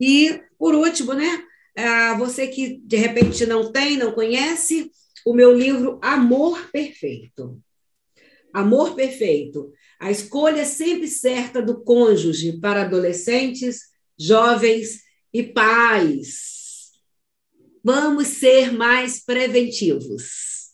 e, 0.00 0.40
por 0.58 0.74
último, 0.74 1.14
né, 1.14 1.44
você 2.18 2.48
que 2.48 2.80
de 2.84 2.96
repente 2.96 3.46
não 3.46 3.70
tem, 3.70 3.96
não 3.96 4.10
conhece, 4.10 4.90
o 5.24 5.32
meu 5.32 5.56
livro 5.56 6.00
Amor 6.02 6.70
Perfeito. 6.72 7.62
Amor 8.52 8.96
Perfeito. 8.96 9.72
A 10.00 10.10
escolha 10.10 10.64
sempre 10.64 11.06
certa 11.06 11.62
do 11.62 11.84
cônjuge 11.84 12.58
para 12.58 12.82
adolescentes, 12.82 13.82
jovens 14.18 15.02
e 15.32 15.44
pais. 15.44 16.61
Vamos 17.82 18.28
ser 18.28 18.72
mais 18.72 19.24
preventivos. 19.24 20.70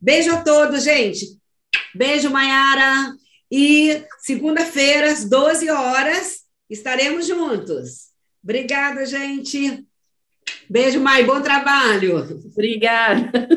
Beijo 0.00 0.32
a 0.32 0.42
todos, 0.42 0.84
gente. 0.84 1.26
Beijo, 1.94 2.30
Maiara. 2.30 3.14
E 3.50 4.04
segunda-feira, 4.18 5.12
às 5.12 5.24
12 5.24 5.70
horas, 5.70 6.40
estaremos 6.68 7.26
juntos. 7.26 8.08
Obrigada, 8.42 9.06
gente. 9.06 9.84
Beijo, 10.68 11.00
Mai. 11.00 11.24
Bom 11.24 11.40
trabalho. 11.40 12.40
Obrigada. 12.52 13.48